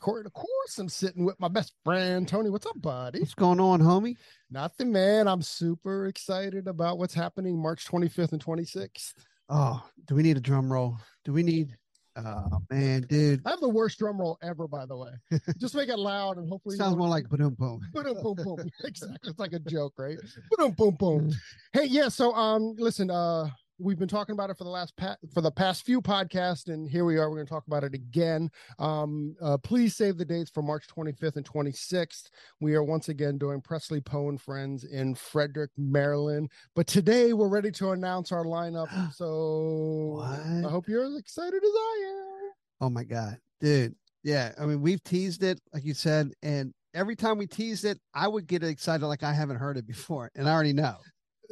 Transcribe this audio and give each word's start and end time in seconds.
Day 0.00 0.06
off. 0.06 0.12
My 0.12 0.16
name 0.16 0.24
is 0.24 0.24
Corey. 0.24 0.24
Of 0.26 0.32
course, 0.32 0.78
I'm 0.78 0.88
sitting 0.88 1.24
with 1.24 1.38
my 1.40 1.48
best 1.48 1.74
friend 1.84 2.26
Tony. 2.26 2.50
What's 2.50 2.66
up, 2.66 2.80
buddy? 2.80 3.20
What's 3.20 3.34
going 3.34 3.60
on, 3.60 3.80
homie? 3.80 4.16
Nothing, 4.50 4.92
man. 4.92 5.28
I'm 5.28 5.42
super 5.42 6.06
excited 6.06 6.68
about 6.68 6.98
what's 6.98 7.14
happening 7.14 7.60
March 7.60 7.86
25th 7.86 8.32
and 8.32 8.44
26th. 8.44 9.14
Oh, 9.48 9.84
do 10.06 10.14
we 10.14 10.22
need 10.22 10.36
a 10.36 10.40
drum 10.40 10.72
roll? 10.72 10.96
Do 11.24 11.32
we 11.32 11.42
need? 11.42 11.76
Oh 12.16 12.60
man, 12.70 13.02
dude, 13.02 13.40
I 13.46 13.50
have 13.50 13.60
the 13.60 13.68
worst 13.68 13.98
drum 13.98 14.20
roll 14.20 14.36
ever, 14.42 14.66
by 14.66 14.84
the 14.84 14.96
way. 14.96 15.10
Just 15.58 15.76
make 15.76 15.88
it 15.88 15.98
loud 15.98 16.38
and 16.38 16.48
hopefully 16.48 16.76
sounds 16.76 16.96
more 16.96 17.08
like 17.08 17.28
boom 17.28 17.54
boom. 17.54 17.80
boom, 17.92 18.14
boom, 18.22 18.34
boom. 18.34 18.70
Exactly. 18.84 19.30
It's 19.30 19.38
like 19.38 19.52
a 19.52 19.60
joke, 19.60 19.94
right? 19.96 20.18
Boom, 20.58 20.72
boom, 20.72 20.94
boom. 20.98 21.30
Hey, 21.72 21.86
yeah. 21.86 22.08
So, 22.08 22.34
um, 22.34 22.74
listen, 22.78 23.10
uh, 23.10 23.48
we've 23.80 23.98
been 23.98 24.08
talking 24.08 24.34
about 24.34 24.50
it 24.50 24.58
for 24.58 24.64
the 24.64 24.70
last 24.70 24.94
pa- 24.96 25.16
for 25.32 25.40
the 25.40 25.50
past 25.50 25.84
few 25.84 26.00
podcasts, 26.02 26.68
and 26.68 26.88
here 26.88 27.04
we 27.04 27.16
are. 27.18 27.28
We're 27.30 27.36
going 27.36 27.46
to 27.46 27.52
talk 27.52 27.66
about 27.66 27.82
it 27.84 27.94
again. 27.94 28.50
Um, 28.78 29.34
uh, 29.40 29.56
please 29.58 29.96
save 29.96 30.18
the 30.18 30.24
dates 30.24 30.50
for 30.50 30.62
March 30.62 30.86
25th 30.86 31.36
and 31.36 31.44
26th. 31.44 32.28
We 32.60 32.74
are 32.74 32.82
once 32.82 33.08
again 33.08 33.38
doing 33.38 33.60
Presley 33.60 34.00
Poe 34.00 34.28
and 34.28 34.40
Friends 34.40 34.84
in 34.84 35.14
Frederick, 35.14 35.70
Maryland. 35.76 36.50
But 36.76 36.86
today 36.86 37.32
we're 37.32 37.48
ready 37.48 37.70
to 37.72 37.90
announce 37.92 38.32
our 38.32 38.44
lineup. 38.44 38.88
So 39.14 40.16
What? 40.18 40.66
I 40.66 40.70
hope 40.70 40.88
you're 40.88 41.04
as 41.04 41.16
excited 41.16 41.62
as 41.62 41.70
I 41.74 42.04
am. 42.08 42.50
Oh 42.82 42.90
my 42.90 43.04
god, 43.04 43.38
dude. 43.60 43.94
Yeah, 44.22 44.52
I 44.60 44.66
mean 44.66 44.80
we've 44.82 45.02
teased 45.02 45.42
it, 45.42 45.60
like 45.72 45.84
you 45.84 45.94
said, 45.94 46.30
and 46.42 46.72
every 46.94 47.16
time 47.16 47.38
we 47.38 47.46
teased 47.46 47.84
it, 47.84 47.98
I 48.14 48.28
would 48.28 48.46
get 48.46 48.62
excited 48.62 49.06
like 49.06 49.22
I 49.22 49.32
haven't 49.32 49.56
heard 49.56 49.78
it 49.78 49.86
before, 49.86 50.30
and 50.34 50.48
I 50.48 50.52
already 50.52 50.72
know. 50.74 50.96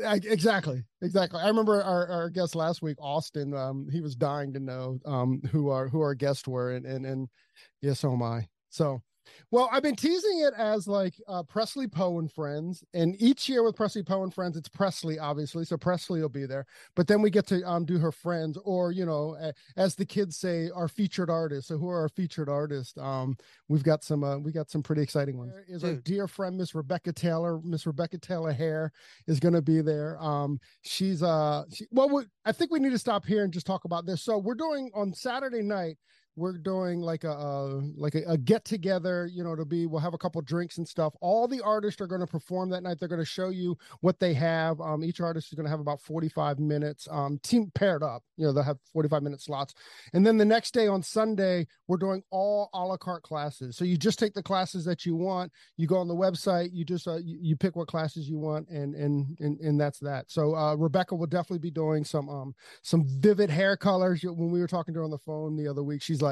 I, 0.06 0.14
exactly 0.16 0.84
exactly. 1.02 1.40
I 1.40 1.48
remember 1.48 1.82
our, 1.82 2.06
our 2.08 2.30
guest 2.30 2.54
last 2.54 2.82
week 2.82 2.96
austin 3.00 3.54
um 3.54 3.88
he 3.90 4.00
was 4.00 4.14
dying 4.14 4.52
to 4.54 4.60
know 4.60 4.98
um 5.04 5.40
who 5.50 5.70
our 5.70 5.88
who 5.88 6.00
our 6.00 6.14
guests 6.14 6.46
were 6.46 6.72
and 6.72 6.86
and 6.86 7.04
and 7.04 7.28
yeah 7.82 7.94
so 7.94 8.12
am 8.12 8.22
i 8.22 8.46
so 8.70 9.02
well 9.50 9.68
i've 9.72 9.82
been 9.82 9.96
teasing 9.96 10.40
it 10.40 10.54
as 10.56 10.86
like 10.86 11.14
uh 11.28 11.42
presley 11.42 11.86
poe 11.86 12.18
and 12.18 12.32
friends 12.32 12.84
and 12.94 13.16
each 13.20 13.48
year 13.48 13.62
with 13.62 13.76
presley 13.76 14.02
poe 14.02 14.22
and 14.22 14.34
friends 14.34 14.56
it's 14.56 14.68
presley 14.68 15.18
obviously 15.18 15.64
so 15.64 15.76
presley 15.76 16.20
will 16.20 16.28
be 16.28 16.46
there 16.46 16.66
but 16.94 17.06
then 17.06 17.22
we 17.22 17.30
get 17.30 17.46
to 17.46 17.62
um 17.68 17.84
do 17.84 17.98
her 17.98 18.12
friends 18.12 18.58
or 18.64 18.92
you 18.92 19.06
know 19.06 19.36
as 19.76 19.94
the 19.94 20.06
kids 20.06 20.36
say 20.36 20.70
our 20.74 20.88
featured 20.88 21.30
artists 21.30 21.68
so 21.68 21.78
who 21.78 21.88
are 21.88 22.00
our 22.00 22.08
featured 22.08 22.48
artists 22.48 22.96
um 22.98 23.36
we've 23.68 23.84
got 23.84 24.02
some 24.04 24.24
uh, 24.24 24.38
we 24.38 24.52
got 24.52 24.70
some 24.70 24.82
pretty 24.82 25.02
exciting 25.02 25.38
ones 25.38 25.52
There 25.52 25.64
is 25.68 25.84
our 25.84 25.94
dear 25.94 26.28
friend 26.28 26.56
miss 26.56 26.74
rebecca 26.74 27.12
taylor 27.12 27.60
miss 27.62 27.86
rebecca 27.86 28.18
taylor 28.18 28.52
hair 28.52 28.92
is 29.26 29.40
going 29.40 29.54
to 29.54 29.62
be 29.62 29.80
there. 29.80 30.20
Um, 30.22 30.60
she's 30.82 31.22
uh, 31.22 31.64
she, 31.72 31.86
well, 31.90 32.08
we, 32.08 32.24
I 32.44 32.52
think 32.52 32.70
we 32.70 32.80
need 32.80 32.90
to 32.90 32.98
stop 32.98 33.24
here 33.24 33.44
and 33.44 33.52
just 33.52 33.66
talk 33.66 33.84
about 33.84 34.06
this. 34.06 34.22
So 34.22 34.38
we're 34.38 34.54
doing 34.54 34.90
on 34.94 35.12
Saturday 35.12 35.62
night. 35.62 35.96
We're 36.38 36.58
doing 36.58 37.00
like 37.00 37.24
a 37.24 37.32
uh, 37.32 37.80
like 37.96 38.14
a, 38.14 38.22
a 38.28 38.38
get 38.38 38.64
together, 38.64 39.28
you 39.32 39.44
know, 39.44 39.56
to 39.56 39.64
be. 39.64 39.86
We'll 39.86 40.00
have 40.00 40.14
a 40.14 40.18
couple 40.18 40.40
drinks 40.42 40.78
and 40.78 40.86
stuff. 40.86 41.14
All 41.20 41.48
the 41.48 41.60
artists 41.60 42.00
are 42.00 42.06
going 42.06 42.20
to 42.20 42.26
perform 42.26 42.70
that 42.70 42.82
night. 42.82 42.98
They're 42.98 43.08
going 43.08 43.20
to 43.20 43.24
show 43.24 43.48
you 43.50 43.76
what 44.00 44.20
they 44.20 44.34
have. 44.34 44.80
Um, 44.80 45.02
each 45.04 45.20
artist 45.20 45.48
is 45.52 45.56
going 45.56 45.66
to 45.66 45.70
have 45.70 45.80
about 45.80 46.00
forty 46.00 46.28
five 46.28 46.58
minutes. 46.58 47.08
Um, 47.10 47.38
team 47.42 47.70
paired 47.74 48.02
up. 48.02 48.22
You 48.36 48.46
know, 48.46 48.52
they'll 48.52 48.62
have 48.62 48.78
forty 48.92 49.08
five 49.08 49.22
minute 49.22 49.40
slots. 49.40 49.74
And 50.12 50.26
then 50.26 50.36
the 50.36 50.44
next 50.44 50.72
day 50.72 50.86
on 50.86 51.02
Sunday, 51.02 51.66
we're 51.86 51.96
doing 51.96 52.22
all 52.30 52.70
a 52.72 52.84
la 52.84 52.96
carte 52.96 53.22
classes. 53.22 53.76
So 53.76 53.84
you 53.84 53.96
just 53.96 54.18
take 54.18 54.34
the 54.34 54.42
classes 54.42 54.84
that 54.84 55.04
you 55.04 55.16
want 55.16 55.50
you 55.76 55.86
go 55.86 55.96
on 55.96 56.08
the 56.08 56.14
website 56.14 56.70
you 56.72 56.84
just 56.84 57.08
uh, 57.08 57.16
you, 57.16 57.38
you 57.40 57.56
pick 57.56 57.76
what 57.76 57.88
classes 57.88 58.28
you 58.28 58.38
want 58.38 58.68
and 58.68 58.94
and 58.94 59.36
and, 59.40 59.58
and 59.60 59.80
that's 59.80 59.98
that 59.98 60.30
so 60.30 60.54
uh, 60.54 60.74
rebecca 60.74 61.14
will 61.14 61.26
definitely 61.26 61.58
be 61.58 61.70
doing 61.70 62.04
some 62.04 62.28
um 62.28 62.54
some 62.82 63.04
vivid 63.20 63.50
hair 63.50 63.76
colors 63.76 64.22
when 64.22 64.50
we 64.50 64.60
were 64.60 64.66
talking 64.66 64.92
to 64.92 64.98
her 64.98 65.04
on 65.04 65.10
the 65.10 65.18
phone 65.18 65.56
the 65.56 65.68
other 65.68 65.82
week 65.82 66.02
she's 66.02 66.20
like 66.20 66.27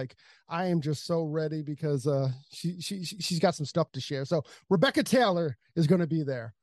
i 0.49 0.67
am 0.67 0.81
just 0.81 1.07
so 1.07 1.25
ready 1.25 1.62
because 1.62 2.07
uh 2.07 2.29
she 2.51 2.81
she 2.81 3.05
she- 3.05 3.21
she's 3.21 3.39
got 3.39 3.55
some 3.55 3.67
stuff 3.67 3.91
to 3.93 4.01
share 4.01 4.25
so 4.25 4.43
rebecca 4.71 5.03
taylor 5.03 5.57
is 5.75 5.87
going 5.87 6.01
to 6.01 6.07
be 6.07 6.23
there 6.23 6.55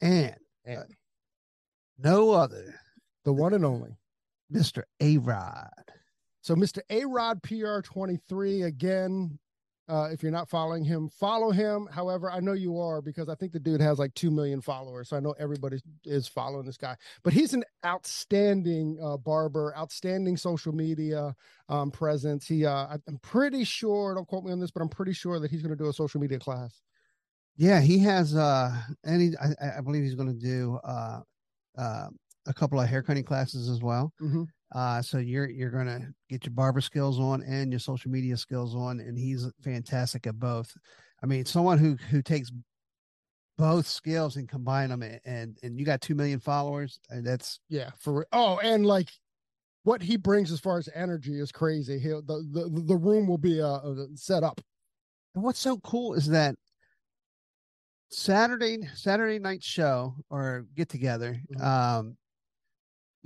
And, 0.00 0.34
And- 0.64 0.78
uh, 0.78 0.82
no 1.98 2.30
other, 2.32 2.74
the 3.24 3.32
one 3.32 3.54
and 3.54 3.64
only 3.64 3.96
Mister 4.50 4.86
A 5.00 5.16
Rod. 5.18 5.70
So 6.42 6.54
Mr. 6.54 6.80
A 6.90 7.04
Rod 7.06 7.42
PR 7.42 7.80
23 7.82 8.62
again. 8.62 9.38
Uh, 9.88 10.08
if 10.10 10.20
you're 10.22 10.32
not 10.32 10.48
following 10.50 10.84
him, 10.84 11.08
follow 11.08 11.50
him. 11.52 11.86
However, 11.92 12.28
I 12.30 12.40
know 12.40 12.54
you 12.54 12.78
are 12.78 13.00
because 13.00 13.28
I 13.28 13.36
think 13.36 13.52
the 13.52 13.60
dude 13.60 13.80
has 13.80 13.98
like 14.00 14.12
2 14.14 14.30
million 14.32 14.60
followers. 14.60 15.08
So 15.10 15.16
I 15.16 15.20
know 15.20 15.34
everybody 15.38 15.78
is 16.04 16.26
following 16.26 16.66
this 16.66 16.76
guy. 16.76 16.96
But 17.22 17.32
he's 17.32 17.54
an 17.54 17.62
outstanding 17.84 18.98
uh, 19.00 19.16
barber, 19.16 19.72
outstanding 19.76 20.36
social 20.36 20.72
media 20.72 21.36
um, 21.68 21.92
presence. 21.92 22.48
He, 22.48 22.64
uh, 22.66 22.98
I'm 23.06 23.18
pretty 23.18 23.62
sure, 23.62 24.14
don't 24.14 24.26
quote 24.26 24.44
me 24.44 24.50
on 24.52 24.58
this, 24.60 24.72
but 24.72 24.82
I'm 24.82 24.88
pretty 24.88 25.12
sure 25.12 25.38
that 25.38 25.50
he's 25.52 25.62
going 25.62 25.76
to 25.76 25.82
do 25.82 25.88
a 25.88 25.92
social 25.92 26.20
media 26.20 26.40
class. 26.40 26.82
Yeah, 27.56 27.80
he 27.80 27.98
has. 28.00 28.34
uh 28.36 28.82
And 29.04 29.22
he, 29.22 29.36
I, 29.38 29.78
I- 29.78 29.80
believe 29.80 30.02
he's 30.02 30.14
going 30.14 30.28
to 30.28 30.34
do 30.46 30.78
uh, 30.84 31.20
uh, 31.78 32.08
a 32.46 32.54
couple 32.54 32.80
of 32.80 32.88
hair 32.88 33.02
cutting 33.02 33.24
classes 33.24 33.68
as 33.68 33.82
well. 33.82 34.12
Mhm. 34.20 34.46
Uh, 34.72 35.00
so 35.00 35.18
you're 35.18 35.48
you're 35.48 35.70
gonna 35.70 36.12
get 36.28 36.44
your 36.44 36.52
barber 36.52 36.80
skills 36.80 37.20
on 37.20 37.42
and 37.42 37.70
your 37.72 37.78
social 37.78 38.10
media 38.10 38.36
skills 38.36 38.74
on, 38.74 39.00
and 39.00 39.16
he's 39.16 39.46
fantastic 39.62 40.26
at 40.26 40.38
both. 40.38 40.72
I 41.22 41.26
mean, 41.26 41.44
someone 41.44 41.78
who 41.78 41.96
who 42.10 42.22
takes 42.22 42.50
both 43.56 43.86
skills 43.86 44.36
and 44.36 44.48
combine 44.48 44.90
them, 44.90 45.02
and 45.02 45.20
and, 45.24 45.58
and 45.62 45.78
you 45.78 45.86
got 45.86 46.00
two 46.00 46.14
million 46.14 46.40
followers, 46.40 46.98
and 47.10 47.24
that's 47.26 47.60
Yeah. 47.68 47.90
For 47.98 48.26
oh, 48.32 48.58
and 48.58 48.84
like 48.84 49.10
what 49.84 50.02
he 50.02 50.16
brings 50.16 50.50
as 50.50 50.58
far 50.58 50.78
as 50.78 50.88
energy 50.94 51.38
is 51.38 51.52
crazy. 51.52 51.98
He'll 51.98 52.22
the 52.22 52.44
the, 52.50 52.82
the 52.86 52.96
room 52.96 53.28
will 53.28 53.38
be 53.38 53.60
uh, 53.60 53.76
uh 53.76 54.06
set 54.14 54.42
up. 54.42 54.60
and 55.34 55.44
what's 55.44 55.60
so 55.60 55.78
cool 55.78 56.14
is 56.14 56.26
that 56.28 56.56
Saturday 58.10 58.80
Saturday 58.94 59.38
night 59.38 59.62
show 59.62 60.16
or 60.28 60.66
get 60.74 60.88
together. 60.88 61.40
Mhm. 61.54 61.62
Um, 61.62 62.16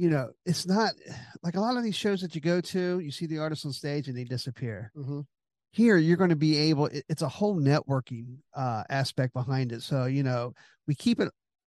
you 0.00 0.08
know, 0.10 0.30
it's 0.46 0.66
not 0.66 0.92
like 1.42 1.56
a 1.56 1.60
lot 1.60 1.76
of 1.76 1.82
these 1.84 1.96
shows 1.96 2.20
that 2.22 2.34
you 2.34 2.40
go 2.40 2.60
to. 2.60 2.98
You 3.00 3.10
see 3.10 3.26
the 3.26 3.38
artists 3.38 3.64
on 3.66 3.72
stage 3.72 4.08
and 4.08 4.16
they 4.16 4.24
disappear. 4.24 4.90
Mhm. 4.96 5.24
here 5.72 5.96
you're 5.96 6.16
going 6.16 6.30
to 6.30 6.36
be 6.50 6.56
able 6.70 6.86
it- 6.86 7.04
it's 7.08 7.22
a 7.22 7.28
whole 7.28 7.56
networking 7.60 8.38
uh 8.56 8.82
aspect 8.90 9.32
behind 9.34 9.70
it 9.72 9.82
so 9.82 10.06
you 10.06 10.22
know 10.24 10.52
we 10.88 10.94
keep 10.96 11.20
it 11.20 11.30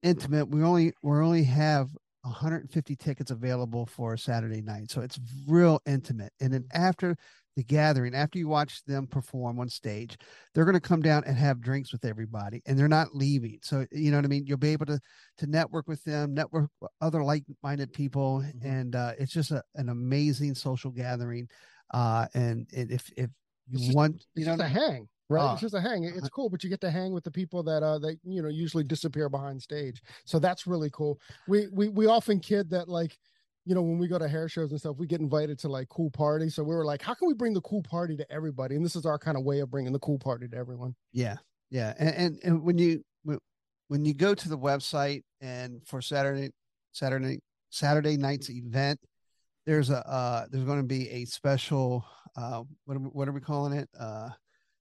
intimate 0.02 0.46
we 0.48 0.62
only 0.62 0.92
we 1.02 1.12
only 1.18 1.44
have 1.44 1.90
150 2.22 2.96
tickets 2.96 3.30
available 3.30 3.84
for 3.84 4.16
saturday 4.16 4.62
night 4.62 4.90
so 4.90 5.02
it's 5.02 5.20
real 5.46 5.78
intimate 5.84 6.32
and 6.40 6.52
then 6.54 6.64
after 6.72 7.16
the 7.56 7.62
gathering 7.64 8.14
after 8.14 8.38
you 8.38 8.48
watch 8.48 8.82
them 8.84 9.06
perform 9.06 9.58
on 9.60 9.68
stage 9.68 10.16
they're 10.54 10.64
going 10.64 10.74
to 10.74 10.80
come 10.80 11.02
down 11.02 11.22
and 11.26 11.36
have 11.36 11.60
drinks 11.60 11.92
with 11.92 12.04
everybody 12.04 12.62
and 12.66 12.78
they're 12.78 12.88
not 12.88 13.14
leaving. 13.14 13.58
So 13.62 13.86
you 13.92 14.10
know 14.10 14.18
what 14.18 14.24
i 14.24 14.28
mean? 14.28 14.46
You'll 14.46 14.56
be 14.58 14.70
able 14.72 14.86
to 14.86 15.00
to 15.38 15.46
network 15.46 15.86
with 15.88 16.02
them 16.04 16.34
network 16.34 16.70
with 16.80 16.90
other 17.00 17.22
like-minded 17.22 17.92
people 17.92 18.40
Mhm. 18.42 18.64
and 18.64 18.96
uh 18.96 19.12
it's 19.18 19.32
just 19.32 19.50
a, 19.50 19.62
an 19.74 19.88
amazing 19.90 20.54
social 20.54 20.90
gathering 20.90 21.48
uh 21.92 22.26
and, 22.34 22.66
and 22.76 22.90
if 22.90 23.10
if 23.16 23.30
you 23.68 23.78
just- 23.78 23.94
want 23.96 24.24
you 24.34 24.46
know 24.46 24.54
a 24.54 24.64
hang 24.66 25.08
right? 25.28 25.40
Ah. 25.42 25.52
it's 25.52 25.62
just 25.62 25.74
a 25.74 25.80
hang. 25.80 26.04
It's 26.04 26.28
cool 26.28 26.50
but 26.50 26.62
you 26.62 26.68
get 26.70 26.80
to 26.82 26.90
hang 26.90 27.12
with 27.12 27.24
the 27.24 27.30
people 27.30 27.62
that 27.62 27.82
uh 27.82 27.98
that 28.00 28.18
you 28.24 28.42
know 28.42 28.48
usually 28.48 28.84
disappear 28.84 29.28
behind 29.28 29.62
stage. 29.62 30.02
So 30.26 30.38
that's 30.38 30.66
really 30.66 30.90
cool. 30.92 31.20
We 31.48 31.68
we 31.68 31.88
we 31.88 32.06
often 32.06 32.38
kid 32.40 32.68
that 32.70 32.88
like 32.88 33.16
you 33.64 33.74
know 33.74 33.82
when 33.82 33.98
we 33.98 34.08
go 34.08 34.18
to 34.18 34.28
hair 34.28 34.48
shows 34.48 34.70
and 34.70 34.80
stuff 34.80 34.96
we 34.98 35.06
get 35.06 35.20
invited 35.20 35.58
to 35.58 35.68
like 35.68 35.88
cool 35.88 36.10
parties 36.10 36.54
so 36.54 36.62
we 36.62 36.74
were 36.74 36.84
like 36.84 37.00
how 37.02 37.14
can 37.14 37.28
we 37.28 37.34
bring 37.34 37.54
the 37.54 37.60
cool 37.60 37.82
party 37.82 38.16
to 38.16 38.30
everybody? 38.32 38.74
And 38.74 38.84
this 38.84 38.96
is 38.96 39.06
our 39.06 39.18
kind 39.18 39.36
of 39.36 39.44
way 39.44 39.60
of 39.60 39.70
bringing 39.70 39.92
the 39.92 39.98
cool 40.00 40.18
party 40.18 40.48
to 40.48 40.56
everyone. 40.56 40.94
Yeah, 41.12 41.36
yeah, 41.70 41.94
and 41.98 42.14
and, 42.14 42.38
and 42.44 42.62
when 42.62 42.78
you 42.78 43.02
when- 43.88 44.04
you 44.06 44.14
go 44.14 44.34
to 44.34 44.48
the 44.48 44.56
website 44.56 45.22
and 45.42 45.82
for 45.86 46.00
Saturday 46.00 46.50
Saturday 46.92 47.40
Saturday 47.68 48.16
night's 48.16 48.48
event, 48.48 48.98
there's 49.66 49.90
a 49.90 49.98
uh 50.08 50.46
there's 50.50 50.64
going 50.64 50.80
to 50.80 50.86
be 50.86 51.10
a 51.10 51.26
special 51.26 52.02
uh 52.36 52.62
what 52.86 52.96
what 53.14 53.28
are 53.28 53.32
we 53.32 53.40
calling 53.40 53.74
it? 53.74 53.88
Uh 53.98 54.30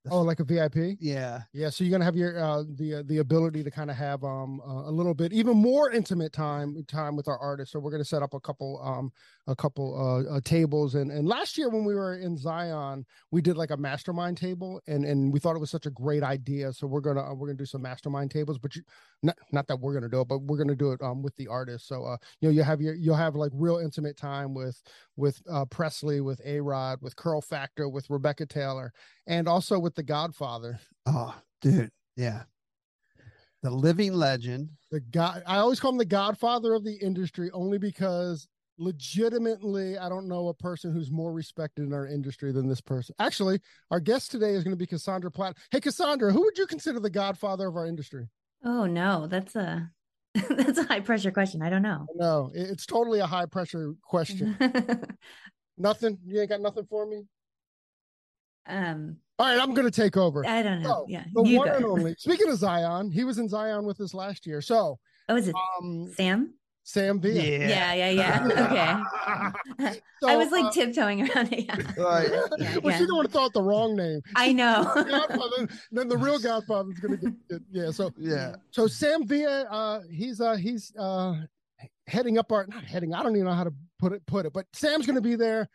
Oh, 0.10 0.22
like 0.22 0.40
a 0.40 0.44
VIP? 0.44 0.98
yeah. 1.00 1.44
Yeah, 1.54 1.70
so 1.70 1.84
you're 1.84 1.92
gonna 1.92 2.06
have 2.06 2.16
your 2.16 2.38
uh, 2.44 2.64
the 2.76 2.96
uh, 2.96 3.04
the 3.06 3.20
ability 3.20 3.64
to 3.64 3.70
kind 3.70 3.92
of 3.92 3.98
have 3.98 4.24
um 4.24 4.60
uh, 4.62 4.90
a 4.90 4.92
little 4.92 5.14
bit 5.14 5.32
even 5.32 5.56
more 5.58 5.92
intimate 5.92 6.34
time 6.34 6.84
time 6.86 7.16
with 7.16 7.28
our 7.28 7.38
artists. 7.38 7.74
So 7.74 7.80
we're 7.80 7.92
gonna 7.92 8.04
set 8.04 8.24
up 8.24 8.34
a 8.34 8.40
couple 8.40 8.82
um 8.84 9.12
a 9.48 9.56
couple 9.56 9.96
uh, 9.96 10.36
uh 10.36 10.42
tables 10.44 10.96
and 10.96 11.12
and 11.12 11.28
last 11.28 11.58
year 11.58 11.70
when 11.70 11.84
we 11.84 11.96
were 11.96 12.16
in 12.16 12.38
Zion 12.38 13.06
we 13.32 13.42
did 13.42 13.58
like 13.58 13.72
a 13.72 13.78
mastermind 13.78 14.38
table 14.38 14.82
and 14.88 15.04
and 15.04 15.34
we 15.34 15.40
thought 15.40 15.56
it 15.56 15.60
was 15.60 15.72
such 15.72 15.86
a 15.88 15.92
great 15.92 16.24
idea. 16.24 16.72
So 16.74 16.88
we're 16.88 17.02
gonna 17.02 17.22
uh, 17.22 17.34
we're 17.34 17.48
gonna 17.48 17.58
do 17.58 17.66
some 17.66 17.82
mastermind 17.82 18.32
tables, 18.32 18.60
but 18.60 18.76
you 18.76 18.84
not 19.24 19.38
not 19.52 19.68
that 19.68 19.80
we're 19.80 19.94
gonna 19.94 20.10
do 20.10 20.22
it, 20.22 20.28
but 20.28 20.40
we're 20.44 20.58
gonna 20.58 20.76
do 20.76 20.92
it 20.92 21.02
um 21.02 21.22
with 21.24 21.36
the 21.38 21.48
artists. 21.48 21.88
So 21.88 22.04
uh 22.04 22.18
you 22.40 22.50
know 22.50 22.54
you 22.54 22.64
have 22.64 22.82
your 22.82 22.94
you'll 22.94 23.16
have 23.16 23.36
like 23.36 23.52
real 23.54 23.78
intimate 23.78 24.18
time 24.18 24.54
with 24.54 24.82
with 25.16 25.42
uh 25.50 25.66
Presley, 25.66 26.22
with 26.22 26.40
A 26.46 26.60
Rod, 26.60 27.00
with 27.02 27.16
Curl 27.16 27.42
Factor, 27.42 27.90
with 27.90 28.10
Rebecca 28.10 28.46
Taylor, 28.46 28.94
and 29.28 29.48
also 29.48 29.80
with 29.80 29.96
the 29.96 30.04
Godfather. 30.04 30.80
Oh, 31.06 31.36
dude. 31.62 31.92
Yeah. 32.16 32.44
The 33.64 33.72
living 33.72 34.14
legend. 34.14 34.70
the 34.92 35.00
god 35.00 35.44
i 35.46 35.58
always 35.58 35.80
call 35.80 35.92
him 35.92 35.98
the 35.98 36.06
godfather 36.06 36.74
of 36.74 36.84
the 36.84 36.96
industry 36.96 37.52
only 37.54 37.78
because 37.78 38.48
legitimately 38.82 39.98
i 40.00 40.10
don't 40.10 40.28
know 40.28 40.48
a 40.48 40.54
person 40.54 40.92
who's 40.92 41.12
more 41.12 41.32
respected 41.32 41.86
in 41.86 41.94
our 41.94 42.08
industry 42.08 42.52
than 42.52 42.68
this 42.68 42.82
person 42.82 43.14
actually 43.20 43.60
our 43.92 44.00
guest 44.00 44.32
today 44.32 44.52
is 44.52 44.64
going 44.64 44.72
to 44.74 44.78
be 44.78 44.88
cassandra 44.88 45.30
platt 45.30 45.56
hey 45.70 45.80
cassandra 45.80 46.32
who 46.34 46.42
would 46.42 46.58
you 46.58 46.66
consider 46.66 47.00
the 47.00 47.10
godfather 47.10 47.68
of 47.68 47.76
our 47.76 47.86
industry 47.88 48.28
Oh 48.64 48.86
no, 48.86 49.26
that's 49.26 49.56
a 49.56 49.90
that's 50.50 50.78
a 50.78 50.84
high 50.84 51.00
pressure 51.00 51.32
question. 51.32 51.64
I 51.64 51.70
don't 51.72 51.82
know. 51.82 52.06
no 52.16 52.52
it's 52.54 52.86
totally 52.86 53.20
a 53.20 53.26
high 53.26 53.48
pressure 53.48 53.94
question 54.04 54.56
nothing 55.78 56.18
you 56.26 56.40
ain't 56.42 56.50
got 56.50 56.62
nothing 56.62 56.86
for 56.90 57.06
me 57.08 57.24
um, 58.68 59.18
all 59.40 59.48
right 59.48 59.60
i'm 59.60 59.74
going 59.74 59.90
to 59.90 60.02
take 60.02 60.16
over 60.18 60.46
I 60.46 60.62
don't 60.62 60.82
know. 60.84 60.90
So, 60.90 61.06
yeah, 61.10 61.24
the 61.34 61.42
one 61.42 61.68
go. 61.68 61.74
and 61.76 61.86
only 61.86 62.16
speaking 62.20 62.50
of 62.50 62.58
zion 62.58 63.10
he 63.12 63.24
was 63.24 63.38
in 63.40 63.50
zion 63.50 63.86
with 63.86 64.00
us 64.02 64.14
last 64.14 64.46
year 64.46 64.62
so 64.62 65.00
Oh, 65.30 65.36
is 65.36 65.48
it 65.48 65.56
um 65.80 66.12
Sam? 66.16 66.54
Sam 66.92 67.20
Villa. 67.20 67.42
Yeah, 67.42 67.94
yeah, 67.94 68.10
yeah. 68.10 69.06
Okay. 69.82 70.00
So, 70.22 70.30
I 70.30 70.36
was 70.36 70.52
like 70.52 70.66
uh, 70.66 70.72
tiptoeing 70.72 71.30
around 71.30 71.54
it. 71.54 71.66
Yeah. 71.66 71.76
Right. 71.98 72.30
Yeah, 72.60 72.78
well, 72.84 72.92
yeah. 72.94 72.98
she 72.98 73.06
don't 73.06 73.16
want 73.16 73.28
to 73.28 73.32
throw 73.32 73.44
out 73.46 73.54
the 73.54 73.62
wrong 73.62 73.96
name. 73.96 74.22
I 74.36 74.52
know. 74.54 74.84
Godfather, 74.94 75.68
then 75.92 76.08
the 76.08 76.18
real 76.18 76.40
Godfather's 76.40 77.00
gonna 77.00 77.18
get, 77.18 77.48
get- 77.50 77.62
yeah. 77.72 77.92
So 77.92 78.12
Yeah. 78.18 78.56
so 78.72 78.88
Sam 78.88 79.26
Villa, 79.26 79.64
uh, 79.70 80.02
he's 80.12 80.42
uh 80.42 80.56
he's 80.56 80.94
uh 80.98 81.36
heading 82.08 82.38
up 82.38 82.52
our 82.52 82.66
not 82.68 82.84
heading. 82.84 83.14
I 83.14 83.24
don't 83.24 83.36
even 83.36 83.46
know 83.46 83.54
how 83.54 83.64
to 83.64 83.74
put 84.00 84.14
it 84.14 84.26
put 84.26 84.46
it, 84.46 84.54
but 84.54 84.66
Sam's 84.74 85.06
gonna 85.06 85.22
be 85.22 85.36
there. 85.36 85.70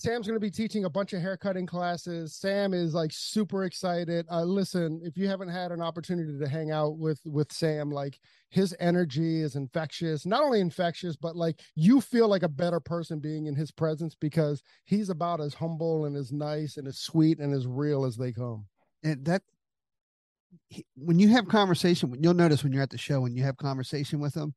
Sam's 0.00 0.26
going 0.26 0.36
to 0.36 0.40
be 0.40 0.50
teaching 0.50 0.84
a 0.86 0.90
bunch 0.90 1.12
of 1.12 1.20
haircutting 1.20 1.66
classes. 1.66 2.34
Sam 2.34 2.72
is 2.74 2.94
like 2.94 3.10
super 3.12 3.64
excited. 3.64 4.26
Uh, 4.30 4.44
listen, 4.44 5.00
if 5.04 5.16
you 5.16 5.28
haven't 5.28 5.48
had 5.50 5.72
an 5.72 5.82
opportunity 5.82 6.38
to 6.38 6.48
hang 6.48 6.70
out 6.70 6.98
with 6.98 7.20
with 7.26 7.52
Sam, 7.52 7.90
like 7.90 8.18
his 8.50 8.74
energy 8.80 9.42
is 9.42 9.56
infectious. 9.56 10.24
Not 10.26 10.42
only 10.42 10.60
infectious, 10.60 11.16
but 11.16 11.36
like 11.36 11.60
you 11.74 12.00
feel 12.00 12.28
like 12.28 12.42
a 12.42 12.48
better 12.48 12.80
person 12.80 13.18
being 13.20 13.46
in 13.46 13.54
his 13.54 13.70
presence 13.70 14.14
because 14.14 14.62
he's 14.84 15.10
about 15.10 15.40
as 15.40 15.54
humble 15.54 16.06
and 16.06 16.16
as 16.16 16.32
nice 16.32 16.78
and 16.78 16.88
as 16.88 16.98
sweet 16.98 17.38
and 17.38 17.54
as 17.54 17.66
real 17.66 18.04
as 18.04 18.16
they 18.16 18.32
come. 18.32 18.66
and 19.04 19.24
that 19.26 19.42
when 20.96 21.18
you 21.18 21.28
have 21.28 21.48
conversation 21.48 22.14
you'll 22.20 22.34
notice 22.34 22.62
when 22.64 22.72
you're 22.72 22.82
at 22.82 22.90
the 22.90 22.98
show 22.98 23.24
and 23.24 23.36
you 23.36 23.42
have 23.42 23.56
conversation 23.56 24.20
with 24.20 24.34
him 24.34 24.52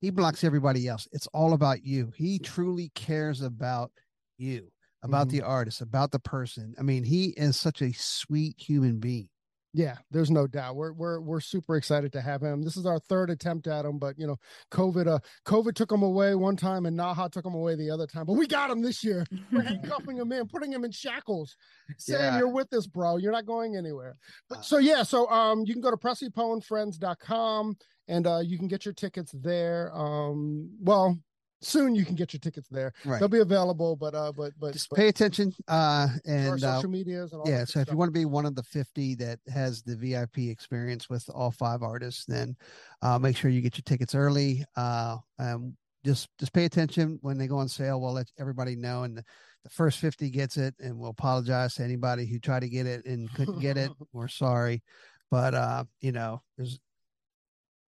he 0.00 0.10
blocks 0.10 0.44
everybody 0.44 0.86
else 0.86 1.08
it's 1.12 1.26
all 1.28 1.52
about 1.54 1.84
you 1.84 2.12
he 2.16 2.38
truly 2.38 2.90
cares 2.94 3.40
about 3.40 3.90
you 4.36 4.68
about 5.02 5.28
Mhm. 5.28 5.30
the 5.32 5.42
artist 5.42 5.80
about 5.80 6.10
the 6.10 6.18
person 6.18 6.74
i 6.78 6.82
mean 6.82 7.04
he 7.04 7.26
is 7.36 7.56
such 7.56 7.80
a 7.82 7.92
sweet 7.92 8.56
human 8.58 8.98
being 8.98 9.28
Yeah, 9.74 9.98
there's 10.10 10.30
no 10.30 10.46
doubt. 10.46 10.76
We're 10.76 10.92
we're 10.94 11.20
we're 11.20 11.40
super 11.40 11.76
excited 11.76 12.10
to 12.14 12.22
have 12.22 12.42
him. 12.42 12.62
This 12.64 12.76
is 12.78 12.86
our 12.86 12.98
third 12.98 13.28
attempt 13.28 13.66
at 13.68 13.84
him, 13.84 13.98
but 13.98 14.18
you 14.18 14.26
know, 14.26 14.36
COVID 14.72 15.06
uh 15.06 15.18
COVID 15.44 15.74
took 15.74 15.92
him 15.92 16.02
away 16.02 16.34
one 16.34 16.56
time 16.56 16.86
and 16.86 16.96
NAHA 16.96 17.28
took 17.30 17.44
him 17.44 17.54
away 17.54 17.76
the 17.76 17.90
other 17.90 18.06
time. 18.06 18.24
But 18.24 18.32
we 18.40 18.46
got 18.46 18.70
him 18.70 18.80
this 18.80 19.04
year. 19.04 19.26
We're 19.52 19.60
handcuffing 19.60 20.16
him 20.22 20.32
in, 20.32 20.48
putting 20.48 20.72
him 20.72 20.84
in 20.84 20.90
shackles. 20.90 21.54
Saying 21.98 22.18
Yeah. 22.20 22.38
you're 22.38 22.48
with 22.60 22.72
us, 22.72 22.86
bro. 22.86 23.18
You're 23.18 23.30
not 23.38 23.44
going 23.44 23.76
anywhere. 23.76 24.16
Uh, 24.50 24.54
But 24.56 24.64
so 24.64 24.78
yeah, 24.78 25.02
so 25.02 25.28
um 25.30 25.64
you 25.66 25.74
can 25.74 25.82
go 25.82 25.90
to 25.90 25.98
presleypoeandfriends.com 25.98 27.76
and 28.08 28.26
uh 28.26 28.38
you 28.38 28.58
can 28.58 28.68
get 28.68 28.84
your 28.86 28.94
tickets 28.94 29.32
there. 29.34 29.92
Um 29.94 30.70
well 30.80 31.18
soon 31.60 31.94
you 31.94 32.04
can 32.04 32.14
get 32.14 32.32
your 32.32 32.40
tickets 32.40 32.68
there. 32.68 32.92
right. 33.04 33.18
They'll 33.18 33.28
be 33.28 33.40
available, 33.40 33.96
but 33.96 34.14
uh 34.14 34.32
but 34.32 34.52
but, 34.58 34.72
just 34.72 34.90
but 34.90 34.96
pay 34.96 35.08
attention 35.08 35.52
uh 35.66 36.08
and 36.26 36.62
uh, 36.62 36.76
social 36.76 36.90
medias 36.90 37.32
and 37.32 37.40
all 37.40 37.48
yeah 37.48 37.64
so 37.64 37.80
if 37.80 37.90
you 37.90 37.96
want 37.96 38.08
to 38.08 38.18
be 38.18 38.24
one 38.24 38.46
of 38.46 38.54
the 38.54 38.62
50 38.62 39.14
that 39.16 39.38
has 39.52 39.82
the 39.82 39.96
vip 39.96 40.38
experience 40.38 41.08
with 41.08 41.28
all 41.34 41.50
five 41.50 41.82
artists 41.82 42.24
then 42.26 42.56
uh 43.02 43.18
make 43.18 43.36
sure 43.36 43.50
you 43.50 43.60
get 43.60 43.76
your 43.76 43.82
tickets 43.84 44.14
early 44.14 44.64
uh 44.76 45.16
um 45.38 45.76
just 46.04 46.28
just 46.38 46.52
pay 46.52 46.64
attention 46.64 47.18
when 47.22 47.36
they 47.36 47.48
go 47.48 47.58
on 47.58 47.68
sale. 47.68 48.00
We'll 48.00 48.12
let 48.12 48.30
everybody 48.38 48.76
know 48.76 49.02
and 49.02 49.18
the, 49.18 49.24
the 49.64 49.70
first 49.70 49.98
50 49.98 50.30
gets 50.30 50.56
it 50.56 50.74
and 50.78 50.96
we'll 50.96 51.10
apologize 51.10 51.74
to 51.74 51.84
anybody 51.84 52.24
who 52.24 52.38
tried 52.38 52.60
to 52.60 52.68
get 52.68 52.86
it 52.86 53.04
and 53.04 53.32
couldn't 53.34 53.58
get 53.58 53.76
it. 53.76 53.90
We're 54.12 54.28
sorry 54.28 54.82
but 55.30 55.54
uh 55.54 55.84
you 56.00 56.12
know 56.12 56.40
there's 56.56 56.78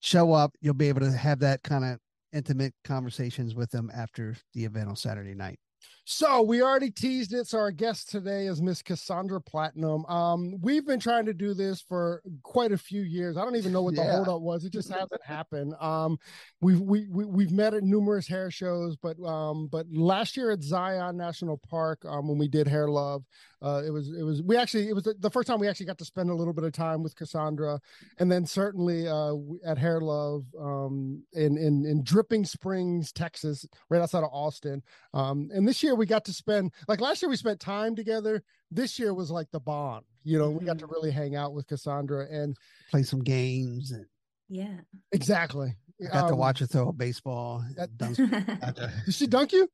show 0.04 0.32
up. 0.32 0.54
You'll 0.60 0.74
be 0.74 0.88
able 0.88 1.00
to 1.00 1.10
have 1.10 1.40
that 1.40 1.62
kind 1.62 1.84
of 1.84 1.98
intimate 2.34 2.74
conversations 2.84 3.54
with 3.54 3.70
them 3.70 3.90
after 3.94 4.36
the 4.54 4.64
event 4.64 4.88
on 4.88 4.96
saturday 4.96 5.34
night 5.34 5.58
So 6.06 6.42
we 6.42 6.60
already 6.62 6.90
teased 6.90 7.32
it. 7.32 7.46
So 7.46 7.58
our 7.58 7.70
guest 7.70 8.10
today 8.10 8.46
is 8.46 8.60
Miss 8.60 8.82
Cassandra 8.82 9.40
Platinum. 9.40 10.04
Um, 10.04 10.54
we've 10.60 10.86
been 10.86 11.00
trying 11.00 11.24
to 11.24 11.32
do 11.32 11.54
this 11.54 11.80
for 11.80 12.20
quite 12.42 12.72
a 12.72 12.78
few 12.78 13.00
years. 13.00 13.38
I 13.38 13.42
don't 13.42 13.56
even 13.56 13.72
know 13.72 13.80
what 13.82 13.94
the 13.96 14.02
Yeah. 14.02 14.16
holdup 14.16 14.42
was. 14.42 14.66
It 14.66 14.72
just 14.72 14.92
hasn't 14.92 15.24
happened. 15.24 15.72
Um, 15.80 16.18
we've 16.60 16.78
we, 16.80 17.06
we 17.08 17.24
we've 17.24 17.52
met 17.52 17.72
at 17.72 17.84
numerous 17.84 18.28
hair 18.28 18.50
shows, 18.50 18.96
but 18.96 19.18
um, 19.24 19.66
but 19.68 19.86
last 19.90 20.36
year 20.36 20.50
at 20.50 20.62
Zion 20.62 21.16
National 21.16 21.56
Park, 21.56 22.04
um, 22.04 22.28
when 22.28 22.36
we 22.36 22.48
did 22.48 22.68
Hair 22.68 22.88
Love, 22.88 23.24
uh, 23.62 23.80
it 23.86 23.90
was 23.90 24.12
it 24.12 24.24
was 24.24 24.42
we 24.42 24.58
actually 24.58 24.90
it 24.90 24.94
was 24.94 25.04
the, 25.04 25.14
the 25.20 25.30
first 25.30 25.48
time 25.48 25.58
we 25.58 25.68
actually 25.68 25.86
got 25.86 25.96
to 25.98 26.04
spend 26.04 26.28
a 26.28 26.34
little 26.34 26.52
bit 26.52 26.64
of 26.64 26.72
time 26.72 27.02
with 27.02 27.16
Cassandra, 27.16 27.80
and 28.18 28.30
then 28.30 28.44
certainly 28.44 29.08
uh 29.08 29.36
at 29.64 29.78
Hair 29.78 30.02
Love, 30.02 30.44
um, 30.60 31.22
in 31.32 31.56
in 31.56 31.86
in 31.86 32.04
Dripping 32.04 32.44
Springs, 32.44 33.10
Texas, 33.10 33.64
right 33.88 34.02
outside 34.02 34.22
of 34.22 34.30
Austin. 34.34 34.82
Um, 35.14 35.48
and 35.54 35.66
this 35.66 35.82
year 35.82 35.93
we 35.94 36.06
got 36.06 36.24
to 36.26 36.32
spend 36.32 36.72
like 36.88 37.00
last 37.00 37.22
year 37.22 37.28
we 37.28 37.36
spent 37.36 37.60
time 37.60 37.94
together. 37.96 38.42
This 38.70 38.98
year 38.98 39.14
was 39.14 39.30
like 39.30 39.50
the 39.52 39.60
bond, 39.60 40.04
you 40.24 40.38
know, 40.38 40.50
we 40.50 40.64
got 40.64 40.78
to 40.80 40.86
really 40.86 41.10
hang 41.10 41.36
out 41.36 41.52
with 41.54 41.66
Cassandra 41.66 42.26
and 42.30 42.56
play 42.90 43.02
some 43.02 43.20
games 43.22 43.90
and 43.92 44.06
yeah. 44.48 44.80
exactly. 45.12 45.76
I 46.02 46.12
got 46.12 46.26
to 46.28 46.32
Um, 46.34 46.38
watch 46.38 46.58
her 46.58 46.66
throw 46.66 46.88
a 46.88 46.92
baseball 46.92 47.64
that- 47.76 47.96
dunk, 47.96 48.16
Did 49.06 49.14
she 49.14 49.26
dunk 49.26 49.52
you? 49.52 49.68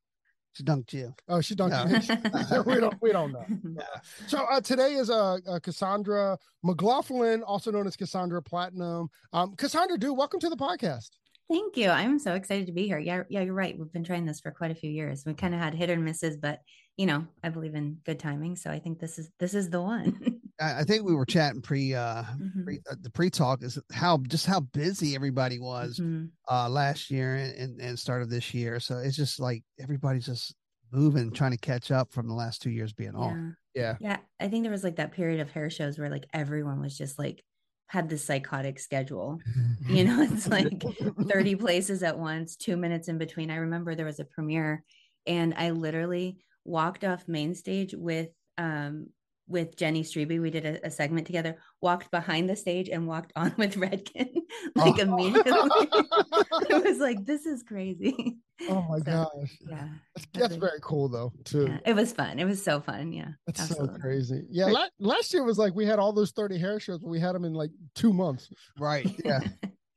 she 0.53 0.63
dunked 0.63 0.91
you 0.91 1.15
Oh, 1.29 1.39
she 1.39 1.55
dunked 1.55 1.71
No. 1.71 2.57
you. 2.57 2.63
we 2.73 2.79
don't 2.81 3.01
we 3.01 3.11
don't 3.13 3.31
know. 3.31 3.45
So 4.27 4.39
uh, 4.39 4.59
today 4.61 4.93
is 4.95 5.09
uh, 5.09 5.37
uh, 5.47 5.59
Cassandra 5.59 6.37
McLaughlin, 6.63 7.41
also 7.43 7.71
known 7.71 7.87
as 7.87 7.95
Cassandra 7.95 8.41
Platinum. 8.43 9.09
Um, 9.33 9.55
Cassandra, 9.55 9.97
dude, 9.97 10.17
welcome 10.17 10.39
to 10.41 10.49
the 10.49 10.57
podcast. 10.57 11.09
Thank 11.51 11.75
you. 11.75 11.89
I'm 11.89 12.17
so 12.17 12.33
excited 12.33 12.67
to 12.67 12.71
be 12.71 12.87
here. 12.87 12.97
Yeah, 12.97 13.23
yeah, 13.29 13.41
you're 13.41 13.53
right. 13.53 13.77
We've 13.77 13.91
been 13.91 14.05
trying 14.05 14.25
this 14.25 14.39
for 14.39 14.51
quite 14.51 14.71
a 14.71 14.75
few 14.75 14.89
years. 14.89 15.23
We 15.25 15.33
kind 15.33 15.53
of 15.53 15.59
had 15.59 15.73
hit 15.75 15.89
or 15.89 15.97
misses, 15.97 16.37
but 16.37 16.61
you 16.95 17.05
know, 17.05 17.25
I 17.43 17.49
believe 17.49 17.75
in 17.75 17.97
good 18.05 18.19
timing, 18.19 18.55
so 18.55 18.69
I 18.69 18.79
think 18.79 18.99
this 18.99 19.19
is 19.19 19.29
this 19.39 19.53
is 19.53 19.69
the 19.69 19.81
one. 19.81 20.39
I, 20.61 20.83
think 20.83 21.03
we 21.03 21.15
were 21.15 21.25
chatting 21.25 21.61
pre 21.61 21.93
uh 21.95 22.23
Mhm. 22.23 22.63
pre, 22.65 22.79
uh, 22.89 22.95
the 23.01 23.09
pre-talk 23.09 23.63
is 23.63 23.79
how 23.91 24.19
just 24.27 24.45
how 24.45 24.59
busy 24.59 25.15
everybody 25.15 25.57
was 25.59 25.99
Mhm. 25.99 26.29
uh 26.49 26.69
last 26.69 27.09
year 27.09 27.35
and, 27.35 27.81
and 27.81 27.97
start 27.97 28.21
of 28.21 28.29
this 28.29 28.53
year 28.53 28.79
so 28.79 28.99
it's 28.99 29.15
just 29.17 29.39
like 29.39 29.63
everybody's 29.79 30.27
just 30.27 30.53
moving 30.91 31.31
trying 31.31 31.51
to 31.51 31.57
catch 31.57 31.89
up 31.89 32.11
from 32.13 32.27
the 32.27 32.33
last 32.35 32.61
two 32.61 32.69
years 32.69 32.93
being 32.93 33.15
off 33.15 33.35
Yeah. 33.35 33.51
Yeah. 33.73 33.97
Yeah, 34.01 34.17
I 34.39 34.49
think 34.49 34.63
there 34.63 34.71
was 34.71 34.83
like 34.83 34.97
that 34.97 35.13
period 35.13 35.39
of 35.39 35.49
hair 35.49 35.69
shows 35.71 35.97
where 35.97 36.09
like 36.11 36.27
everyone 36.33 36.79
was 36.79 36.95
just 36.95 37.17
like 37.17 37.43
had 37.91 38.07
this 38.07 38.23
psychotic 38.23 38.79
schedule. 38.79 39.39
You 39.87 40.05
know, 40.05 40.21
it's 40.21 40.47
like 40.47 40.83
30 41.27 41.55
places 41.55 42.03
at 42.03 42.17
once, 42.17 42.55
two 42.55 42.77
minutes 42.77 43.09
in 43.09 43.17
between. 43.17 43.49
I 43.51 43.55
remember 43.55 43.93
there 43.93 44.05
was 44.05 44.19
a 44.19 44.25
premiere 44.25 44.85
and 45.25 45.53
I 45.57 45.71
literally 45.71 46.37
walked 46.63 47.03
off 47.03 47.27
main 47.27 47.55
stage 47.55 47.93
with 47.93 48.29
um 48.57 49.07
with 49.51 49.75
Jenny 49.75 50.03
Strebe. 50.03 50.41
We 50.41 50.49
did 50.49 50.65
a, 50.65 50.87
a 50.87 50.89
segment 50.91 51.27
together, 51.27 51.57
walked 51.81 52.09
behind 52.09 52.49
the 52.49 52.55
stage 52.55 52.89
and 52.89 53.07
walked 53.07 53.31
on 53.35 53.53
with 53.57 53.75
Redken 53.75 54.29
like 54.75 54.95
Oh. 54.97 55.01
immediately. 55.01 55.51
it 56.69 56.83
was 56.83 56.97
like, 56.99 57.25
this 57.25 57.45
is 57.45 57.61
crazy. 57.63 58.37
Oh 58.69 58.85
my 58.89 58.97
So, 58.99 59.03
gosh. 59.03 59.57
Yeah. 59.69 59.87
That's, 60.15 60.27
that's 60.33 60.55
very 60.55 60.79
cool 60.81 61.09
though, 61.09 61.33
too. 61.45 61.65
yeah. 61.67 61.79
It 61.85 61.95
was 61.95 62.11
fun. 62.13 62.39
It 62.39 62.45
was 62.45 62.63
so 62.63 62.79
fun. 62.79 63.11
Yeah. 63.11 63.29
That's 63.47 63.61
absolutely. 63.61 63.95
so 63.95 64.01
crazy. 64.01 64.45
Yeah, 64.49 64.65
la- 64.67 64.87
last 64.99 65.33
year 65.33 65.43
was 65.43 65.57
like 65.57 65.73
we 65.75 65.85
had 65.85 65.99
all 65.99 66.13
those 66.13 66.31
30 66.31 66.57
hair 66.59 66.79
shows, 66.79 66.99
but 66.99 67.09
we 67.09 67.19
had 67.19 67.33
them 67.33 67.43
in 67.45 67.53
like 67.53 67.71
two 67.95 68.13
months. 68.13 68.49
right 68.79 69.07
yeah 69.25 69.39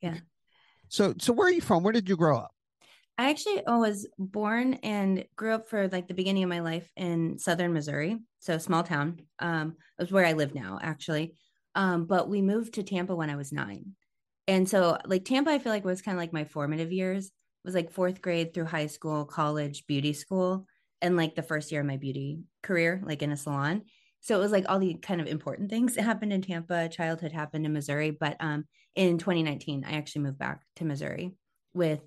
Yeah. 0.01 0.17
so 0.89 1.13
so 1.19 1.31
where 1.33 1.47
are 1.47 1.51
you 1.51 1.61
from 1.61 1.83
where 1.83 1.93
did 1.93 2.09
you 2.09 2.15
grow 2.17 2.37
up 2.37 2.51
I 3.17 3.29
actually 3.29 3.61
was 3.65 4.07
born 4.17 4.75
and 4.75 5.25
grew 5.37 5.53
up 5.53 5.69
for 5.69 5.87
like 5.87 6.07
the 6.07 6.13
beginning 6.13 6.43
of 6.43 6.49
my 6.49 6.59
life 6.59 6.91
in 6.97 7.39
southern 7.39 7.71
Missouri, 7.73 8.19
so 8.39 8.57
small 8.57 8.83
town. 8.83 9.19
Um, 9.39 9.77
it 9.97 10.03
was 10.03 10.11
where 10.11 10.25
I 10.25 10.33
live 10.33 10.53
now, 10.53 10.79
actually. 10.81 11.35
Um, 11.75 12.05
but 12.05 12.29
we 12.29 12.41
moved 12.41 12.73
to 12.73 12.83
Tampa 12.83 13.15
when 13.15 13.29
I 13.29 13.35
was 13.35 13.51
nine, 13.53 13.95
and 14.47 14.67
so 14.69 14.97
like 15.05 15.25
Tampa, 15.25 15.51
I 15.51 15.59
feel 15.59 15.71
like 15.71 15.85
was 15.85 16.01
kind 16.01 16.15
of 16.17 16.21
like 16.21 16.33
my 16.33 16.43
formative 16.45 16.91
years. 16.91 17.27
It 17.27 17.31
was 17.65 17.75
like 17.75 17.91
fourth 17.91 18.21
grade 18.21 18.53
through 18.53 18.65
high 18.65 18.87
school, 18.87 19.25
college, 19.25 19.85
beauty 19.87 20.13
school, 20.13 20.67
and 21.01 21.17
like 21.17 21.35
the 21.35 21.43
first 21.43 21.71
year 21.71 21.81
of 21.81 21.87
my 21.87 21.97
beauty 21.97 22.39
career, 22.63 23.01
like 23.05 23.21
in 23.21 23.31
a 23.31 23.37
salon. 23.37 23.83
So 24.21 24.35
it 24.37 24.41
was 24.41 24.51
like 24.51 24.65
all 24.69 24.79
the 24.79 24.95
kind 24.95 25.21
of 25.21 25.27
important 25.27 25.69
things 25.69 25.95
that 25.95 26.03
happened 26.03 26.33
in 26.33 26.41
Tampa. 26.41 26.89
Childhood 26.89 27.31
happened 27.31 27.65
in 27.65 27.73
Missouri, 27.73 28.11
but 28.11 28.37
um, 28.39 28.65
in 28.95 29.17
2019, 29.17 29.83
I 29.85 29.93
actually 29.93 30.23
moved 30.23 30.37
back 30.39 30.61
to 30.77 30.85
Missouri 30.85 31.31
with 31.73 32.01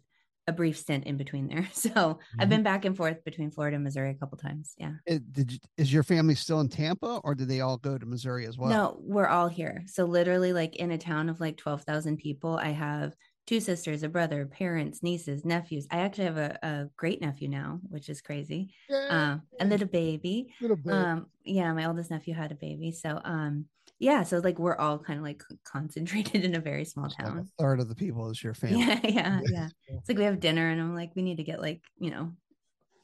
a 0.48 0.52
brief 0.52 0.78
stint 0.78 1.04
in 1.04 1.16
between 1.16 1.46
there. 1.46 1.68
So 1.78 1.90
mm-hmm. 1.90 2.40
I've 2.40 2.48
been 2.48 2.64
back 2.64 2.84
and 2.84 2.96
forth 2.96 3.22
between 3.24 3.50
Florida 3.52 3.76
and 3.76 3.84
Missouri 3.84 4.10
a 4.10 4.14
couple 4.14 4.36
times. 4.38 4.74
Yeah. 4.78 4.94
It, 5.06 5.32
did 5.32 5.52
you, 5.52 5.58
is 5.76 5.92
your 5.92 6.02
family 6.02 6.34
still 6.34 6.60
in 6.60 6.68
Tampa 6.68 7.20
or 7.22 7.34
did 7.34 7.48
they 7.48 7.60
all 7.60 7.76
go 7.76 7.96
to 7.96 8.06
Missouri 8.06 8.46
as 8.46 8.58
well? 8.58 8.70
No, 8.70 8.96
we're 9.00 9.28
all 9.28 9.46
here. 9.46 9.84
So 9.86 10.04
literally 10.04 10.52
like 10.52 10.76
in 10.76 10.90
a 10.90 10.98
town 10.98 11.28
of 11.28 11.38
like 11.38 11.56
12,000 11.56 12.16
people, 12.16 12.56
I 12.56 12.70
have 12.70 13.14
two 13.46 13.60
sisters, 13.60 14.02
a 14.02 14.08
brother, 14.08 14.46
parents, 14.46 15.02
nieces, 15.02 15.44
nephews. 15.44 15.86
I 15.90 15.98
actually 15.98 16.24
have 16.24 16.38
a, 16.38 16.58
a 16.62 16.86
great 16.96 17.20
nephew 17.20 17.48
now, 17.48 17.80
which 17.88 18.08
is 18.08 18.20
crazy. 18.20 18.74
Yeah. 18.88 19.06
Um, 19.08 19.42
a 19.60 19.66
little 19.66 19.88
baby. 19.88 20.52
Little 20.60 20.76
baby. 20.76 20.96
Um, 20.96 21.26
yeah, 21.44 21.72
my 21.72 21.84
oldest 21.84 22.10
nephew 22.10 22.34
had 22.34 22.50
a 22.50 22.56
baby. 22.56 22.90
So 22.92 23.20
um 23.24 23.66
yeah, 24.00 24.22
so 24.22 24.38
like 24.38 24.58
we're 24.58 24.76
all 24.76 24.98
kind 24.98 25.18
of 25.18 25.24
like 25.24 25.42
concentrated 25.64 26.44
in 26.44 26.54
a 26.54 26.60
very 26.60 26.84
small 26.84 27.08
town. 27.08 27.36
Like 27.36 27.44
a 27.44 27.62
third 27.62 27.80
of 27.80 27.88
the 27.88 27.94
people 27.94 28.30
is 28.30 28.42
your 28.42 28.54
family. 28.54 28.80
Yeah, 28.80 29.00
yeah, 29.04 29.40
yeah. 29.50 29.68
It's 29.88 30.08
like 30.08 30.18
we 30.18 30.24
have 30.24 30.40
dinner, 30.40 30.68
and 30.68 30.80
I'm 30.80 30.94
like, 30.94 31.10
we 31.16 31.22
need 31.22 31.36
to 31.36 31.44
get 31.44 31.60
like 31.60 31.82
you 31.98 32.10
know, 32.10 32.32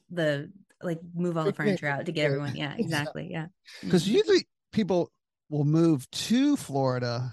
the 0.09 0.51
like 0.81 0.99
move 1.13 1.37
all 1.37 1.45
the 1.45 1.53
furniture 1.53 1.87
out 1.87 2.05
to 2.05 2.11
get 2.11 2.25
everyone. 2.25 2.55
Yeah, 2.55 2.73
exactly. 2.77 3.29
Yeah, 3.29 3.47
because 3.81 4.05
mm-hmm. 4.05 4.15
usually 4.15 4.47
people 4.71 5.11
will 5.49 5.65
move 5.65 6.09
to 6.11 6.55
Florida 6.55 7.31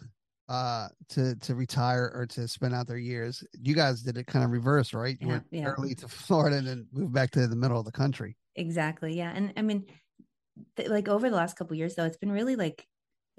uh 0.49 0.89
to 1.09 1.37
to 1.37 1.55
retire 1.55 2.11
or 2.15 2.27
to 2.27 2.49
spend 2.49 2.75
out 2.75 2.89
their 2.89 2.99
years 2.99 3.45
you 3.53 3.77
guys 3.77 4.03
did 4.03 4.19
it 4.19 4.27
kind 4.27 4.45
of 4.45 4.51
reverse 4.51 4.93
right 4.93 5.17
you 5.21 5.29
yeah, 5.29 5.33
went 5.33 5.45
yeah. 5.53 5.65
early 5.65 5.95
to 5.95 6.09
florida 6.09 6.57
and 6.57 6.67
then 6.67 6.87
moved 6.93 7.13
back 7.13 7.31
to 7.31 7.47
the 7.47 7.55
middle 7.55 7.79
of 7.79 7.85
the 7.85 7.93
country 7.93 8.37
exactly 8.57 9.17
yeah 9.17 9.31
and 9.33 9.53
i 9.57 9.63
mean 9.63 9.87
th- 10.77 10.89
like 10.89 11.09
over 11.09 11.31
the 11.31 11.37
last 11.37 11.57
couple 11.57 11.77
years 11.77 11.95
though 11.95 12.05
it's 12.05 12.17
been 12.17 12.33
really 12.33 12.57
like 12.57 12.85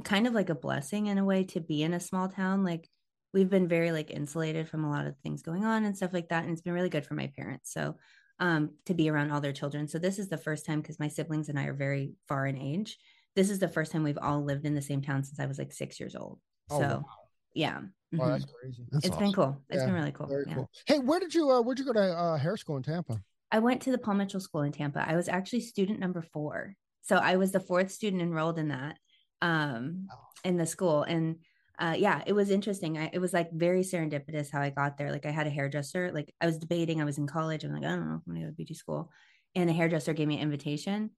kind 0.03 0.27
of 0.27 0.33
like 0.33 0.49
a 0.49 0.55
blessing 0.55 1.07
in 1.07 1.17
a 1.17 1.25
way 1.25 1.43
to 1.43 1.59
be 1.59 1.83
in 1.83 1.93
a 1.93 1.99
small 1.99 2.27
town 2.27 2.63
like 2.63 2.89
we've 3.33 3.49
been 3.49 3.67
very 3.67 3.91
like 3.91 4.11
insulated 4.11 4.69
from 4.69 4.83
a 4.83 4.89
lot 4.89 5.07
of 5.07 5.17
things 5.19 5.41
going 5.41 5.65
on 5.65 5.85
and 5.85 5.97
stuff 5.97 6.13
like 6.13 6.29
that 6.29 6.43
and 6.43 6.51
it's 6.51 6.61
been 6.61 6.73
really 6.73 6.89
good 6.89 7.05
for 7.05 7.15
my 7.15 7.31
parents 7.35 7.71
so 7.71 7.95
um 8.39 8.71
to 8.85 8.93
be 8.93 9.09
around 9.09 9.31
all 9.31 9.41
their 9.41 9.53
children. 9.53 9.87
So 9.87 9.99
this 9.99 10.19
is 10.19 10.29
the 10.29 10.37
first 10.37 10.65
time 10.65 10.81
because 10.81 10.99
my 10.99 11.07
siblings 11.07 11.49
and 11.49 11.59
i 11.59 11.65
are 11.65 11.73
very 11.73 12.13
far 12.27 12.47
in 12.47 12.57
age 12.57 12.97
this 13.35 13.49
is 13.49 13.59
the 13.59 13.67
first 13.67 13.91
time 13.91 14.03
we've 14.03 14.17
all 14.21 14.43
lived 14.43 14.65
in 14.65 14.75
the 14.75 14.81
same 14.81 15.01
town 15.01 15.23
since 15.23 15.39
i 15.39 15.45
was 15.45 15.57
like 15.57 15.71
six 15.71 15.99
years 15.99 16.15
old. 16.15 16.39
Oh, 16.69 16.79
so 16.79 16.87
wow. 16.87 17.05
yeah 17.53 17.79
oh, 18.19 18.27
that's 18.29 18.45
crazy. 18.45 18.85
That's 18.91 19.05
It's 19.05 19.15
awesome. 19.15 19.25
been 19.25 19.33
cool. 19.33 19.61
It's 19.69 19.79
yeah, 19.79 19.85
been 19.85 19.95
really 19.95 20.11
cool 20.11 20.27
very 20.27 20.45
yeah. 20.47 20.55
cool. 20.55 20.69
Hey 20.85 20.99
where 20.99 21.19
did 21.19 21.33
you 21.33 21.49
uh 21.49 21.61
where'd 21.61 21.79
you 21.79 21.85
go 21.85 21.93
to 21.93 22.17
uh, 22.17 22.37
hair 22.37 22.57
school 22.57 22.77
in 22.77 22.83
tampa? 22.83 23.21
I 23.51 23.59
went 23.59 23.81
to 23.83 23.91
the 23.91 23.97
paul 23.97 24.15
mitchell 24.15 24.39
school 24.39 24.61
in 24.61 24.71
tampa. 24.71 25.07
I 25.07 25.15
was 25.15 25.27
actually 25.27 25.61
student 25.61 25.99
number 25.99 26.21
four. 26.21 26.75
So 27.01 27.17
i 27.17 27.35
was 27.35 27.51
the 27.51 27.59
fourth 27.59 27.91
student 27.91 28.21
enrolled 28.21 28.59
in 28.59 28.69
that 28.69 28.97
um, 29.43 30.07
in 30.43 30.57
the 30.57 30.65
school. 30.65 31.03
And 31.03 31.35
uh, 31.77 31.95
yeah, 31.97 32.23
it 32.25 32.33
was 32.33 32.49
interesting. 32.49 32.97
I, 32.97 33.11
it 33.13 33.19
was 33.19 33.33
like 33.33 33.51
very 33.51 33.81
serendipitous 33.81 34.51
how 34.51 34.61
I 34.61 34.71
got 34.71 34.97
there. 34.97 35.11
Like 35.11 35.25
I 35.25 35.31
had 35.31 35.45
a 35.45 35.51
hairdresser. 35.51 36.11
Like 36.11 36.33
I 36.41 36.47
was 36.47 36.57
debating. 36.57 37.01
I 37.01 37.05
was 37.05 37.19
in 37.19 37.27
college. 37.27 37.63
I'm 37.63 37.73
like, 37.73 37.83
I 37.83 37.89
don't 37.89 38.09
know. 38.09 38.15
if 38.15 38.21
I'm 38.25 38.33
gonna 38.33 38.45
go 38.45 38.49
to 38.49 38.55
beauty 38.55 38.73
school, 38.73 39.11
and 39.53 39.69
a 39.69 39.73
hairdresser 39.73 40.13
gave 40.13 40.27
me 40.27 40.37
an 40.37 40.41
invitation, 40.41 41.11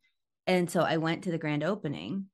and 0.48 0.70
so 0.70 0.82
I 0.82 0.98
went 0.98 1.24
to 1.24 1.32
the 1.32 1.38
grand 1.38 1.64
opening, 1.64 2.26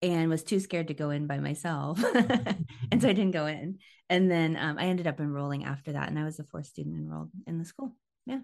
and 0.00 0.28
was 0.28 0.42
too 0.42 0.60
scared 0.60 0.88
to 0.88 0.94
go 0.94 1.10
in 1.10 1.26
by 1.26 1.38
myself, 1.38 2.02
and 2.14 3.00
so 3.00 3.08
I 3.08 3.12
didn't 3.14 3.32
go 3.32 3.46
in. 3.46 3.78
And 4.10 4.30
then 4.30 4.58
um, 4.58 4.76
I 4.78 4.84
ended 4.84 5.06
up 5.06 5.20
enrolling 5.20 5.64
after 5.64 5.92
that, 5.92 6.08
and 6.08 6.18
I 6.18 6.24
was 6.24 6.36
the 6.36 6.44
fourth 6.44 6.66
student 6.66 6.96
enrolled 6.96 7.30
in 7.46 7.58
the 7.58 7.64
school. 7.64 7.96
Yeah. 8.26 8.40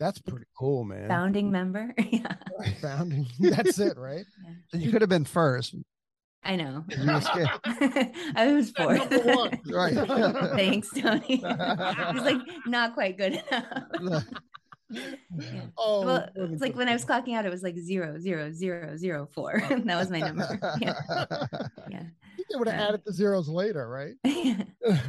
That's 0.00 0.20
pretty 0.20 0.46
cool, 0.58 0.84
man. 0.84 1.06
Founding 1.08 1.52
member. 1.52 1.94
yeah. 2.10 2.34
Founding. 2.80 3.26
That's 3.38 3.78
it, 3.78 3.96
right? 3.96 4.24
Yeah. 4.72 4.80
You 4.80 4.90
could 4.90 5.02
have 5.02 5.10
been 5.10 5.24
first. 5.24 5.76
I 6.44 6.56
know. 6.56 6.84
I 8.34 8.52
was 8.52 8.70
fourth. 8.70 9.10
right. 9.66 9.94
Thanks, 10.56 10.90
Tony. 10.90 11.40
It 11.42 12.14
was 12.14 12.22
like 12.22 12.40
not 12.66 12.94
quite 12.94 13.16
good 13.16 13.42
enough. 13.50 14.24
Yeah. 14.90 15.62
Oh, 15.78 16.04
well, 16.04 16.28
it's 16.34 16.60
like 16.60 16.76
when 16.76 16.88
I 16.88 16.92
was 16.92 17.04
clocking 17.04 17.34
out, 17.34 17.46
it 17.46 17.50
was 17.50 17.62
like 17.62 17.78
zero, 17.78 18.18
zero, 18.18 18.52
zero, 18.52 18.96
zero, 18.96 19.28
four. 19.32 19.62
that 19.68 19.96
was 19.96 20.10
my 20.10 20.20
number. 20.20 20.58
Yeah. 20.80 20.94
yeah. 21.90 22.02
They 22.50 22.58
would 22.58 22.68
have 22.68 22.80
uh, 22.80 22.88
added 22.88 23.02
the 23.06 23.12
zeros 23.12 23.48
later, 23.48 23.88
right? 23.88 24.14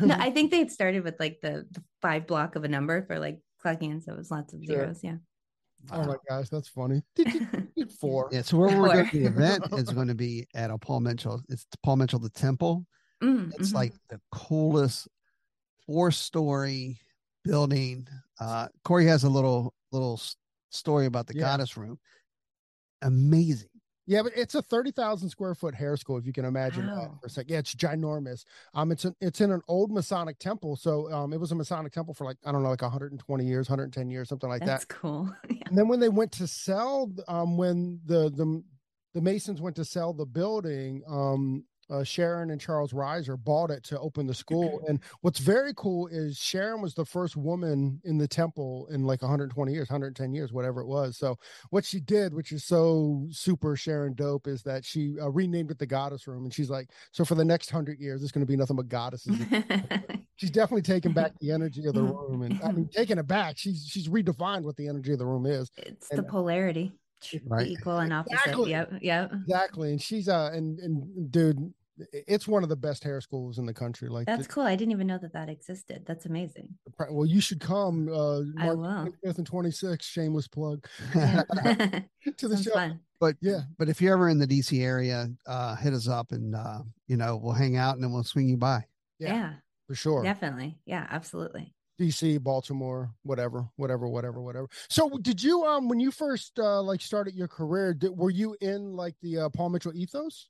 no, 0.01 0.15
I 0.17 0.29
think 0.29 0.51
they 0.51 0.59
had 0.59 0.71
started 0.71 1.03
with 1.03 1.19
like 1.19 1.39
the, 1.41 1.65
the, 1.71 1.83
five 2.01 2.27
block 2.27 2.55
of 2.55 2.63
a 2.63 2.67
number 2.67 3.05
for 3.05 3.19
like 3.19 3.39
clocking 3.63 3.91
in. 3.91 4.01
So 4.01 4.13
it 4.13 4.17
was 4.17 4.31
lots 4.31 4.53
of 4.53 4.63
sure. 4.63 4.77
zeros. 4.77 4.99
Yeah. 5.03 5.15
Wow. 5.91 6.01
Oh 6.01 6.07
my 6.07 6.15
gosh, 6.29 6.49
that's 6.49 6.67
funny. 6.69 7.01
Four. 7.99 8.29
Yeah, 8.31 8.41
so 8.41 8.57
where 8.57 8.79
we're 8.79 8.93
going 8.93 9.09
to 9.09 9.19
the 9.19 9.25
event 9.25 9.65
is 9.73 9.89
going 9.89 10.07
to 10.07 10.15
be 10.15 10.47
at 10.55 10.69
a 10.69 10.77
Paul 10.77 11.01
Mitchell. 11.01 11.41
It's 11.49 11.65
Paul 11.83 11.97
Mitchell 11.97 12.19
the 12.19 12.29
Temple. 12.29 12.85
Mm, 13.21 13.53
it's 13.55 13.69
mm-hmm. 13.69 13.77
like 13.77 13.93
the 14.09 14.19
coolest 14.31 15.07
four-story 15.85 16.97
building. 17.43 18.07
Uh 18.39 18.67
Corey 18.85 19.05
has 19.07 19.23
a 19.23 19.29
little 19.29 19.73
little 19.91 20.19
story 20.71 21.05
about 21.05 21.27
the 21.27 21.35
yeah. 21.35 21.41
goddess 21.41 21.77
room. 21.77 21.99
Amazing. 23.01 23.69
Yeah, 24.05 24.21
but 24.23 24.33
it's 24.35 24.55
a 24.55 24.61
thirty 24.61 24.91
thousand 24.91 25.29
square 25.29 25.55
foot 25.55 25.75
hair 25.75 25.95
school, 25.95 26.17
if 26.17 26.25
you 26.25 26.33
can 26.33 26.45
imagine 26.45 26.87
wow. 26.87 27.17
for 27.21 27.27
a 27.27 27.29
second. 27.29 27.51
Yeah, 27.51 27.59
it's 27.59 27.73
ginormous. 27.73 28.43
Um, 28.73 28.91
it's 28.91 29.05
an, 29.05 29.15
it's 29.21 29.39
in 29.39 29.51
an 29.51 29.61
old 29.67 29.91
Masonic 29.91 30.39
temple, 30.39 30.75
so 30.75 31.11
um, 31.11 31.31
it 31.31 31.39
was 31.39 31.51
a 31.51 31.55
Masonic 31.55 31.93
temple 31.93 32.13
for 32.13 32.25
like 32.25 32.37
I 32.45 32.51
don't 32.51 32.63
know, 32.63 32.69
like 32.69 32.81
one 32.81 32.91
hundred 32.91 33.11
and 33.11 33.19
twenty 33.19 33.45
years, 33.45 33.69
one 33.69 33.77
hundred 33.77 33.85
and 33.85 33.93
ten 33.93 34.09
years, 34.09 34.29
something 34.29 34.49
like 34.49 34.65
That's 34.65 34.85
that. 34.85 34.89
That's 34.89 35.01
cool. 35.01 35.33
yeah. 35.49 35.63
And 35.67 35.77
then 35.77 35.87
when 35.87 35.99
they 35.99 36.09
went 36.09 36.33
to 36.33 36.47
sell, 36.47 37.11
um, 37.27 37.57
when 37.57 38.01
the 38.05 38.29
the 38.29 38.63
the 39.13 39.21
Masons 39.21 39.61
went 39.61 39.75
to 39.77 39.85
sell 39.85 40.11
the 40.11 40.25
building, 40.25 41.03
um, 41.07 41.63
uh, 41.93 42.03
Sharon 42.03 42.49
and 42.49 42.59
Charles 42.59 42.91
Reiser 42.91 43.41
bought 43.41 43.69
it 43.69 43.83
to 43.85 43.99
open 43.99 44.25
the 44.25 44.33
school. 44.33 44.83
And 44.87 44.99
what's 45.21 45.39
very 45.39 45.73
cool 45.75 46.07
is 46.07 46.37
Sharon 46.37 46.81
was 46.81 46.95
the 46.95 47.05
first 47.05 47.37
woman 47.37 48.01
in 48.03 48.17
the 48.17 48.27
temple 48.27 48.87
in 48.91 49.03
like 49.03 49.21
120 49.21 49.71
years, 49.71 49.89
110 49.89 50.33
years, 50.33 50.51
whatever 50.51 50.81
it 50.81 50.87
was. 50.87 51.17
So 51.17 51.37
what 51.69 51.85
she 51.85 51.99
did, 51.99 52.33
which 52.33 52.51
is 52.51 52.63
so 52.63 53.27
super 53.29 53.75
Sharon 53.75 54.13
dope, 54.15 54.47
is 54.47 54.63
that 54.63 54.83
she 54.83 55.15
uh, 55.21 55.29
renamed 55.29 55.69
it 55.69 55.77
the 55.77 55.85
Goddess 55.85 56.27
Room. 56.27 56.45
And 56.45 56.53
she's 56.53 56.69
like, 56.69 56.89
so 57.11 57.23
for 57.23 57.35
the 57.35 57.45
next 57.45 57.69
hundred 57.69 57.99
years, 57.99 58.23
it's 58.23 58.31
going 58.31 58.45
to 58.45 58.51
be 58.51 58.57
nothing 58.57 58.75
but 58.75 58.89
goddesses. 58.89 59.37
she's 60.35 60.51
definitely 60.51 60.81
taking 60.81 61.11
back 61.11 61.37
the 61.39 61.51
energy 61.51 61.85
of 61.85 61.93
the 61.93 62.01
room, 62.01 62.41
and 62.41 62.59
I 62.63 62.71
mean, 62.71 62.87
taking 62.91 63.17
it 63.17 63.27
back. 63.27 63.57
She's 63.57 63.85
she's 63.87 64.07
redefined 64.07 64.63
what 64.63 64.75
the 64.77 64.87
energy 64.87 65.13
of 65.13 65.19
the 65.19 65.25
room 65.25 65.45
is. 65.45 65.69
It's 65.77 66.09
and, 66.09 66.19
the 66.19 66.23
polarity 66.23 66.93
right. 67.45 67.67
equal 67.67 67.99
and 67.99 68.13
opposite. 68.13 68.39
Exactly. 68.39 68.71
Yep. 68.71 68.93
Yep. 69.01 69.31
Exactly. 69.43 69.91
And 69.91 70.01
she's 70.01 70.29
uh 70.29 70.51
and 70.53 70.79
and 70.79 71.31
dude, 71.31 71.73
it's 72.11 72.47
one 72.47 72.63
of 72.63 72.69
the 72.69 72.75
best 72.75 73.03
hair 73.03 73.21
schools 73.21 73.57
in 73.57 73.65
the 73.65 73.73
country. 73.73 74.09
Like 74.09 74.25
that's 74.25 74.47
cool. 74.47 74.63
I 74.63 74.75
didn't 74.75 74.91
even 74.91 75.07
know 75.07 75.17
that 75.19 75.33
that 75.33 75.49
existed. 75.49 76.03
That's 76.05 76.25
amazing. 76.25 76.69
Well, 77.09 77.25
you 77.25 77.41
should 77.41 77.59
come. 77.59 78.09
Uh, 78.09 78.41
I 78.59 78.73
will. 78.73 79.13
Fifth 79.23 79.37
and 79.37 79.47
twenty 79.47 79.71
six. 79.71 80.05
Shameless 80.05 80.47
plug 80.47 80.85
to 81.13 82.05
the 82.37 82.61
show. 82.63 82.73
Fun. 82.73 82.99
But 83.19 83.35
yeah, 83.41 83.61
but 83.77 83.89
if 83.89 84.01
you're 84.01 84.13
ever 84.13 84.29
in 84.29 84.39
the 84.39 84.47
DC 84.47 84.83
area, 84.83 85.29
uh, 85.45 85.75
hit 85.75 85.93
us 85.93 86.07
up 86.07 86.31
and 86.31 86.55
uh, 86.55 86.79
you 87.07 87.17
know 87.17 87.37
we'll 87.37 87.53
hang 87.53 87.77
out 87.77 87.95
and 87.95 88.03
then 88.03 88.11
we'll 88.11 88.23
swing 88.23 88.49
you 88.49 88.57
by. 88.57 88.83
Yeah, 89.19 89.33
yeah, 89.33 89.53
for 89.87 89.95
sure. 89.95 90.23
Definitely. 90.23 90.77
Yeah, 90.85 91.07
absolutely. 91.09 91.73
DC, 91.99 92.41
Baltimore, 92.41 93.13
whatever, 93.21 93.69
whatever, 93.75 94.07
whatever, 94.07 94.41
whatever. 94.41 94.67
So, 94.89 95.09
did 95.21 95.41
you 95.41 95.63
um 95.63 95.87
when 95.87 95.99
you 95.99 96.11
first 96.11 96.57
uh 96.57 96.81
like 96.81 97.01
started 97.01 97.35
your 97.35 97.47
career, 97.47 97.93
did, 97.93 98.17
were 98.17 98.31
you 98.31 98.55
in 98.61 98.95
like 98.95 99.15
the 99.21 99.39
uh, 99.39 99.49
Paul 99.49 99.69
Mitchell 99.69 99.93
ethos? 99.93 100.49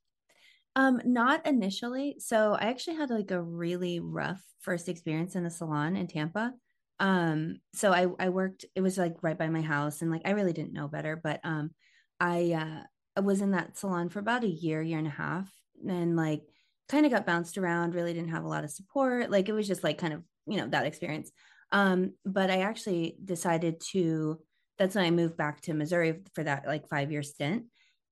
Um, 0.76 1.02
not 1.06 1.46
initially. 1.46 2.16
So 2.20 2.54
I 2.54 2.64
actually 2.66 2.96
had 2.98 3.10
like 3.12 3.32
a 3.32 3.42
really 3.42 4.00
rough 4.00 4.44
first 4.60 4.90
experience 4.90 5.36
in 5.36 5.44
the 5.44 5.50
salon 5.52 5.96
in 5.96 6.08
Tampa. 6.08 6.54
Um, 7.00 7.58
so 7.74 7.92
I 7.92 8.08
I 8.20 8.30
worked, 8.30 8.66
it 8.76 8.82
was 8.82 8.98
like 8.98 9.22
right 9.22 9.38
by 9.38 9.50
my 9.50 9.62
house 9.62 10.02
and 10.02 10.10
like 10.10 10.24
I 10.26 10.32
really 10.32 10.54
didn't 10.54 10.74
know 10.74 10.88
better, 10.88 11.16
but 11.16 11.40
um 11.44 11.72
I 12.20 12.54
uh 12.54 12.84
I 13.16 13.20
was 13.22 13.42
in 13.42 13.52
that 13.52 13.78
salon 13.78 14.10
for 14.10 14.20
about 14.20 14.44
a 14.44 14.48
year, 14.48 14.82
year 14.82 14.98
and 14.98 15.08
a 15.08 15.12
half, 15.12 15.52
and 15.88 16.16
like 16.16 16.42
kind 16.90 17.06
of 17.06 17.12
got 17.12 17.26
bounced 17.26 17.58
around, 17.58 17.94
really 17.94 18.14
didn't 18.14 18.30
have 18.32 18.44
a 18.44 18.48
lot 18.48 18.64
of 18.64 18.72
support. 18.72 19.30
Like 19.30 19.50
it 19.50 19.54
was 19.54 19.68
just 19.68 19.84
like 19.84 19.98
kind 20.00 20.14
of, 20.14 20.24
you 20.48 20.58
know, 20.58 20.68
that 20.70 20.86
experience. 20.88 21.32
Um, 21.72 22.14
but 22.26 22.50
I 22.50 22.62
actually 22.62 23.18
decided 23.24 23.80
to 23.92 24.40
that's 24.80 24.96
when 24.96 25.06
I 25.06 25.12
moved 25.12 25.38
back 25.38 25.62
to 25.62 25.74
Missouri 25.74 26.24
for 26.34 26.44
that 26.44 26.66
like 26.66 26.88
five 26.88 27.12
year 27.12 27.22
stint 27.24 27.66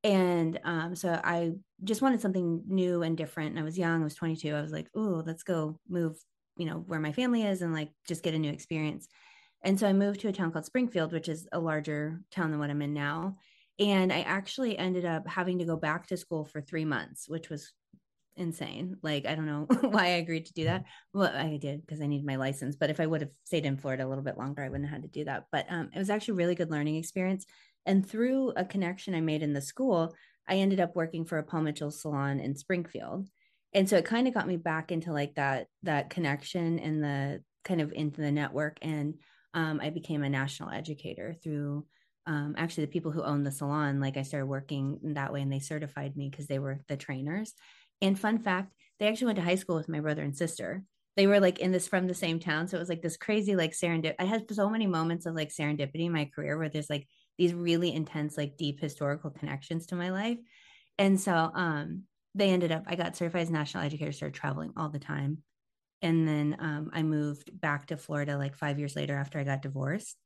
and 0.04 0.60
um, 0.64 0.96
so 0.96 1.20
I 1.24 1.52
just 1.84 2.02
wanted 2.02 2.22
something 2.22 2.64
new 2.68 3.04
and 3.04 3.18
different. 3.18 3.52
And 3.52 3.60
I 3.60 3.64
was 3.64 3.78
young, 3.78 4.02
I 4.02 4.04
was 4.04 4.16
22. 4.16 4.56
I 4.56 4.62
was 4.62 4.72
like, 4.72 4.90
oh, 4.96 5.24
let's 5.26 5.44
go 5.44 5.80
move, 5.88 6.18
you 6.58 6.66
know, 6.66 6.84
where 6.88 7.00
my 7.00 7.12
family 7.12 7.44
is 7.44 7.62
and 7.62 7.74
like 7.74 7.92
just 8.08 8.24
get 8.24 8.34
a 8.34 8.40
new 8.40 8.52
experience. 8.52 9.08
And 9.64 9.80
so 9.80 9.88
I 9.88 9.94
moved 9.94 10.22
to 10.22 10.28
a 10.28 10.34
town 10.34 10.52
called 10.52 10.66
Springfield, 10.66 11.12
which 11.12 11.30
is 11.30 11.48
a 11.52 11.60
larger 11.60 12.22
town 12.32 12.50
than 12.50 12.60
what 12.60 12.72
I'm 12.72 12.82
in 12.82 12.94
now. 12.94 13.38
And 13.80 14.12
I 14.12 14.22
actually 14.22 14.78
ended 14.78 15.06
up 15.06 15.28
having 15.28 15.60
to 15.60 15.66
go 15.66 15.76
back 15.76 16.08
to 16.08 16.18
school 16.18 16.46
for 16.46 16.62
three 16.62 16.86
months, 16.86 17.30
which 17.30 17.50
was 17.50 17.72
insane. 18.36 18.98
Like, 19.04 19.26
I 19.26 19.36
don't 19.36 19.46
know 19.46 19.68
why 19.90 20.06
I 20.06 20.18
agreed 20.18 20.48
to 20.48 20.54
do 20.54 20.66
that. 20.66 20.86
Well, 21.14 21.32
I 21.34 21.58
did 21.58 21.82
because 21.82 22.02
I 22.02 22.08
needed 22.08 22.26
my 22.26 22.38
license. 22.38 22.76
But 22.76 22.90
if 22.90 23.00
I 23.00 23.06
would 23.06 23.22
have 23.22 23.32
stayed 23.44 23.66
in 23.66 23.78
Florida 23.78 24.06
a 24.06 24.10
little 24.10 24.24
bit 24.24 24.38
longer, 24.38 24.64
I 24.64 24.70
wouldn't 24.70 24.90
have 24.90 25.02
had 25.02 25.04
to 25.04 25.20
do 25.20 25.26
that. 25.26 25.46
But 25.52 25.68
um, 25.70 25.90
it 25.94 26.00
was 26.00 26.10
actually 26.10 26.34
a 26.34 26.38
really 26.38 26.56
good 26.56 26.72
learning 26.72 26.96
experience. 26.96 27.46
And 27.86 28.08
through 28.08 28.52
a 28.56 28.66
connection 28.66 29.16
I 29.16 29.22
made 29.22 29.44
in 29.44 29.54
the 29.54 29.62
school, 29.62 30.14
I 30.48 30.56
ended 30.56 30.80
up 30.80 30.96
working 30.96 31.26
for 31.26 31.38
a 31.38 31.44
Paul 31.44 31.62
Mitchell 31.62 31.92
salon 31.92 32.40
in 32.40 32.56
Springfield. 32.56 33.28
And 33.74 33.88
so 33.90 33.98
it 33.98 34.06
kind 34.06 34.28
of 34.28 34.34
got 34.34 34.48
me 34.48 34.58
back 34.58 34.92
into 34.92 35.14
like 35.14 35.36
that 35.36 35.68
that 35.84 36.10
connection 36.10 36.80
and 36.80 37.04
the 37.04 37.44
kind 37.64 37.82
of 37.82 37.94
into 37.94 38.22
the 38.22 38.32
network. 38.32 38.78
And 38.82 39.16
um, 39.54 39.80
I 39.82 39.90
became 39.90 40.24
a 40.24 40.30
national 40.30 40.72
educator 40.72 41.36
through 41.44 41.86
um, 42.28 42.56
actually 42.58 42.86
the 42.86 42.92
people 42.92 43.12
who 43.12 43.24
own 43.24 43.44
the 43.44 43.52
salon. 43.52 44.00
Like 44.00 44.18
I 44.18 44.24
started 44.24 44.48
working 44.48 45.00
that 45.16 45.34
way 45.34 45.42
and 45.42 45.52
they 45.52 45.60
certified 45.60 46.16
me 46.16 46.30
because 46.30 46.48
they 46.48 46.60
were 46.60 46.82
the 46.88 46.98
trainers. 46.98 47.54
And 48.02 48.20
fun 48.20 48.40
fact, 48.40 48.74
they 49.00 49.08
actually 49.08 49.28
went 49.28 49.38
to 49.38 49.44
high 49.44 49.56
school 49.56 49.76
with 49.76 49.90
my 49.90 50.00
brother 50.00 50.22
and 50.22 50.36
sister. 50.36 50.84
They 51.18 51.28
were 51.28 51.40
like 51.40 51.60
in 51.60 51.72
this 51.72 51.88
from 51.88 52.08
the 52.08 52.14
same 52.14 52.40
town. 52.40 52.68
So 52.68 52.78
it 52.78 52.80
was 52.80 52.90
like 52.90 53.02
this 53.02 53.18
crazy, 53.18 53.56
like 53.56 53.72
serendip. 53.72 54.16
I 54.18 54.26
had 54.26 54.50
so 54.52 54.70
many 54.70 54.88
moments 54.88 55.26
of 55.26 55.36
like 55.36 55.50
serendipity 55.50 56.06
in 56.06 56.14
my 56.14 56.30
career 56.34 56.58
where 56.58 56.70
there's 56.70 56.90
like 56.90 57.08
these 57.42 57.54
really 57.54 57.94
intense, 57.94 58.38
like 58.38 58.58
deep 58.58 58.80
historical 58.80 59.32
connections 59.32 59.88
to 59.88 59.96
my 59.96 60.12
life. 60.12 60.40
And 60.98 61.20
so 61.20 61.34
um 61.34 62.04
they 62.36 62.52
ended 62.52 62.72
up, 62.72 62.84
I 62.88 62.96
got 62.96 63.18
certified 63.18 63.42
as 63.42 63.50
national 63.52 63.84
educator, 63.84 64.14
started 64.14 64.36
traveling 64.36 64.72
all 64.78 64.90
the 64.90 65.00
time. 65.00 65.40
And 66.02 66.28
then 66.28 66.56
um, 66.60 66.90
I 66.94 67.04
moved 67.04 67.52
back 67.60 67.88
to 67.88 67.98
Florida 67.98 68.38
like 68.38 68.56
five 68.56 68.80
years 68.80 68.96
later 68.96 69.16
after 69.16 69.38
I 69.38 69.44
got 69.44 69.62
divorced. 69.62 70.18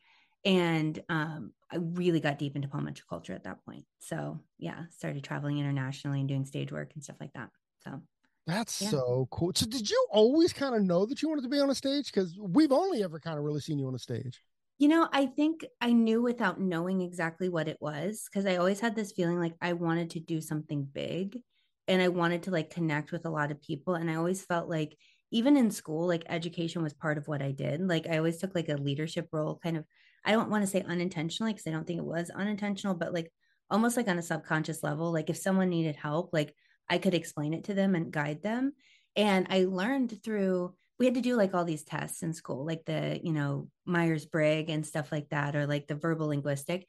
And 0.45 1.01
um, 1.09 1.53
I 1.71 1.77
really 1.77 2.19
got 2.19 2.37
deep 2.37 2.55
into 2.55 2.69
Mitchell 2.79 3.05
culture 3.09 3.33
at 3.33 3.45
that 3.45 3.65
point. 3.65 3.85
So 3.99 4.39
yeah, 4.59 4.83
started 4.91 5.23
traveling 5.23 5.57
internationally 5.57 6.19
and 6.19 6.29
doing 6.29 6.45
stage 6.45 6.71
work 6.71 6.91
and 6.93 7.03
stuff 7.03 7.17
like 7.19 7.33
that. 7.33 7.49
So 7.83 8.01
That's 8.45 8.73
Yeah. 8.79 8.91
so 8.91 9.27
cool. 9.31 9.51
So 9.55 9.65
did 9.65 9.89
you 9.89 10.07
always 10.11 10.53
kind 10.53 10.75
of 10.75 10.83
know 10.83 11.07
that 11.07 11.21
you 11.21 11.29
wanted 11.29 11.41
to 11.43 11.49
be 11.49 11.59
on 11.59 11.71
a 11.71 11.75
stage? 11.75 12.11
Because 12.13 12.37
we've 12.39 12.71
only 12.71 13.03
ever 13.03 13.19
kind 13.19 13.37
of 13.39 13.43
really 13.43 13.61
seen 13.61 13.79
you 13.79 13.87
on 13.87 13.95
a 13.95 13.99
stage. 13.99 14.39
You 14.77 14.89
know, 14.89 15.07
I 15.13 15.25
think 15.25 15.65
I 15.79 15.93
knew 15.93 16.21
without 16.21 16.59
knowing 16.59 17.01
exactly 17.01 17.47
what 17.47 17.67
it 17.69 17.77
was 17.79 18.27
because 18.29 18.45
I 18.45 18.57
always 18.57 18.81
had 18.81 18.95
this 18.95 19.13
feeling 19.13 19.39
like 19.39 19.55
I 19.61 19.73
wanted 19.73 20.09
to 20.11 20.19
do 20.19 20.41
something 20.41 20.83
big 20.83 21.41
and 21.87 22.01
I 22.01 22.09
wanted 22.09 22.43
to 22.43 22.51
like 22.51 22.71
connect 22.71 23.11
with 23.11 23.25
a 23.25 23.29
lot 23.29 23.51
of 23.51 23.61
people. 23.61 23.95
And 23.95 24.09
I 24.11 24.15
always 24.15 24.43
felt 24.45 24.69
like, 24.69 24.97
even 25.31 25.57
in 25.57 25.71
school, 25.71 26.07
like 26.07 26.23
education 26.27 26.83
was 26.83 26.93
part 26.93 27.17
of 27.17 27.27
what 27.27 27.41
I 27.41 27.51
did. 27.51 27.81
Like 27.81 28.07
I 28.07 28.17
always 28.17 28.37
took 28.37 28.53
like 28.55 28.69
a 28.69 28.75
leadership 28.75 29.27
role, 29.31 29.59
kind 29.63 29.75
of, 29.77 29.85
I 30.23 30.31
don't 30.31 30.49
want 30.49 30.63
to 30.63 30.67
say 30.69 30.81
unintentionally 30.81 31.51
because 31.53 31.67
I 31.67 31.71
don't 31.71 31.85
think 31.87 31.99
it 31.99 32.05
was 32.05 32.29
unintentional, 32.29 32.95
but 32.95 33.13
like 33.13 33.31
almost 33.69 33.97
like 33.97 34.07
on 34.07 34.17
a 34.19 34.21
subconscious 34.21 34.83
level. 34.83 35.11
Like 35.11 35.29
if 35.29 35.37
someone 35.37 35.69
needed 35.69 35.95
help, 35.95 36.29
like 36.31 36.53
I 36.89 36.97
could 36.99 37.13
explain 37.13 37.53
it 37.53 37.63
to 37.65 37.73
them 37.73 37.95
and 37.95 38.11
guide 38.11 38.43
them. 38.43 38.73
And 39.15 39.47
I 39.49 39.65
learned 39.65 40.21
through, 40.23 40.75
we 40.99 41.05
had 41.05 41.15
to 41.15 41.21
do 41.21 41.35
like 41.35 41.53
all 41.53 41.65
these 41.65 41.83
tests 41.83 42.23
in 42.23 42.33
school, 42.33 42.65
like 42.65 42.85
the, 42.85 43.19
you 43.21 43.33
know, 43.33 43.67
Myers 43.85 44.25
Briggs 44.25 44.71
and 44.71 44.85
stuff 44.85 45.11
like 45.11 45.29
that, 45.29 45.55
or 45.55 45.67
like 45.67 45.87
the 45.87 45.95
verbal 45.95 46.27
linguistic. 46.27 46.87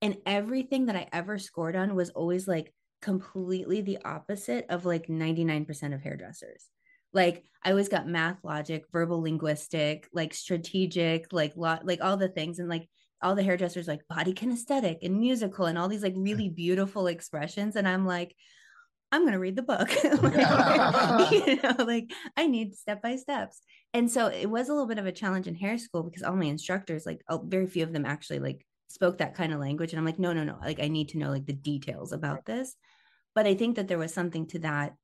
And 0.00 0.16
everything 0.24 0.86
that 0.86 0.96
I 0.96 1.08
ever 1.12 1.38
scored 1.38 1.74
on 1.74 1.94
was 1.94 2.10
always 2.10 2.46
like 2.46 2.72
completely 3.02 3.80
the 3.80 3.98
opposite 4.04 4.66
of 4.68 4.84
like 4.84 5.08
99% 5.08 5.94
of 5.94 6.00
hairdressers. 6.00 6.68
Like 7.12 7.42
I 7.64 7.70
always 7.70 7.88
got 7.88 8.06
math, 8.06 8.38
logic, 8.44 8.84
verbal 8.92 9.22
linguistic, 9.22 10.08
like 10.12 10.34
strategic, 10.34 11.32
like 11.32 11.54
lot, 11.56 11.84
like 11.84 12.00
all 12.02 12.16
the 12.16 12.28
things. 12.28 12.60
And 12.60 12.68
like 12.68 12.88
all 13.22 13.34
the 13.34 13.42
hairdressers, 13.42 13.88
like 13.88 14.06
body 14.08 14.34
kinesthetic 14.34 14.98
and 15.02 15.18
musical 15.18 15.66
and 15.66 15.76
all 15.76 15.88
these 15.88 16.02
like 16.02 16.14
mm. 16.14 16.24
really 16.24 16.48
beautiful 16.48 17.08
expressions. 17.08 17.74
And 17.74 17.88
I'm 17.88 18.06
like, 18.06 18.36
I'm 19.10 19.22
going 19.22 19.32
to 19.32 19.38
read 19.38 19.56
the 19.56 19.62
book. 19.62 19.90
Like, 20.22 21.30
you 21.30 21.56
know, 21.62 21.84
like 21.84 22.12
I 22.36 22.46
need 22.46 22.76
step 22.76 23.02
by 23.02 23.16
steps. 23.16 23.60
And 23.94 24.10
so 24.10 24.26
it 24.26 24.46
was 24.46 24.68
a 24.68 24.72
little 24.72 24.86
bit 24.86 24.98
of 24.98 25.06
a 25.06 25.12
challenge 25.12 25.46
in 25.46 25.54
hair 25.54 25.78
school 25.78 26.02
because 26.02 26.22
all 26.22 26.36
my 26.36 26.44
instructors, 26.46 27.06
like 27.06 27.22
oh, 27.28 27.42
very 27.44 27.66
few 27.66 27.84
of 27.84 27.92
them 27.92 28.04
actually 28.04 28.38
like 28.40 28.66
spoke 28.88 29.18
that 29.18 29.34
kind 29.34 29.52
of 29.52 29.60
language. 29.60 29.92
And 29.92 29.98
I'm 29.98 30.04
like, 30.04 30.18
no, 30.18 30.32
no, 30.32 30.44
no. 30.44 30.58
Like 30.62 30.80
I 30.80 30.88
need 30.88 31.10
to 31.10 31.18
know 31.18 31.30
like 31.30 31.46
the 31.46 31.52
details 31.52 32.12
about 32.12 32.44
this. 32.44 32.74
But 33.34 33.46
I 33.46 33.54
think 33.54 33.76
that 33.76 33.88
there 33.88 33.98
was 33.98 34.12
something 34.12 34.46
to 34.48 34.58
that, 34.60 34.94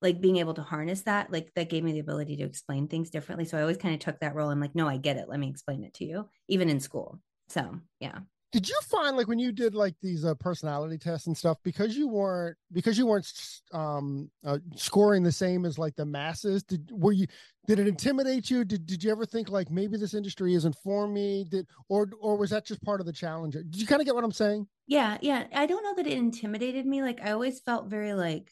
like 0.00 0.20
being 0.20 0.38
able 0.38 0.54
to 0.54 0.62
harness 0.62 1.02
that, 1.02 1.30
like 1.30 1.52
that 1.54 1.70
gave 1.70 1.84
me 1.84 1.92
the 1.92 2.00
ability 2.00 2.36
to 2.38 2.44
explain 2.44 2.88
things 2.88 3.10
differently. 3.10 3.44
So 3.44 3.58
I 3.58 3.62
always 3.62 3.76
kind 3.76 3.94
of 3.94 4.00
took 4.00 4.18
that 4.20 4.34
role. 4.34 4.50
I'm 4.50 4.60
like, 4.60 4.74
no, 4.74 4.88
I 4.88 4.96
get 4.96 5.16
it. 5.16 5.28
Let 5.28 5.38
me 5.38 5.48
explain 5.48 5.84
it 5.84 5.94
to 5.94 6.04
you, 6.04 6.28
even 6.48 6.68
in 6.68 6.80
school. 6.80 7.20
So 7.48 7.80
yeah. 8.00 8.20
Did 8.52 8.68
you 8.68 8.78
find 8.82 9.16
like 9.16 9.28
when 9.28 9.38
you 9.38 9.50
did 9.50 9.74
like 9.74 9.94
these 10.02 10.24
uh, 10.24 10.34
personality 10.34 10.98
tests 10.98 11.26
and 11.26 11.36
stuff 11.36 11.56
because 11.62 11.96
you 11.96 12.06
weren't 12.08 12.56
because 12.72 12.98
you 12.98 13.06
weren't 13.06 13.32
um 13.72 14.30
uh, 14.44 14.58
scoring 14.76 15.22
the 15.22 15.32
same 15.32 15.64
as 15.64 15.78
like 15.78 15.96
the 15.96 16.04
masses 16.04 16.62
did 16.62 16.90
were 16.92 17.12
you 17.12 17.26
did 17.66 17.78
it 17.78 17.88
intimidate 17.88 18.50
you 18.50 18.64
did 18.64 18.84
did 18.86 19.02
you 19.02 19.10
ever 19.10 19.24
think 19.24 19.48
like 19.48 19.70
maybe 19.70 19.96
this 19.96 20.14
industry 20.14 20.54
isn't 20.54 20.76
for 20.82 21.08
me 21.08 21.44
did 21.48 21.66
or 21.88 22.10
or 22.20 22.36
was 22.36 22.50
that 22.50 22.66
just 22.66 22.82
part 22.82 23.00
of 23.00 23.06
the 23.06 23.12
challenge 23.12 23.54
did 23.54 23.76
you 23.76 23.86
kind 23.86 24.00
of 24.00 24.06
get 24.06 24.14
what 24.14 24.24
I'm 24.24 24.32
saying 24.32 24.66
Yeah, 24.86 25.18
yeah. 25.22 25.46
I 25.54 25.66
don't 25.66 25.82
know 25.82 25.94
that 25.94 26.06
it 26.06 26.18
intimidated 26.18 26.86
me. 26.86 27.02
Like 27.02 27.20
I 27.22 27.30
always 27.32 27.60
felt 27.60 27.88
very 27.88 28.14
like 28.14 28.50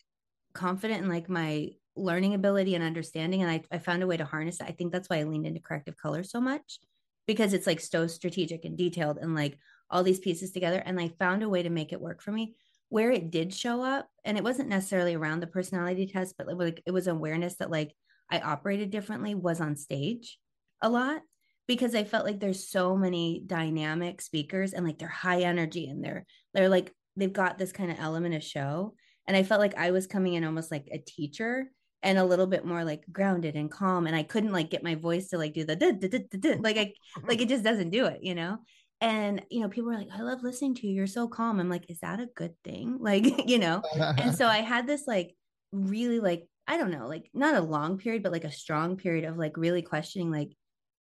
confident 0.54 1.02
in 1.02 1.08
like 1.08 1.28
my 1.28 1.70
learning 1.96 2.34
ability 2.34 2.74
and 2.74 2.84
understanding. 2.84 3.42
And 3.42 3.50
I, 3.50 3.62
I 3.70 3.78
found 3.78 4.02
a 4.02 4.06
way 4.06 4.16
to 4.16 4.24
harness 4.24 4.60
it. 4.60 4.66
I 4.66 4.72
think 4.72 4.92
that's 4.92 5.08
why 5.08 5.18
I 5.18 5.24
leaned 5.24 5.46
into 5.46 5.60
corrective 5.60 5.96
color 5.96 6.22
so 6.22 6.40
much 6.40 6.78
because 7.26 7.52
it's 7.52 7.66
like 7.66 7.80
so 7.80 8.06
strategic 8.06 8.64
and 8.64 8.76
detailed 8.78 9.18
and 9.18 9.34
like 9.34 9.58
all 9.90 10.02
these 10.02 10.20
pieces 10.20 10.52
together. 10.52 10.82
And 10.84 11.00
I 11.00 11.08
found 11.18 11.42
a 11.42 11.48
way 11.48 11.62
to 11.62 11.70
make 11.70 11.92
it 11.92 12.00
work 12.00 12.22
for 12.22 12.32
me. 12.32 12.54
Where 12.88 13.12
it 13.12 13.30
did 13.30 13.54
show 13.54 13.82
up, 13.84 14.08
and 14.24 14.36
it 14.36 14.42
wasn't 14.42 14.68
necessarily 14.68 15.14
around 15.14 15.40
the 15.40 15.46
personality 15.46 16.06
test, 16.06 16.34
but 16.36 16.48
like 16.58 16.82
it 16.86 16.90
was 16.90 17.06
awareness 17.06 17.54
that 17.56 17.70
like 17.70 17.94
I 18.28 18.40
operated 18.40 18.90
differently 18.90 19.34
was 19.34 19.60
on 19.60 19.76
stage 19.76 20.38
a 20.82 20.88
lot 20.88 21.22
because 21.66 21.94
I 21.94 22.02
felt 22.02 22.24
like 22.24 22.40
there's 22.40 22.68
so 22.68 22.96
many 22.96 23.44
dynamic 23.46 24.20
speakers 24.20 24.72
and 24.72 24.84
like 24.84 24.98
they're 24.98 25.08
high 25.08 25.42
energy 25.42 25.88
and 25.88 26.04
they're 26.04 26.26
they're 26.52 26.68
like 26.68 26.92
they've 27.16 27.32
got 27.32 27.58
this 27.58 27.70
kind 27.70 27.92
of 27.92 28.00
element 28.00 28.34
of 28.34 28.42
show 28.42 28.94
and 29.26 29.36
I 29.36 29.44
felt 29.44 29.60
like 29.60 29.76
I 29.76 29.92
was 29.92 30.08
coming 30.08 30.34
in 30.34 30.44
almost 30.44 30.72
like 30.72 30.88
a 30.90 30.98
teacher 30.98 31.70
and 32.02 32.18
a 32.18 32.24
little 32.24 32.46
bit 32.46 32.64
more 32.64 32.82
like 32.82 33.04
grounded 33.12 33.54
and 33.56 33.70
calm 33.70 34.06
and 34.06 34.16
I 34.16 34.22
couldn't 34.22 34.52
like 34.52 34.70
get 34.70 34.82
my 34.82 34.94
voice 34.94 35.28
to 35.28 35.38
like 35.38 35.52
do 35.54 35.64
the 35.64 36.58
like 36.60 36.76
I 36.76 36.92
like 37.26 37.40
it 37.40 37.48
just 37.48 37.64
doesn't 37.64 37.90
do 37.90 38.06
it, 38.06 38.20
you 38.22 38.34
know. 38.34 38.58
And 39.00 39.42
you 39.50 39.60
know, 39.60 39.68
people 39.68 39.90
were 39.90 39.98
like, 39.98 40.10
"I 40.12 40.22
love 40.22 40.42
listening 40.42 40.74
to 40.76 40.86
you. 40.86 40.94
You're 40.94 41.06
so 41.06 41.28
calm." 41.28 41.58
I'm 41.58 41.70
like, 41.70 41.90
"Is 41.90 42.00
that 42.00 42.20
a 42.20 42.26
good 42.26 42.54
thing?" 42.64 42.98
Like, 43.00 43.48
you 43.48 43.58
know. 43.58 43.82
And 43.96 44.34
so 44.34 44.46
I 44.58 44.58
had 44.58 44.86
this 44.86 45.06
like 45.06 45.34
really 45.72 46.20
like 46.20 46.46
I 46.66 46.76
don't 46.76 46.90
know, 46.92 47.08
like 47.08 47.28
not 47.34 47.56
a 47.56 47.60
long 47.60 47.98
period, 47.98 48.22
but 48.22 48.32
like 48.32 48.44
a 48.44 48.52
strong 48.52 48.96
period 48.96 49.24
of 49.24 49.36
like 49.36 49.56
really 49.56 49.82
questioning 49.82 50.30
like, 50.30 50.56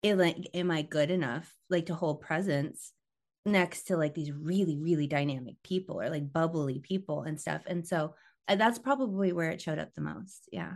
it, 0.03 0.17
like, 0.17 0.37
am 0.53 0.71
I 0.71 0.83
good 0.83 1.11
enough 1.11 1.51
like 1.71 1.87
to 1.87 1.95
hold 1.95 2.21
presence 2.21 2.93
next 3.47 3.85
to 3.85 3.97
like 3.97 4.15
these 4.15 4.33
really 4.33 4.79
really 4.79 5.07
dynamic 5.07 5.57
people 5.63 6.01
or 6.01 6.11
like 6.11 6.33
bubbly 6.33 6.81
people 6.81 7.23
and 7.23 7.41
stuff. 7.41 7.63
And 7.67 7.87
so 7.87 8.15
uh, 8.49 8.57
that's 8.57 8.79
probably 8.79 9.33
where 9.33 9.51
it 9.51 9.61
showed 9.61 9.79
up 9.79 9.95
the 9.95 10.03
most. 10.03 10.49
Yeah. 10.53 10.73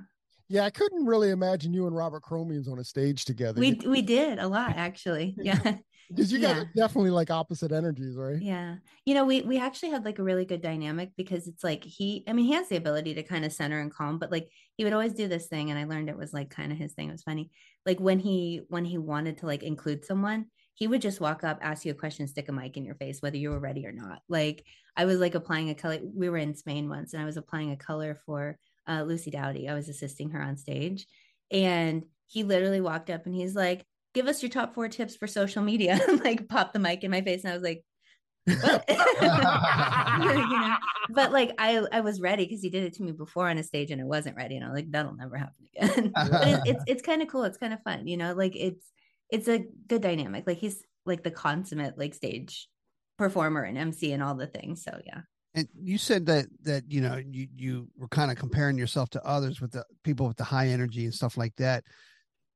yeah 0.49 0.65
I 0.65 0.71
couldn't 0.71 1.05
really 1.05 1.31
imagine 1.31 1.75
you 1.75 1.87
and 1.87 1.97
Robert 1.97 2.23
Cromeans 2.23 2.69
on 2.69 2.79
a 2.79 2.85
stage 2.85 3.25
together 3.25 3.61
We 3.61 3.73
we 3.87 4.03
did 4.03 4.39
a 4.39 4.49
lot 4.49 4.75
actually. 4.77 5.37
Yeah. 5.43 5.77
Because 6.09 6.33
you 6.33 6.38
guys 6.38 6.57
yeah. 6.57 6.62
are 6.62 6.71
definitely 6.75 7.11
like 7.11 7.31
opposite 7.31 7.73
energies 7.73 8.16
right 8.16 8.40
Yeah. 8.40 8.77
You 9.05 9.14
know, 9.14 9.25
we 9.25 9.42
we 9.42 9.59
actually 9.59 9.90
had 9.90 10.05
like 10.05 10.18
a 10.18 10.23
really 10.23 10.44
good 10.44 10.62
dynamic 10.62 11.11
because 11.16 11.47
it's 11.47 11.64
like 11.64 11.85
he 11.85 12.25
I 12.27 12.33
mean, 12.33 12.47
he 12.47 12.53
has 12.53 12.68
the 12.68 12.77
ability 12.77 13.14
to 13.14 13.23
kind 13.23 13.44
of 13.44 13.53
center 13.53 13.81
and 13.81 13.92
calm, 13.92 14.18
but 14.18 14.31
like 14.31 14.49
he 14.77 14.85
would 14.85 14.92
always 14.92 15.12
do 15.12 15.29
this 15.29 15.47
thing 15.47 15.71
and 15.71 15.79
I 15.79 15.85
learned 15.85 16.09
it 16.09 16.16
was 16.16 16.33
like 16.33 16.51
kind 16.51 16.73
of 16.73 16.79
his 16.79 16.92
thing. 16.92 17.09
It 17.09 17.12
was 17.12 17.23
funny. 17.23 17.51
Like 17.85 18.01
when 18.01 18.18
he 18.18 18.62
when 18.68 18.85
he 18.85 18.99
wanted 18.99 19.38
to 19.38 19.47
like 19.47 19.62
include 19.62 20.05
someone, 20.05 20.47
he 20.75 20.87
would 20.87 21.03
just 21.03 21.21
walk 21.21 21.42
up, 21.44 21.59
ask 21.61 21.85
you 21.85 21.92
a 21.92 21.94
question, 21.94 22.29
stick 22.29 22.49
a 22.49 22.53
mic 22.53 22.77
in 22.77 22.85
your 22.85 22.94
face, 22.94 23.21
whether 23.21 23.37
you 23.37 23.51
were 23.51 23.59
ready 23.59 23.87
or 23.87 23.92
not. 23.92 24.21
Like 24.29 24.64
I 24.97 25.05
was 25.05 25.18
like 25.18 25.35
applying 25.35 25.71
a 25.71 25.75
color. 25.75 25.99
We 26.03 26.29
were 26.29 26.38
in 26.38 26.55
Spain 26.55 26.88
once 26.88 27.12
and 27.12 27.23
I 27.23 27.27
was 27.27 27.37
applying 27.37 27.73
a 27.73 27.77
color 27.77 28.18
for 28.25 28.59
uh, 28.88 29.03
Lucy 29.03 29.31
Dowdy. 29.31 29.68
I 29.68 29.75
was 29.75 29.88
assisting 29.88 30.31
her 30.31 30.42
on 30.42 30.57
stage. 30.57 31.07
And 31.51 32.05
he 32.27 32.44
literally 32.44 32.81
walked 32.81 33.11
up 33.11 33.27
and 33.27 33.35
he's 33.35 33.55
like, 33.55 33.85
give 34.14 34.27
us 34.27 34.42
your 34.42 34.51
top 34.51 34.75
four 34.75 34.88
tips 34.88 35.16
for 35.16 35.27
social 35.27 35.62
media. 35.62 36.01
like 36.25 36.49
pop 36.49 36.73
the 36.73 36.79
mic 36.79 37.05
in 37.05 37.11
my 37.11 37.21
face. 37.21 37.44
And 37.44 37.53
I 37.53 37.55
was 37.55 37.62
like, 37.62 37.85
what? 38.47 38.85
you 38.88 40.61
know? 40.61 40.77
But 41.11 41.33
like 41.33 41.53
I 41.59 41.85
I 41.92 42.01
was 42.01 42.21
ready 42.21 42.44
because 42.44 42.62
he 42.62 42.71
did 42.71 42.85
it 42.85 42.94
to 42.94 43.03
me 43.03 43.12
before 43.12 43.49
on 43.49 43.59
a 43.59 43.62
stage 43.62 43.90
and 43.90 44.01
I 44.01 44.05
wasn't 44.05 44.37
ready. 44.37 44.57
And 44.57 44.64
I 44.64 44.68
was 44.68 44.77
like, 44.77 44.90
that'll 44.90 45.16
never 45.16 45.37
happen 45.37 45.55
again. 45.75 46.12
but 46.14 46.49
it, 46.49 46.61
it's 46.66 46.85
it's 46.87 47.03
kind 47.03 47.23
of 47.23 47.29
cool. 47.29 47.44
It's 47.44 47.59
kind 47.59 47.73
of 47.73 47.83
fun, 47.83 48.07
you 48.07 48.16
know, 48.16 48.35
like 48.35 48.57
it's 48.57 48.87
it's 49.31 49.49
a 49.49 49.64
good 49.87 50.03
dynamic. 50.03 50.44
Like 50.47 50.59
he's 50.59 50.83
like 51.05 51.23
the 51.23 51.31
consummate 51.31 51.99
like 51.99 52.14
stage 52.14 52.68
performer 53.18 53.62
and 53.62 53.77
MC 53.77 54.12
and 54.12 54.23
all 54.23 54.35
the 54.35 54.47
things. 54.47 54.83
So 54.85 54.99
yeah. 55.05 55.21
And 55.55 55.68
you 55.83 55.99
said 55.99 56.27
that 56.27 56.47
that 56.62 56.85
you 56.90 57.01
know 57.01 57.16
you 57.16 57.49
you 57.57 57.88
were 57.97 58.09
kind 58.09 58.31
of 58.31 58.37
comparing 58.37 58.79
yourself 58.79 59.11
to 59.11 59.25
others 59.25 59.61
with 59.61 59.73
the 59.73 59.85
people 60.05 60.27
with 60.27 60.37
the 60.37 60.44
high 60.44 60.68
energy 60.68 61.05
and 61.05 61.14
stuff 61.14 61.37
like 61.37 61.57
that. 61.57 61.85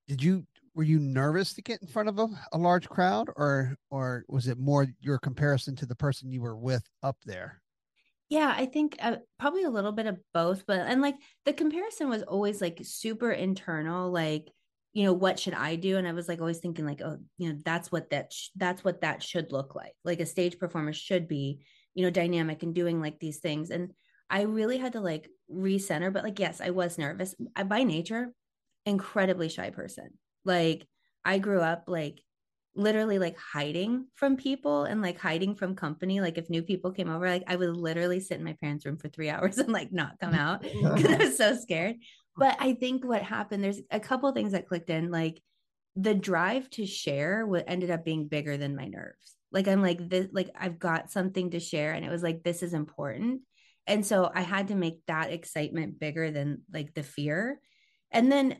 Did 0.08 0.22
you 0.22 0.46
were 0.74 0.82
you 0.82 0.98
nervous 0.98 1.52
to 1.54 1.62
get 1.62 1.82
in 1.82 1.88
front 1.88 2.08
of 2.08 2.18
a, 2.18 2.28
a 2.52 2.58
large 2.58 2.88
crowd 2.88 3.28
or 3.36 3.76
or 3.90 4.24
was 4.28 4.48
it 4.48 4.58
more 4.58 4.86
your 5.00 5.18
comparison 5.18 5.76
to 5.76 5.86
the 5.86 5.96
person 5.96 6.32
you 6.32 6.40
were 6.40 6.56
with 6.56 6.84
up 7.02 7.16
there? 7.24 7.60
Yeah 8.28 8.54
i 8.56 8.66
think 8.66 8.96
uh, 9.00 9.16
probably 9.38 9.64
a 9.64 9.70
little 9.70 9.92
bit 9.92 10.06
of 10.06 10.18
both 10.32 10.64
but 10.66 10.80
and 10.80 11.02
like 11.02 11.16
the 11.44 11.52
comparison 11.52 12.08
was 12.08 12.22
always 12.22 12.60
like 12.60 12.80
super 12.82 13.30
internal 13.30 14.10
like 14.10 14.50
you 14.94 15.04
know 15.04 15.12
what 15.12 15.38
should 15.38 15.54
i 15.54 15.76
do? 15.76 15.96
And 15.98 16.08
i 16.08 16.12
was 16.12 16.28
like 16.28 16.40
always 16.40 16.58
thinking 16.58 16.86
like 16.86 17.02
oh 17.02 17.18
you 17.38 17.52
know 17.52 17.58
that's 17.64 17.92
what 17.92 18.10
that 18.10 18.32
sh- 18.32 18.48
that's 18.56 18.82
what 18.84 19.02
that 19.02 19.22
should 19.22 19.52
look 19.52 19.74
like 19.74 19.92
like 20.04 20.20
a 20.20 20.26
stage 20.26 20.58
performer 20.58 20.92
should 20.92 21.28
be 21.28 21.60
you 21.94 22.02
know 22.02 22.10
dynamic 22.10 22.62
and 22.62 22.74
doing 22.74 23.00
like 23.00 23.18
these 23.18 23.38
things 23.38 23.70
and 23.70 23.92
i 24.30 24.42
really 24.42 24.78
had 24.78 24.92
to 24.92 25.00
like 25.00 25.28
recenter 25.50 26.10
but 26.10 26.24
like 26.24 26.38
yes 26.38 26.60
i 26.60 26.70
was 26.70 26.96
nervous. 26.96 27.34
I, 27.54 27.64
by 27.64 27.82
nature 27.84 28.32
incredibly 28.86 29.48
shy 29.48 29.70
person 29.70 30.10
like 30.44 30.86
i 31.24 31.38
grew 31.38 31.60
up 31.60 31.84
like 31.86 32.20
literally 32.74 33.18
like 33.18 33.36
hiding 33.38 34.06
from 34.14 34.36
people 34.36 34.84
and 34.84 35.02
like 35.02 35.18
hiding 35.18 35.54
from 35.54 35.76
company. 35.76 36.20
Like 36.20 36.38
if 36.38 36.48
new 36.48 36.62
people 36.62 36.90
came 36.90 37.10
over 37.10 37.28
like 37.28 37.44
i 37.46 37.56
would 37.56 37.76
literally 37.76 38.20
sit 38.20 38.38
in 38.38 38.44
my 38.44 38.56
parents 38.60 38.86
room 38.86 38.96
for 38.96 39.08
three 39.08 39.28
hours 39.30 39.58
and 39.58 39.72
like 39.72 39.92
not 39.92 40.18
come 40.20 40.34
out 40.34 40.62
because 40.94 41.04
i 41.06 41.16
was 41.16 41.36
so 41.36 41.56
scared. 41.56 41.96
But 42.36 42.56
i 42.58 42.74
think 42.74 43.04
what 43.04 43.22
happened 43.22 43.62
there's 43.62 43.80
a 43.90 44.00
couple 44.00 44.32
things 44.32 44.52
that 44.52 44.68
clicked 44.68 44.90
in 44.90 45.10
like 45.10 45.40
the 45.96 46.14
drive 46.14 46.70
to 46.70 46.86
share 46.86 47.46
what 47.46 47.64
ended 47.66 47.90
up 47.90 48.04
being 48.04 48.28
bigger 48.28 48.56
than 48.56 48.76
my 48.76 48.86
nerves. 48.86 49.36
Like 49.50 49.68
i'm 49.68 49.82
like 49.82 50.08
this 50.08 50.28
like 50.32 50.48
i've 50.58 50.78
got 50.78 51.10
something 51.10 51.50
to 51.50 51.60
share 51.60 51.92
and 51.92 52.04
it 52.04 52.10
was 52.10 52.22
like 52.22 52.42
this 52.42 52.62
is 52.62 52.72
important. 52.72 53.42
And 53.86 54.06
so 54.06 54.30
i 54.34 54.40
had 54.40 54.68
to 54.68 54.74
make 54.74 55.00
that 55.08 55.30
excitement 55.30 56.00
bigger 56.00 56.30
than 56.30 56.62
like 56.72 56.94
the 56.94 57.02
fear 57.02 57.60
and 58.12 58.30
then 58.30 58.56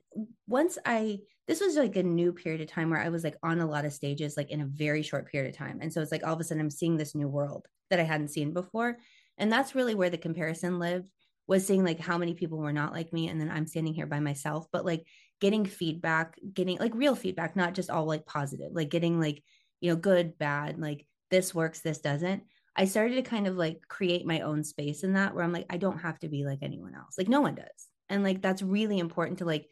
once 0.46 0.78
i 0.84 1.18
this 1.48 1.60
was 1.60 1.76
like 1.76 1.96
a 1.96 2.02
new 2.02 2.32
period 2.32 2.60
of 2.60 2.68
time 2.68 2.90
where 2.90 3.00
i 3.00 3.08
was 3.08 3.24
like 3.24 3.36
on 3.42 3.60
a 3.60 3.66
lot 3.66 3.84
of 3.84 3.92
stages 3.92 4.36
like 4.36 4.50
in 4.50 4.60
a 4.60 4.66
very 4.66 5.02
short 5.02 5.30
period 5.30 5.52
of 5.52 5.56
time. 5.56 5.78
And 5.80 5.92
so 5.92 6.00
it's 6.00 6.12
like 6.12 6.26
all 6.26 6.34
of 6.34 6.40
a 6.40 6.44
sudden 6.44 6.60
i'm 6.60 6.70
seeing 6.70 6.96
this 6.96 7.14
new 7.14 7.28
world 7.28 7.66
that 7.90 8.00
i 8.00 8.04
hadn't 8.04 8.28
seen 8.28 8.52
before. 8.52 8.98
And 9.38 9.50
that's 9.50 9.74
really 9.74 9.94
where 9.94 10.10
the 10.10 10.18
comparison 10.18 10.78
lived 10.78 11.08
was 11.46 11.66
seeing 11.66 11.84
like 11.84 11.98
how 11.98 12.18
many 12.18 12.34
people 12.34 12.58
were 12.58 12.72
not 12.72 12.92
like 12.92 13.12
me. 13.12 13.28
And 13.28 13.40
then 13.40 13.50
i'm 13.50 13.66
standing 13.66 13.94
here 13.94 14.06
by 14.06 14.20
myself 14.20 14.66
but 14.72 14.84
like 14.84 15.04
getting 15.40 15.66
feedback 15.66 16.38
getting 16.54 16.78
like 16.78 16.94
real 16.94 17.16
feedback 17.16 17.56
not 17.56 17.74
just 17.74 17.90
all 17.90 18.04
like 18.04 18.24
positive 18.26 18.70
like 18.72 18.90
getting 18.90 19.20
like 19.20 19.42
you 19.80 19.90
know 19.90 19.96
good 19.96 20.38
bad 20.38 20.78
like 20.78 21.04
this 21.30 21.54
works 21.54 21.80
this 21.80 21.98
doesn't. 21.98 22.44
I 22.74 22.86
started 22.86 23.16
to 23.16 23.22
kind 23.22 23.46
of 23.46 23.56
like 23.56 23.82
create 23.88 24.24
my 24.24 24.40
own 24.40 24.64
space 24.64 25.02
in 25.02 25.14
that 25.14 25.34
where 25.34 25.44
i'm 25.44 25.52
like 25.52 25.66
i 25.68 25.76
don't 25.76 25.98
have 25.98 26.18
to 26.20 26.28
be 26.28 26.44
like 26.44 26.60
anyone 26.62 26.94
else. 26.94 27.18
Like 27.18 27.28
no 27.28 27.40
one 27.40 27.56
does 27.56 27.91
and 28.12 28.22
like 28.22 28.42
that's 28.42 28.62
really 28.62 28.98
important 28.98 29.38
to 29.38 29.44
like 29.44 29.66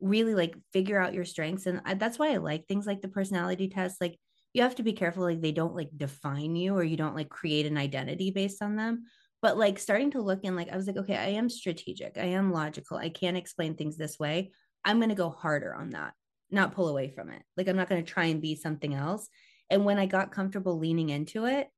really 0.00 0.34
like 0.34 0.54
figure 0.72 1.00
out 1.00 1.14
your 1.14 1.24
strengths. 1.24 1.66
And 1.66 1.80
I, 1.84 1.94
that's 1.94 2.18
why 2.18 2.32
i 2.32 2.36
like 2.36 2.66
things 2.66 2.86
like 2.86 3.00
the 3.00 3.08
personality 3.08 3.68
test. 3.68 4.00
Like 4.00 4.18
you 4.52 4.62
have 4.62 4.76
to 4.76 4.82
be 4.82 4.92
careful 4.92 5.24
like 5.24 5.40
they 5.40 5.52
don't 5.52 5.74
like 5.74 5.88
define 5.96 6.54
you 6.54 6.76
or 6.76 6.84
you 6.84 6.96
don't 6.96 7.16
like 7.16 7.30
create 7.30 7.64
an 7.64 7.78
identity 7.78 8.30
based 8.30 8.62
on 8.62 8.76
them. 8.76 9.04
But 9.40 9.56
like 9.56 9.78
starting 9.78 10.10
to 10.12 10.20
look 10.20 10.44
in 10.44 10.56
like 10.56 10.70
i 10.70 10.76
was 10.76 10.86
like 10.86 10.98
okay 10.98 11.16
i 11.16 11.28
am 11.28 11.48
strategic. 11.48 12.18
I 12.18 12.26
am 12.26 12.52
logical. 12.52 12.98
I 12.98 13.08
can't 13.08 13.36
explain 13.36 13.74
things 13.74 13.96
this 13.96 14.18
way. 14.18 14.52
I'm 14.84 14.98
going 14.98 15.08
to 15.08 15.14
go 15.14 15.30
harder 15.30 15.74
on 15.74 15.90
that 15.90 16.12
not 16.48 16.74
pull 16.74 16.88
away 16.88 17.08
from 17.08 17.30
it. 17.30 17.42
Like 17.56 17.66
i'm 17.66 17.76
not 17.76 17.88
going 17.88 18.04
to 18.04 18.12
try 18.12 18.26
and 18.26 18.42
be 18.42 18.54
something 18.54 18.94
else. 18.94 19.28
And 19.70 19.84
when 19.84 19.98
i 19.98 20.06
got 20.06 20.32
comfortable 20.32 20.78
leaning 20.78 21.08
into 21.08 21.46
it 21.46 21.68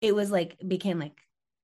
it 0.00 0.14
was 0.14 0.30
like 0.30 0.56
became 0.66 0.98
like 0.98 1.18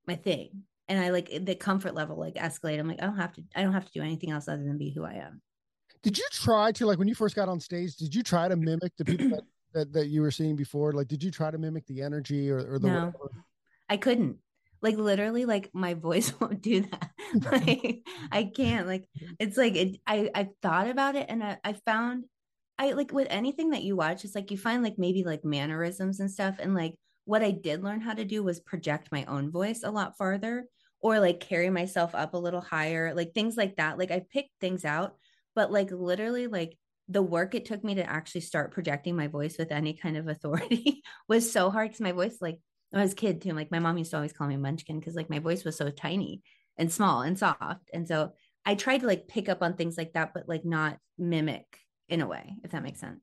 my 0.06 0.16
thing 0.16 0.64
and 0.92 1.02
i 1.02 1.08
like 1.10 1.30
the 1.44 1.54
comfort 1.54 1.94
level 1.94 2.18
like 2.18 2.34
escalate 2.34 2.78
i'm 2.78 2.86
like 2.86 3.02
i 3.02 3.06
don't 3.06 3.16
have 3.16 3.32
to 3.32 3.42
i 3.56 3.62
don't 3.62 3.72
have 3.72 3.86
to 3.86 3.92
do 3.92 4.02
anything 4.02 4.30
else 4.30 4.46
other 4.46 4.62
than 4.62 4.76
be 4.76 4.90
who 4.90 5.04
i 5.04 5.14
am 5.14 5.40
did 6.02 6.18
you 6.18 6.26
try 6.32 6.70
to 6.70 6.86
like 6.86 6.98
when 6.98 7.08
you 7.08 7.14
first 7.14 7.34
got 7.34 7.48
on 7.48 7.58
stage 7.58 7.96
did 7.96 8.14
you 8.14 8.22
try 8.22 8.46
to 8.46 8.56
mimic 8.56 8.92
the 8.98 9.04
people 9.04 9.30
that, 9.30 9.42
that, 9.72 9.92
that 9.92 10.06
you 10.08 10.20
were 10.20 10.30
seeing 10.30 10.54
before 10.54 10.92
like 10.92 11.08
did 11.08 11.22
you 11.22 11.30
try 11.30 11.50
to 11.50 11.58
mimic 11.58 11.86
the 11.86 12.02
energy 12.02 12.50
or, 12.50 12.74
or 12.74 12.78
the 12.78 12.88
No. 12.88 12.94
whatever? 12.94 13.30
I 13.88 13.96
couldn't. 13.98 14.38
Like 14.80 14.96
literally, 14.96 15.44
like 15.44 15.70
my 15.72 15.94
voice 16.08 16.32
won't 16.40 16.62
do 16.62 16.80
that. 16.82 17.10
like 17.52 18.02
I 18.32 18.44
can't. 18.44 18.86
Like 18.86 19.08
it's 19.38 19.56
like 19.56 19.76
it, 19.76 20.00
I 20.06 20.30
I 20.34 20.48
thought 20.62 20.88
about 20.88 21.14
it 21.14 21.26
and 21.28 21.42
I, 21.42 21.58
I 21.62 21.74
found 21.74 22.24
I 22.78 22.92
like 22.92 23.12
with 23.12 23.28
anything 23.30 23.70
that 23.70 23.82
you 23.82 23.96
watch, 23.96 24.24
it's 24.24 24.34
like 24.34 24.50
you 24.50 24.58
find 24.58 24.82
like 24.82 24.98
maybe 24.98 25.24
like 25.24 25.44
mannerisms 25.44 26.20
and 26.20 26.30
stuff. 26.30 26.56
And 26.58 26.74
like 26.74 26.94
what 27.26 27.42
I 27.42 27.52
did 27.52 27.84
learn 27.84 28.00
how 28.00 28.14
to 28.14 28.24
do 28.24 28.42
was 28.42 28.60
project 28.60 29.12
my 29.12 29.24
own 29.26 29.50
voice 29.50 29.82
a 29.84 29.90
lot 29.90 30.16
farther 30.16 30.66
or 31.02 31.20
like 31.20 31.40
carry 31.40 31.68
myself 31.70 32.14
up 32.14 32.34
a 32.34 32.38
little 32.38 32.60
higher, 32.60 33.14
like 33.14 33.34
things 33.34 33.56
like 33.56 33.76
that. 33.76 33.98
Like 33.98 34.10
I 34.10 34.24
picked 34.32 34.52
things 34.60 34.84
out, 34.84 35.16
but 35.54 35.72
like 35.72 35.90
literally 35.90 36.46
like 36.46 36.78
the 37.08 37.22
work 37.22 37.54
it 37.54 37.66
took 37.66 37.84
me 37.84 37.96
to 37.96 38.08
actually 38.08 38.40
start 38.42 38.72
projecting 38.72 39.16
my 39.16 39.26
voice 39.26 39.58
with 39.58 39.72
any 39.72 39.94
kind 39.94 40.16
of 40.16 40.28
authority 40.28 41.02
was 41.28 41.50
so 41.52 41.70
hard 41.70 41.88
because 41.88 42.00
my 42.00 42.12
voice 42.12 42.38
like 42.40 42.58
when 42.90 43.00
I 43.00 43.04
was 43.04 43.12
a 43.12 43.16
kid 43.16 43.42
too. 43.42 43.52
Like 43.52 43.70
my 43.70 43.80
mom 43.80 43.98
used 43.98 44.12
to 44.12 44.16
always 44.16 44.32
call 44.32 44.46
me 44.46 44.56
Munchkin 44.56 44.98
because 45.00 45.14
like 45.14 45.30
my 45.30 45.40
voice 45.40 45.64
was 45.64 45.76
so 45.76 45.90
tiny 45.90 46.42
and 46.78 46.92
small 46.92 47.22
and 47.22 47.38
soft. 47.38 47.90
And 47.92 48.06
so 48.06 48.32
I 48.64 48.76
tried 48.76 48.98
to 48.98 49.06
like 49.06 49.28
pick 49.28 49.48
up 49.48 49.62
on 49.62 49.74
things 49.74 49.98
like 49.98 50.12
that, 50.12 50.32
but 50.34 50.48
like 50.48 50.64
not 50.64 50.98
mimic 51.18 51.66
in 52.08 52.20
a 52.20 52.26
way, 52.26 52.54
if 52.62 52.70
that 52.70 52.82
makes 52.82 53.00
sense. 53.00 53.22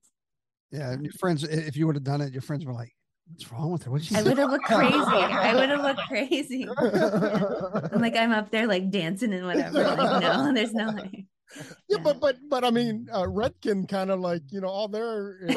yeah 0.71 0.91
and 0.91 1.03
your 1.03 1.13
friends 1.13 1.43
if 1.43 1.75
you 1.75 1.87
would 1.87 1.95
have 1.95 2.03
done 2.03 2.21
it 2.21 2.33
your 2.33 2.41
friends 2.41 2.65
were 2.65 2.73
like 2.73 2.93
what's 3.29 3.51
wrong 3.51 3.71
with 3.71 3.83
her 3.83 3.91
what 3.91 4.01
did 4.01 4.07
she 4.07 4.15
I 4.15 4.23
would 4.23 4.37
have 4.37 4.51
looked 4.51 4.65
crazy. 4.65 4.95
I 4.95 5.55
would 5.59 5.69
have 5.69 5.81
looked 5.81 6.07
crazy. 6.07 6.67
I'm 6.67 8.01
like 8.01 8.15
I'm 8.15 8.31
up 8.31 8.51
there 8.51 8.67
like 8.67 8.89
dancing 8.89 9.33
and 9.33 9.45
whatever. 9.45 9.83
Like 9.83 10.21
no, 10.21 10.53
there's 10.53 10.73
no 10.73 10.93
way. 10.93 11.25
yeah, 11.87 11.97
but 12.03 12.19
but 12.19 12.37
but 12.49 12.63
I 12.63 12.71
mean, 12.71 13.07
uh, 13.11 13.23
Redken 13.23 13.87
kind 13.87 14.11
of 14.11 14.19
like 14.19 14.43
you 14.49 14.61
know 14.61 14.67
all 14.67 14.87
their 14.87 15.39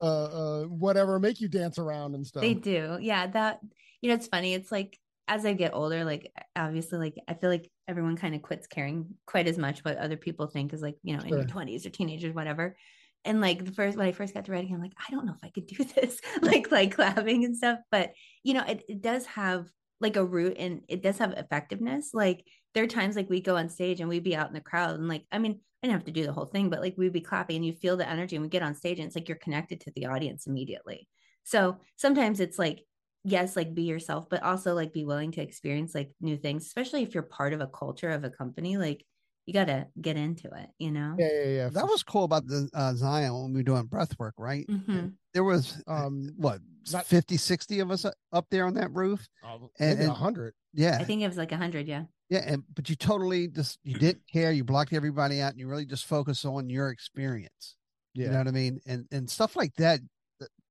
uh, 0.00 0.04
uh 0.04 0.62
whatever 0.64 1.18
make 1.18 1.40
you 1.40 1.48
dance 1.48 1.78
around 1.78 2.14
and 2.14 2.26
stuff. 2.26 2.42
They 2.42 2.54
do. 2.54 2.98
Yeah. 3.00 3.26
That, 3.26 3.60
you 4.00 4.08
know, 4.08 4.14
it's 4.14 4.28
funny. 4.28 4.54
It's 4.54 4.72
like 4.72 4.98
as 5.26 5.44
I 5.44 5.52
get 5.52 5.74
older, 5.74 6.04
like 6.04 6.32
obviously, 6.56 6.98
like 6.98 7.14
I 7.28 7.34
feel 7.34 7.50
like 7.50 7.70
everyone 7.86 8.16
kind 8.16 8.34
of 8.34 8.42
quits 8.42 8.66
caring 8.66 9.14
quite 9.26 9.46
as 9.46 9.58
much 9.58 9.84
what 9.84 9.98
other 9.98 10.16
people 10.16 10.46
think 10.46 10.72
is 10.72 10.82
like, 10.82 10.96
you 11.02 11.16
know, 11.16 11.22
in 11.22 11.28
your 11.28 11.44
20s 11.44 11.86
or 11.86 11.90
teenagers, 11.90 12.34
whatever. 12.34 12.76
And 13.24 13.40
like 13.40 13.64
the 13.64 13.72
first, 13.72 13.96
when 13.96 14.06
I 14.06 14.12
first 14.12 14.34
got 14.34 14.44
to 14.46 14.52
writing, 14.52 14.74
I'm 14.74 14.80
like, 14.80 14.94
I 14.96 15.10
don't 15.10 15.26
know 15.26 15.34
if 15.34 15.44
I 15.44 15.50
could 15.50 15.66
do 15.66 15.84
this, 15.94 16.20
like, 16.42 16.70
like 16.70 16.94
clapping 16.94 17.44
and 17.44 17.56
stuff. 17.56 17.78
But, 17.90 18.12
you 18.42 18.54
know, 18.54 18.64
it, 18.64 18.84
it 18.88 19.02
does 19.02 19.26
have 19.26 19.68
like 20.00 20.16
a 20.16 20.24
root 20.24 20.56
and 20.58 20.82
it 20.88 21.02
does 21.02 21.18
have 21.18 21.32
effectiveness. 21.32 22.10
Like 22.14 22.44
there 22.74 22.84
are 22.84 22.88
times 22.88 23.16
like 23.16 23.28
we 23.28 23.40
go 23.40 23.56
on 23.56 23.68
stage 23.68 24.00
and 24.00 24.08
we'd 24.08 24.24
be 24.24 24.36
out 24.36 24.48
in 24.48 24.54
the 24.54 24.60
crowd 24.60 24.98
and 24.98 25.08
like, 25.08 25.24
I 25.32 25.38
mean, 25.38 25.60
I 25.82 25.86
didn't 25.86 25.98
have 25.98 26.06
to 26.06 26.12
do 26.12 26.26
the 26.26 26.32
whole 26.32 26.46
thing, 26.46 26.70
but 26.70 26.80
like 26.80 26.94
we'd 26.96 27.12
be 27.12 27.20
clapping 27.20 27.56
and 27.56 27.66
you 27.66 27.72
feel 27.72 27.96
the 27.96 28.08
energy 28.08 28.36
and 28.36 28.42
we 28.42 28.48
get 28.48 28.62
on 28.62 28.74
stage 28.74 28.98
and 28.98 29.06
it's 29.06 29.16
like 29.16 29.28
you're 29.28 29.38
connected 29.38 29.80
to 29.82 29.92
the 29.94 30.06
audience 30.06 30.46
immediately. 30.46 31.08
So 31.44 31.78
sometimes 31.96 32.40
it's 32.40 32.58
like, 32.58 32.84
yes, 33.24 33.56
like 33.56 33.74
be 33.74 33.82
yourself, 33.82 34.28
but 34.28 34.42
also 34.42 34.74
like 34.74 34.92
be 34.92 35.04
willing 35.04 35.32
to 35.32 35.42
experience 35.42 35.94
like 35.94 36.10
new 36.20 36.36
things, 36.36 36.66
especially 36.66 37.02
if 37.02 37.14
you're 37.14 37.22
part 37.22 37.52
of 37.52 37.60
a 37.60 37.66
culture 37.66 38.10
of 38.10 38.24
a 38.24 38.30
company. 38.30 38.76
Like 38.76 39.04
you 39.48 39.54
got 39.54 39.64
to 39.68 39.86
get 39.98 40.18
into 40.18 40.46
it, 40.54 40.68
you 40.78 40.90
know? 40.92 41.16
yeah, 41.18 41.28
yeah, 41.32 41.44
yeah. 41.56 41.68
that 41.70 41.86
was 41.88 42.02
cool 42.02 42.24
about 42.24 42.46
the 42.46 42.68
uh, 42.74 42.92
zion 42.94 43.32
when 43.32 43.52
we 43.54 43.60
were 43.60 43.64
doing 43.64 43.86
breath 43.86 44.14
work 44.18 44.34
right 44.36 44.66
Mhm. 44.68 45.14
there 45.32 45.42
was 45.44 45.82
um 45.86 46.28
what 46.36 46.60
not- 46.92 47.06
50 47.06 47.38
60 47.38 47.80
of 47.80 47.90
us 47.90 48.04
uh, 48.04 48.10
up 48.32 48.46
there 48.50 48.66
on 48.66 48.74
that 48.74 48.92
roof 48.92 49.26
And- 49.42 49.98
a 49.98 50.02
and- 50.04 50.12
hundred. 50.12 50.52
yeah 50.74 50.98
I 51.00 51.04
think 51.04 51.22
it 51.22 51.26
was 51.28 51.38
like 51.38 51.52
a 51.52 51.56
hundred. 51.56 51.88
Yeah. 51.88 52.04
Yeah, 52.30 52.44
and 52.46 52.62
but 52.74 52.90
you 52.90 52.94
totally 52.96 53.48
just 53.48 53.78
you 53.84 53.94
didn't 53.98 54.20
care. 54.30 54.52
You 54.52 54.62
blocked 54.62 54.92
everybody 54.92 55.40
out, 55.40 55.52
and 55.52 55.58
you 55.60 55.66
really 55.66 55.86
just 55.86 56.04
focus 56.04 56.44
on 56.44 56.68
your 56.68 56.90
experience. 56.90 57.76
Yeah, 58.12 58.26
You 58.26 58.32
know 58.32 58.38
what 58.38 58.48
I 58.48 58.50
mean? 58.50 58.80
And 58.84 59.06
and 59.10 59.30
stuff 59.30 59.56
like 59.56 59.74
that. 59.76 60.00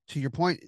To 0.09 0.19
your 0.19 0.29
point, 0.29 0.63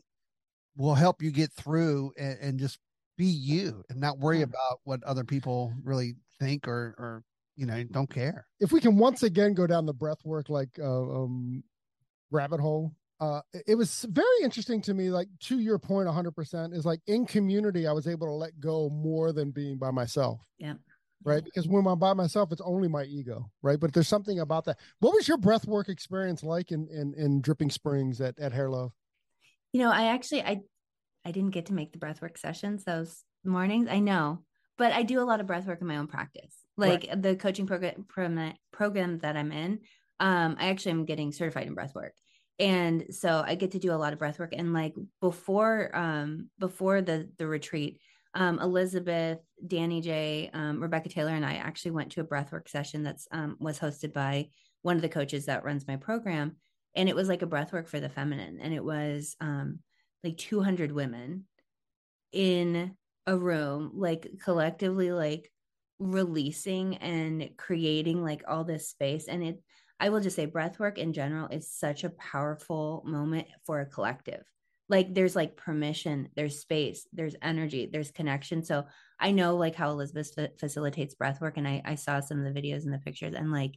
will 0.75 0.95
help 0.95 1.21
you 1.21 1.29
get 1.31 1.51
through 1.53 2.11
and, 2.17 2.39
and 2.41 2.59
just 2.59 2.79
be 3.19 3.25
you, 3.27 3.83
and 3.89 3.99
not 3.99 4.17
worry 4.17 4.41
about 4.41 4.79
what 4.83 5.03
other 5.03 5.23
people 5.23 5.71
really 5.83 6.15
think 6.39 6.67
or 6.67 6.95
or 6.97 7.23
you 7.59 7.65
know 7.65 7.83
don't 7.91 8.09
care. 8.09 8.47
if 8.61 8.71
we 8.71 8.79
can 8.79 8.97
once 8.97 9.23
again 9.23 9.53
go 9.53 9.67
down 9.67 9.85
the 9.85 9.93
breath 9.93 10.23
work 10.23 10.47
like 10.49 10.69
uh, 10.79 11.01
um 11.23 11.61
rabbit 12.31 12.59
hole 12.61 12.93
uh 13.19 13.41
it- 13.53 13.63
it 13.71 13.75
was 13.75 14.05
very 14.09 14.39
interesting 14.43 14.81
to 14.81 14.93
me 14.93 15.09
like 15.09 15.27
to 15.41 15.59
your 15.59 15.77
point 15.77 16.07
100% 16.07 16.73
is 16.73 16.85
like 16.85 17.01
in 17.07 17.25
community 17.25 17.85
i 17.85 17.91
was 17.91 18.07
able 18.07 18.27
to 18.27 18.33
let 18.33 18.57
go 18.59 18.89
more 18.89 19.33
than 19.33 19.51
being 19.51 19.77
by 19.77 19.91
myself 19.91 20.39
Yeah. 20.57 20.75
right 21.25 21.43
because 21.43 21.67
when 21.67 21.85
i'm 21.85 21.99
by 21.99 22.13
myself 22.13 22.51
it's 22.53 22.61
only 22.61 22.87
my 22.87 23.03
ego 23.03 23.51
right 23.61 23.79
but 23.79 23.91
there's 23.93 24.07
something 24.07 24.39
about 24.39 24.63
that 24.65 24.77
what 24.99 25.13
was 25.13 25.27
your 25.27 25.37
breath 25.37 25.65
work 25.67 25.89
experience 25.89 26.43
like 26.43 26.71
in 26.71 26.87
in, 26.87 27.13
in 27.15 27.41
dripping 27.41 27.71
springs 27.71 28.21
at, 28.21 28.39
at 28.39 28.53
hair 28.53 28.69
love 28.69 28.91
You 29.73 29.81
know, 29.81 29.91
I 29.91 30.05
actually, 30.15 30.41
I, 30.43 30.61
I 31.27 31.31
didn't 31.31 31.51
get 31.57 31.65
to 31.67 31.73
make 31.73 31.91
the 31.91 31.99
breath 31.99 32.21
work 32.23 32.37
sessions 32.39 32.83
those 32.83 33.23
mornings. 33.43 33.87
I 33.87 33.99
know, 33.99 34.41
but 34.77 34.93
I 34.93 35.03
do 35.03 35.19
a 35.21 35.27
lot 35.29 35.39
of 35.41 35.45
breath 35.45 35.67
work 35.67 35.81
in 35.81 35.87
my 35.87 35.97
own 35.97 36.07
practice. 36.07 36.55
Like 36.87 37.21
the 37.21 37.35
coaching 37.35 37.67
program, 37.67 38.05
program, 38.07 39.19
that 39.19 39.35
I'm 39.37 39.51
in, 39.51 39.79
um, 40.19 40.55
I 40.59 40.69
actually 40.69 40.91
am 40.93 41.05
getting 41.05 41.31
certified 41.31 41.67
in 41.67 41.75
breathwork. 41.75 42.11
And 42.59 43.05
so 43.11 43.43
I 43.45 43.55
get 43.55 43.71
to 43.71 43.79
do 43.79 43.91
a 43.91 43.95
lot 43.95 44.13
of 44.13 44.19
breath 44.19 44.39
work. 44.39 44.53
And 44.53 44.73
like 44.73 44.93
before, 45.21 45.95
um, 45.95 46.49
before 46.59 47.01
the 47.01 47.29
the 47.37 47.47
retreat, 47.47 47.99
um, 48.33 48.59
Elizabeth, 48.59 49.39
Danny 49.65 50.01
J, 50.01 50.49
um, 50.53 50.81
Rebecca 50.81 51.09
Taylor, 51.09 51.31
and 51.31 51.45
I 51.45 51.55
actually 51.55 51.91
went 51.91 52.11
to 52.13 52.21
a 52.21 52.25
breathwork 52.25 52.67
session 52.67 53.03
that's 53.03 53.27
um, 53.31 53.55
was 53.59 53.79
hosted 53.79 54.13
by 54.13 54.49
one 54.81 54.95
of 54.95 55.01
the 55.01 55.09
coaches 55.09 55.45
that 55.45 55.63
runs 55.63 55.87
my 55.87 55.95
program. 55.97 56.57
and 56.95 57.07
it 57.09 57.15
was 57.15 57.27
like 57.29 57.41
a 57.41 57.47
breath 57.47 57.71
work 57.71 57.87
for 57.87 57.99
the 57.99 58.09
feminine 58.09 58.59
and 58.59 58.73
it 58.73 58.83
was 58.83 59.35
um 59.41 59.79
like 60.23 60.37
200 60.37 60.91
women 60.91 61.45
in 62.31 62.95
a 63.27 63.37
room 63.37 63.91
like 63.93 64.27
collectively 64.43 65.11
like 65.11 65.51
releasing 65.99 66.97
and 66.97 67.49
creating 67.57 68.23
like 68.23 68.43
all 68.47 68.63
this 68.63 68.87
space 68.89 69.27
and 69.27 69.43
it 69.43 69.61
i 69.99 70.07
will 70.07 70.21
just 70.21 70.35
say 70.35 70.45
breath 70.45 70.79
work 70.79 70.97
in 70.97 71.11
general 71.11 71.47
is 71.49 71.69
such 71.71 72.05
a 72.05 72.09
powerful 72.11 73.03
moment 73.05 73.47
for 73.65 73.81
a 73.81 73.85
collective. 73.85 74.43
Like 74.87 75.13
there's 75.13 75.35
like 75.35 75.55
permission 75.57 76.29
there's 76.35 76.59
space 76.59 77.05
there's 77.11 77.35
energy 77.41 77.89
there's 77.91 78.11
connection. 78.11 78.63
So 78.63 78.85
i 79.19 79.31
know 79.31 79.57
like 79.57 79.75
how 79.75 79.91
elizabeth 79.91 80.33
fa- 80.33 80.51
facilitates 80.57 81.15
breath 81.15 81.41
work 81.41 81.57
and 81.57 81.67
I, 81.67 81.81
I 81.85 81.95
saw 81.95 82.21
some 82.21 82.43
of 82.43 82.51
the 82.51 82.59
videos 82.59 82.85
and 82.85 82.93
the 82.93 82.99
pictures 82.99 83.35
and 83.35 83.51
like 83.51 83.75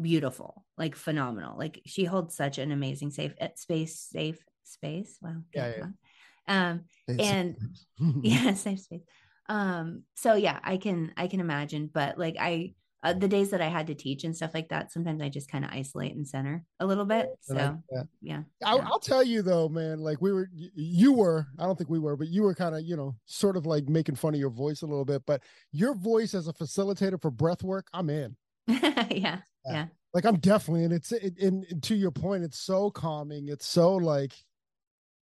beautiful 0.00 0.64
like 0.78 0.94
phenomenal. 0.94 1.58
Like 1.58 1.82
she 1.84 2.04
holds 2.04 2.36
such 2.36 2.58
an 2.58 2.70
amazing 2.70 3.10
safe 3.10 3.34
eh, 3.38 3.48
space 3.56 3.98
safe 3.98 4.38
space. 4.62 5.18
Wow 5.20 5.42
Yeah, 5.52 5.72
yeah. 5.78 6.68
um 6.70 6.84
and 7.18 7.56
yeah 8.22 8.54
safe 8.54 8.80
space 8.80 9.02
um 9.48 10.02
so 10.14 10.34
yeah 10.34 10.58
i 10.64 10.76
can 10.76 11.12
i 11.16 11.26
can 11.26 11.40
imagine 11.40 11.88
but 11.92 12.18
like 12.18 12.36
i 12.40 12.72
uh, 13.02 13.12
the 13.12 13.28
days 13.28 13.50
that 13.50 13.60
i 13.60 13.68
had 13.68 13.86
to 13.86 13.94
teach 13.94 14.24
and 14.24 14.34
stuff 14.34 14.52
like 14.54 14.68
that 14.70 14.90
sometimes 14.90 15.22
i 15.22 15.28
just 15.28 15.50
kind 15.50 15.64
of 15.64 15.70
isolate 15.70 16.16
and 16.16 16.26
center 16.26 16.64
a 16.80 16.86
little 16.86 17.04
bit 17.04 17.26
I- 17.26 17.34
so 17.54 17.82
yeah. 17.92 18.02
yeah 18.22 18.42
I'll, 18.64 18.78
Yeah. 18.78 18.84
I'll 18.86 18.98
tell 18.98 19.22
you 19.22 19.42
though, 19.42 19.68
man. 19.68 20.00
Like 20.00 20.20
we 20.20 20.32
were, 20.32 20.48
you 20.52 21.12
were. 21.12 21.46
I 21.58 21.64
don't 21.66 21.76
think 21.76 21.90
we 21.90 21.98
were, 21.98 22.16
but 22.16 22.28
you 22.28 22.42
were 22.42 22.54
kind 22.54 22.74
of, 22.74 22.82
you 22.82 22.96
know, 22.96 23.14
sort 23.26 23.56
of 23.56 23.66
like 23.66 23.86
making 23.88 24.14
fun 24.16 24.32
of 24.34 24.40
your 24.40 24.50
voice 24.50 24.80
a 24.82 24.86
little 24.86 25.04
bit. 25.04 25.22
But 25.26 25.42
your 25.72 25.94
voice 25.94 26.32
as 26.34 26.48
a 26.48 26.52
facilitator 26.54 27.20
for 27.20 27.30
breath 27.30 27.62
work, 27.62 27.86
I'm 27.92 28.08
in. 28.10 28.34
yeah 28.66 29.40
yeah 29.70 29.86
Like 30.14 30.24
I'm 30.24 30.38
definitely 30.38 30.84
and 30.84 30.92
It's 30.94 31.12
it, 31.12 31.38
and 31.38 31.64
and 31.70 31.82
to 31.84 31.94
your 31.94 32.10
point, 32.10 32.42
it's 32.44 32.58
so 32.58 32.90
calming. 32.90 33.48
It's 33.48 33.66
so 33.66 33.94
like 33.96 34.32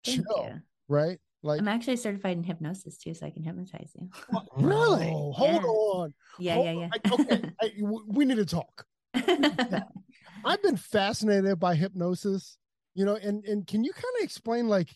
thank 0.07 0.25
chill, 0.27 0.45
you 0.49 0.61
right? 0.89 1.19
Like 1.45 1.61
i'm 1.61 1.69
actually 1.69 1.97
certified 1.97 2.39
in 2.39 2.43
hypnosis 2.43 2.97
too 2.97 3.13
so 3.13 3.27
i 3.27 3.31
can 3.31 3.43
hypnotize 3.45 3.93
you 3.95 4.09
oh, 4.35 4.43
Really? 4.57 5.13
Oh, 5.15 5.31
hold 5.33 5.51
Yeah. 5.53 5.69
on. 5.69 6.15
yeah 6.39 6.55
Hold 6.55 6.67
yeah 6.67 6.73
yeah 6.73 6.89
I- 6.95 7.13
okay, 7.37 7.51
I- 7.61 7.81
w- 7.81 8.05
we 8.09 8.25
need 8.25 8.37
to 8.39 8.47
talk. 8.47 8.87
I've 10.45 10.63
been 10.63 10.77
fascinated 10.77 11.59
by 11.59 11.75
hypnosis, 11.75 12.59
you 12.95 13.05
know, 13.05 13.17
and 13.17 13.45
and 13.45 13.67
can 13.67 13.85
you 13.85 13.93
kind 13.93 14.05
of 14.19 14.25
explain 14.25 14.69
like 14.69 14.89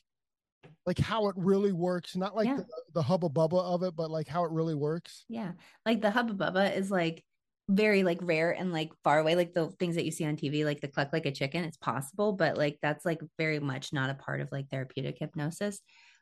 like 0.87 0.99
how 0.99 1.29
it 1.29 1.35
really 1.39 1.73
works? 1.73 2.17
Not 2.17 2.35
like 2.35 2.47
Yeah. 2.47 2.57
the, 2.57 2.67
the 2.95 3.03
hubba 3.03 3.29
bubba 3.29 3.63
of 3.63 3.83
it, 3.83 3.95
but 3.97 4.11
like 4.11 4.27
how 4.29 4.45
it 4.45 4.51
really 4.51 4.75
works. 4.75 5.25
Yeah. 5.29 5.53
Like 5.87 6.01
the 6.01 6.11
Hubba 6.11 6.35
Bubba 6.35 6.75
is 6.75 6.91
like 6.91 7.23
very 7.69 8.03
like 8.03 8.19
rare 8.23 8.51
and 8.53 8.73
like 8.73 8.91
far 9.05 9.19
away, 9.19 9.35
like 9.37 9.53
the 9.55 9.69
things 9.79 9.95
that 9.97 10.05
you 10.07 10.11
see 10.11 10.25
on 10.25 10.37
TV, 10.37 10.65
like 10.65 10.81
the 10.81 10.89
cluck 10.89 11.11
like 11.13 11.27
a 11.27 11.33
chicken. 11.33 11.65
It's 11.65 11.77
possible, 11.77 12.33
but 12.33 12.57
like 12.57 12.79
that's 12.83 13.05
like 13.05 13.21
very 13.39 13.61
much 13.61 13.93
not 13.93 14.11
a 14.11 14.15
part 14.15 14.41
of 14.41 14.51
like 14.51 14.69
therapeutic 14.71 15.19
hypnosis. 15.19 15.81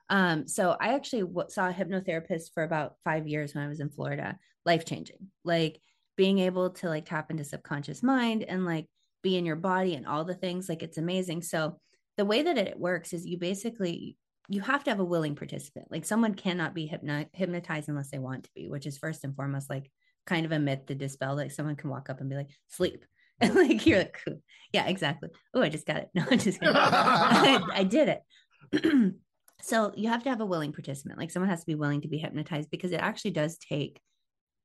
Um, 0.08 0.46
so 0.46 0.76
I 0.80 0.94
actually 0.94 1.22
w- 1.22 1.48
saw 1.48 1.68
a 1.68 1.72
hypnotherapist 1.72 2.52
for 2.54 2.62
about 2.62 2.94
five 3.04 3.26
years 3.26 3.54
when 3.54 3.64
I 3.64 3.68
was 3.68 3.80
in 3.80 3.90
Florida, 3.90 4.38
life 4.64 4.84
changing, 4.84 5.30
like 5.44 5.80
being 6.16 6.38
able 6.38 6.70
to 6.70 6.88
like 6.88 7.06
tap 7.06 7.30
into 7.30 7.44
subconscious 7.44 8.02
mind 8.02 8.42
and 8.44 8.64
like 8.64 8.86
be 9.22 9.36
in 9.36 9.44
your 9.44 9.56
body 9.56 9.94
and 9.94 10.06
all 10.06 10.24
the 10.24 10.34
things. 10.34 10.68
Like 10.68 10.82
it's 10.82 10.98
amazing. 10.98 11.42
So 11.42 11.78
the 12.16 12.24
way 12.24 12.42
that 12.42 12.58
it 12.58 12.78
works 12.78 13.12
is 13.12 13.26
you 13.26 13.38
basically 13.38 14.16
you 14.48 14.60
have 14.60 14.84
to 14.84 14.90
have 14.90 15.00
a 15.00 15.04
willing 15.04 15.34
participant. 15.34 15.86
Like 15.90 16.04
someone 16.04 16.34
cannot 16.34 16.74
be 16.74 16.86
hypno- 16.86 17.26
hypnotized 17.32 17.88
unless 17.88 18.10
they 18.10 18.18
want 18.18 18.44
to 18.44 18.50
be, 18.54 18.68
which 18.68 18.86
is 18.86 18.96
first 18.98 19.24
and 19.24 19.34
foremost 19.34 19.68
like 19.68 19.90
kind 20.26 20.46
of 20.46 20.52
a 20.52 20.58
myth 20.58 20.86
to 20.86 20.94
dispel. 20.94 21.34
Like 21.34 21.50
someone 21.50 21.76
can 21.76 21.90
walk 21.90 22.08
up 22.10 22.20
and 22.20 22.30
be 22.30 22.36
like, 22.36 22.50
sleep. 22.68 23.04
And 23.38 23.54
like 23.54 23.84
you're 23.84 23.98
like, 23.98 24.18
"Cool. 24.24 24.40
yeah, 24.72 24.86
exactly. 24.86 25.28
Oh, 25.52 25.60
I 25.60 25.68
just 25.68 25.86
got 25.86 25.98
it. 25.98 26.08
No, 26.14 26.24
I'm 26.30 26.38
just 26.38 26.58
kidding. 26.58 26.74
I, 26.74 27.62
I 27.70 27.84
did 27.84 28.08
it. 28.08 29.12
so 29.66 29.92
you 29.96 30.08
have 30.08 30.22
to 30.22 30.30
have 30.30 30.40
a 30.40 30.46
willing 30.46 30.72
participant. 30.72 31.18
Like 31.18 31.32
someone 31.32 31.50
has 31.50 31.60
to 31.60 31.66
be 31.66 31.74
willing 31.74 32.02
to 32.02 32.08
be 32.08 32.18
hypnotized 32.18 32.70
because 32.70 32.92
it 32.92 33.00
actually 33.00 33.32
does 33.32 33.58
take 33.58 34.00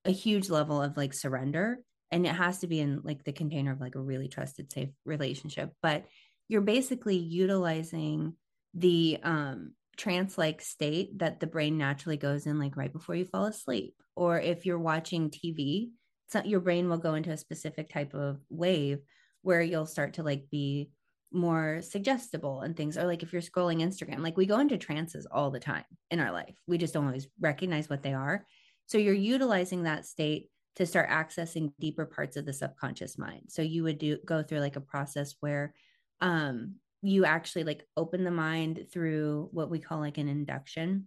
a 0.05 0.11
huge 0.11 0.49
level 0.49 0.79
of 0.79 0.95
like 0.95 1.13
surrender. 1.15 1.79
And 2.11 2.25
it 2.25 2.35
has 2.35 2.59
to 2.59 2.67
be 2.67 2.79
in 2.79 3.01
like 3.03 3.23
the 3.23 3.33
container 3.33 3.71
of 3.71 3.81
like 3.81 3.95
a 3.95 4.01
really 4.01 4.27
trusted, 4.27 4.71
safe 4.71 4.89
relationship. 5.03 5.71
But 5.81 6.05
you're 6.49 6.61
basically 6.61 7.17
utilizing 7.17 8.35
the 8.75 9.19
um 9.23 9.73
trance 9.97 10.37
like 10.37 10.61
state 10.61 11.17
that 11.19 11.39
the 11.39 11.47
brain 11.47 11.77
naturally 11.77 12.17
goes 12.17 12.45
in 12.45 12.59
like 12.59 12.77
right 12.77 12.93
before 12.93 13.15
you 13.15 13.25
fall 13.25 13.45
asleep 13.45 13.95
or 14.15 14.39
if 14.39 14.65
you're 14.65 14.79
watching 14.79 15.29
tv 15.29 15.89
so 16.29 16.41
your 16.43 16.61
brain 16.61 16.89
will 16.89 16.97
go 16.97 17.15
into 17.15 17.31
a 17.31 17.37
specific 17.37 17.89
type 17.89 18.13
of 18.13 18.39
wave 18.49 18.99
where 19.41 19.61
you'll 19.61 19.85
start 19.85 20.13
to 20.13 20.23
like 20.23 20.45
be 20.49 20.89
more 21.31 21.81
suggestible 21.81 22.61
and 22.61 22.75
things 22.75 22.97
or 22.97 23.05
like 23.05 23.23
if 23.23 23.31
you're 23.31 23.41
scrolling 23.41 23.81
instagram 23.81 24.19
like 24.19 24.35
we 24.35 24.45
go 24.45 24.59
into 24.59 24.77
trances 24.77 25.25
all 25.31 25.49
the 25.49 25.59
time 25.59 25.85
in 26.09 26.19
our 26.19 26.31
life. 26.31 26.55
We 26.67 26.77
just 26.77 26.93
don't 26.93 27.05
always 27.05 27.27
recognize 27.39 27.89
what 27.89 28.03
they 28.03 28.13
are. 28.13 28.45
So 28.87 28.97
you're 28.97 29.13
utilizing 29.13 29.83
that 29.83 30.05
state 30.05 30.49
to 30.75 30.85
start 30.85 31.09
accessing 31.09 31.73
deeper 31.79 32.05
parts 32.05 32.37
of 32.37 32.45
the 32.45 32.53
subconscious 32.53 33.17
mind. 33.17 33.43
So 33.49 33.61
you 33.61 33.83
would 33.83 33.97
do 33.97 34.17
go 34.25 34.43
through 34.43 34.59
like 34.59 34.75
a 34.75 34.81
process 34.81 35.35
where 35.39 35.73
um 36.19 36.75
you 37.01 37.25
actually 37.25 37.63
like 37.63 37.87
open 37.97 38.23
the 38.23 38.31
mind 38.31 38.85
through 38.91 39.49
what 39.51 39.71
we 39.71 39.79
call 39.79 39.99
like 39.99 40.17
an 40.17 40.27
induction. 40.27 41.05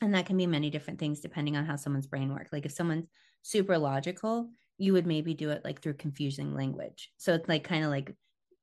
And 0.00 0.14
that 0.14 0.26
can 0.26 0.36
be 0.36 0.46
many 0.46 0.70
different 0.70 0.98
things 0.98 1.20
depending 1.20 1.56
on 1.56 1.64
how 1.64 1.76
someone's 1.76 2.06
brain 2.06 2.32
works. 2.32 2.52
Like 2.52 2.66
if 2.66 2.72
someone's 2.72 3.06
super 3.42 3.78
logical 3.78 4.50
you 4.78 4.92
would 4.92 5.06
maybe 5.06 5.34
do 5.34 5.50
it 5.50 5.64
like 5.64 5.80
through 5.80 5.94
confusing 5.94 6.54
language. 6.54 7.10
So 7.16 7.34
it's 7.34 7.48
like 7.48 7.64
kind 7.64 7.84
of 7.84 7.90
like 7.90 8.14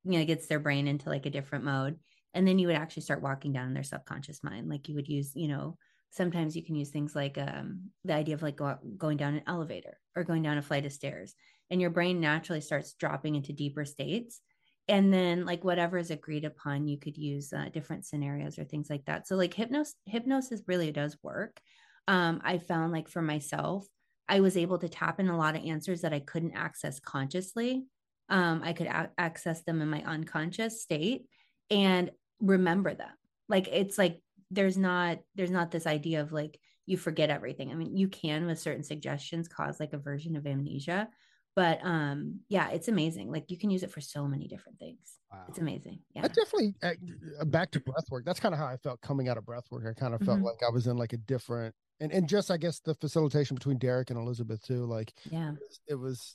you 0.04 0.18
know 0.18 0.24
gets 0.24 0.46
their 0.46 0.60
brain 0.60 0.88
into 0.88 1.08
like 1.08 1.26
a 1.26 1.30
different 1.30 1.64
mode 1.64 1.98
and 2.34 2.46
then 2.46 2.58
you 2.58 2.66
would 2.66 2.76
actually 2.76 3.02
start 3.02 3.22
walking 3.22 3.52
down 3.52 3.74
their 3.74 3.82
subconscious 3.82 4.42
mind. 4.42 4.68
Like 4.68 4.88
you 4.88 4.94
would 4.94 5.08
use 5.08 5.32
you 5.34 5.48
know 5.48 5.76
sometimes 6.10 6.54
you 6.54 6.62
can 6.62 6.74
use 6.74 6.90
things 6.90 7.14
like 7.14 7.38
um, 7.38 7.90
the 8.04 8.12
idea 8.12 8.34
of 8.34 8.42
like 8.42 8.56
go, 8.56 8.76
going 8.98 9.16
down 9.16 9.34
an 9.34 9.42
elevator 9.46 9.98
or 10.14 10.24
going 10.24 10.42
down 10.42 10.58
a 10.58 10.62
flight 10.62 10.84
of 10.84 10.92
stairs 10.92 11.34
and 11.70 11.80
your 11.80 11.88
brain 11.88 12.20
naturally 12.20 12.60
starts 12.60 12.92
dropping 12.92 13.34
into 13.34 13.52
deeper 13.54 13.84
states 13.84 14.40
and 14.88 15.12
then 15.12 15.46
like 15.46 15.64
whatever 15.64 15.96
is 15.96 16.10
agreed 16.10 16.44
upon 16.44 16.86
you 16.86 16.98
could 16.98 17.16
use 17.16 17.52
uh, 17.52 17.68
different 17.72 18.04
scenarios 18.04 18.58
or 18.58 18.64
things 18.64 18.90
like 18.90 19.04
that. 19.06 19.26
So 19.26 19.36
like 19.36 19.54
hypnosis 19.54 19.94
hypnosis 20.06 20.60
really 20.66 20.92
does 20.92 21.16
work. 21.22 21.60
Um, 22.08 22.40
i 22.44 22.58
found 22.58 22.90
like 22.90 23.08
for 23.08 23.22
myself 23.22 23.86
i 24.28 24.40
was 24.40 24.56
able 24.56 24.76
to 24.78 24.88
tap 24.88 25.20
in 25.20 25.28
a 25.28 25.36
lot 25.38 25.54
of 25.54 25.64
answers 25.64 26.00
that 26.00 26.12
i 26.12 26.18
couldn't 26.18 26.56
access 26.56 26.98
consciously 26.98 27.84
um, 28.28 28.62
i 28.64 28.72
could 28.72 28.86
a- 28.86 29.10
access 29.18 29.62
them 29.62 29.80
in 29.82 29.88
my 29.88 30.02
unconscious 30.04 30.82
state 30.82 31.26
and 31.70 32.10
remember 32.40 32.94
them 32.94 33.10
like 33.48 33.68
it's 33.68 33.98
like 33.98 34.20
there's 34.50 34.76
not 34.76 35.18
there's 35.34 35.50
not 35.50 35.70
this 35.70 35.86
idea 35.86 36.20
of 36.20 36.32
like 36.32 36.58
you 36.86 36.96
forget 36.96 37.30
everything 37.30 37.70
i 37.70 37.74
mean 37.74 37.96
you 37.96 38.08
can 38.08 38.46
with 38.46 38.58
certain 38.58 38.82
suggestions 38.84 39.48
cause 39.48 39.78
like 39.80 39.92
a 39.92 39.98
version 39.98 40.36
of 40.36 40.46
amnesia 40.46 41.08
but 41.54 41.78
um 41.84 42.40
yeah 42.48 42.70
it's 42.70 42.88
amazing 42.88 43.30
like 43.30 43.50
you 43.50 43.58
can 43.58 43.70
use 43.70 43.82
it 43.82 43.90
for 43.90 44.00
so 44.00 44.26
many 44.26 44.48
different 44.48 44.78
things 44.78 45.18
Wow. 45.30 45.44
it's 45.48 45.58
amazing 45.58 46.00
yeah 46.14 46.24
I 46.24 46.28
definitely 46.28 46.74
uh, 46.82 46.92
uh, 47.40 47.44
back 47.46 47.70
to 47.70 47.80
breath 47.80 48.04
work. 48.10 48.26
That's 48.26 48.38
kind 48.38 48.54
of 48.54 48.58
how 48.58 48.66
I 48.66 48.76
felt 48.76 49.00
coming 49.00 49.28
out 49.30 49.38
of 49.38 49.46
breath 49.46 49.64
work. 49.70 49.86
I 49.88 49.98
kind 49.98 50.12
of 50.14 50.20
felt 50.22 50.40
Mhm. 50.40 50.44
like 50.44 50.62
I 50.62 50.70
was 50.70 50.86
in 50.86 50.98
like 50.98 51.14
a 51.14 51.16
different 51.16 51.74
and 52.00 52.12
and 52.12 52.28
just 52.28 52.50
I 52.50 52.58
guess 52.58 52.80
the 52.80 52.94
facilitation 52.94 53.54
between 53.54 53.78
Derek 53.78 54.10
and 54.10 54.18
Elizabeth 54.18 54.62
too. 54.62 54.84
Like 54.84 55.14
yeah 55.30 55.52
it 55.88 55.94
was 55.94 56.34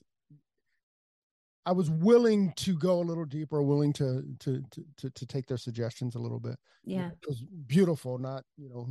I 1.68 1.72
was 1.74 1.90
willing 1.90 2.54
to 2.56 2.78
go 2.78 3.02
a 3.02 3.04
little 3.04 3.26
deeper, 3.26 3.62
willing 3.62 3.92
to 3.94 4.24
to 4.40 4.64
to 4.72 4.86
to, 4.96 5.10
to 5.10 5.26
take 5.26 5.48
their 5.48 5.58
suggestions 5.58 6.16
a 6.16 6.20
little 6.20 6.40
bit. 6.40 6.56
yeah 6.86 7.10
It 7.10 7.28
was 7.28 7.44
beautiful, 7.68 8.18
not 8.18 8.44
you 8.56 8.70
know 8.70 8.88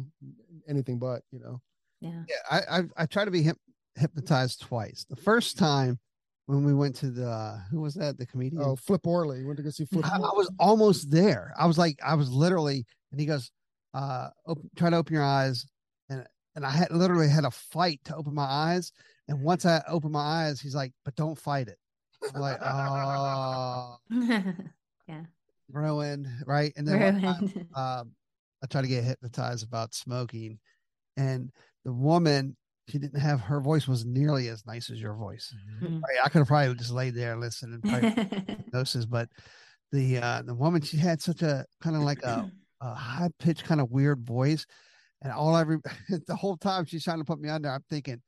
anything 0.69 0.99
but 0.99 1.23
you 1.31 1.41
know. 1.41 1.63
yeah 2.01 2.23
Yeah, 2.29 2.37
I 2.51 2.79
I, 2.79 2.83
I 2.99 3.07
tried 3.07 3.25
to 3.25 3.31
be 3.31 3.43
hip, 3.43 3.57
hypnotized 3.95 4.61
twice. 4.61 5.07
The 5.09 5.17
first 5.17 5.57
time 5.57 5.99
when 6.45 6.65
we 6.65 6.75
went 6.75 6.95
to 6.97 7.11
the 7.11 7.59
who 7.71 7.81
was 7.81 7.95
that 7.95 8.19
the 8.19 8.27
comedian? 8.27 8.63
Oh, 8.63 8.77
Flip 8.77 9.07
Orley 9.07 9.43
went 9.43 9.57
to 9.57 9.63
go 9.63 9.71
see 9.71 9.87
Flip. 9.87 10.05
I, 10.05 10.17
I 10.17 10.35
was 10.37 10.53
almost 10.59 11.11
there. 11.11 11.55
I 11.59 11.67
was 11.67 11.79
like, 11.79 11.99
I 12.05 12.15
was 12.15 12.31
literally, 12.31 12.85
and 13.11 13.19
he 13.19 13.27
goes, 13.27 13.51
uh, 13.95 14.29
open, 14.47 14.71
try 14.77 14.91
to 14.91 14.97
open 14.97 15.15
your 15.15 15.25
eyes, 15.25 15.67
and 16.11 16.27
and 16.55 16.67
I 16.67 16.71
had 16.71 16.91
literally 16.91 17.31
had 17.31 17.47
a 17.47 17.51
fight 17.51 18.01
to 18.05 18.17
open 18.17 18.35
my 18.35 18.45
eyes. 18.45 18.93
And 19.29 19.43
once 19.43 19.65
I 19.65 19.83
opened 19.89 20.13
my 20.13 20.21
eyes, 20.21 20.61
he's 20.61 20.75
like, 20.75 20.93
but 21.07 21.17
don't 21.17 21.39
fight 21.39 21.69
it. 21.69 21.79
I'm 22.35 22.41
like, 22.41 22.59
oh, 22.63 23.97
ruin, 25.71 26.29
right? 26.47 26.73
And 26.77 26.87
then 26.87 27.21
time, 27.21 27.69
um, 27.75 28.13
I 28.63 28.67
tried 28.71 28.83
to 28.83 28.89
get 28.89 29.05
hypnotized 29.05 29.67
about 29.67 29.95
smoking, 29.95 30.59
and 31.17 31.51
the 31.85 31.93
woman, 31.93 32.57
she 32.89 32.99
didn't 32.99 33.21
have 33.21 33.41
her 33.41 33.61
voice 33.61 33.87
was 33.89 34.05
nearly 34.05 34.49
as 34.49 34.65
nice 34.67 34.91
as 34.91 35.01
your 35.01 35.15
voice. 35.15 35.53
Mhm. 35.83 36.01
Right? 36.03 36.19
I 36.25 36.29
could 36.29 36.39
have 36.39 36.49
probably 36.49 36.75
just 36.75 36.93
laid 36.93 37.15
there 37.15 37.33
and 37.33 37.41
listened 37.41 37.75
and 37.75 37.83
probably 37.83 38.11
hypnosis, 38.49 39.05
but 39.07 39.29
the 39.93 40.19
uh 40.19 40.43
the 40.43 40.55
woman 40.55 40.83
she 40.83 40.97
had 40.97 41.21
such 41.23 41.43
a 41.43 41.65
kind 41.81 41.97
of 41.97 42.03
like 42.03 42.23
a, 42.23 42.51
a 42.81 42.95
high 42.95 43.31
pitched 43.39 43.65
kind 43.65 43.81
of 43.81 43.91
weird 43.91 44.21
voice, 44.25 44.67
and 45.23 45.33
all 45.33 45.55
I 45.55 45.63
re- 45.63 45.79
the 46.27 46.37
whole 46.37 46.57
time 46.57 46.85
she's 46.85 47.05
trying 47.05 47.19
to 47.19 47.25
put 47.25 47.41
me 47.41 47.49
under, 47.49 47.71
I'm 47.71 47.85
thinking, 47.91 48.21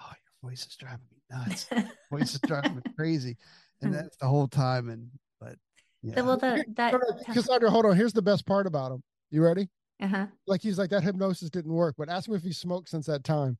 oh, 0.00 0.12
your 0.42 0.50
voice 0.50 0.66
is 0.66 0.76
driving 0.76 1.06
me 1.10 1.17
nuts. 1.30 1.66
voice 2.10 2.34
is 2.34 2.40
driving 2.40 2.76
me 2.76 2.82
crazy, 2.96 3.36
and 3.82 3.90
Hmm. 3.90 3.96
that's 3.96 4.16
the 4.16 4.26
whole 4.26 4.48
time. 4.48 4.88
And 4.88 5.10
but 5.40 5.56
Yeah. 6.02 6.20
well, 6.22 6.36
the, 6.36 6.64
that, 6.76 6.92
No, 6.92 6.98
no, 6.98 7.32
Cassandra, 7.34 7.70
hold 7.70 7.86
on. 7.86 7.96
Here's 7.96 8.12
the 8.12 8.22
best 8.22 8.46
part 8.46 8.66
about 8.66 8.92
him. 8.92 9.02
You 9.30 9.42
ready? 9.44 9.68
uh-huh. 10.00 10.26
Like 10.46 10.62
he's 10.62 10.78
like 10.78 10.90
that 10.90 11.02
hypnosis 11.02 11.50
didn't 11.50 11.72
work, 11.72 11.94
but 11.98 12.08
ask 12.08 12.28
him 12.28 12.34
if 12.34 12.42
he 12.42 12.52
smoked 12.52 12.88
since 12.88 13.06
that 13.06 13.24
time. 13.24 13.58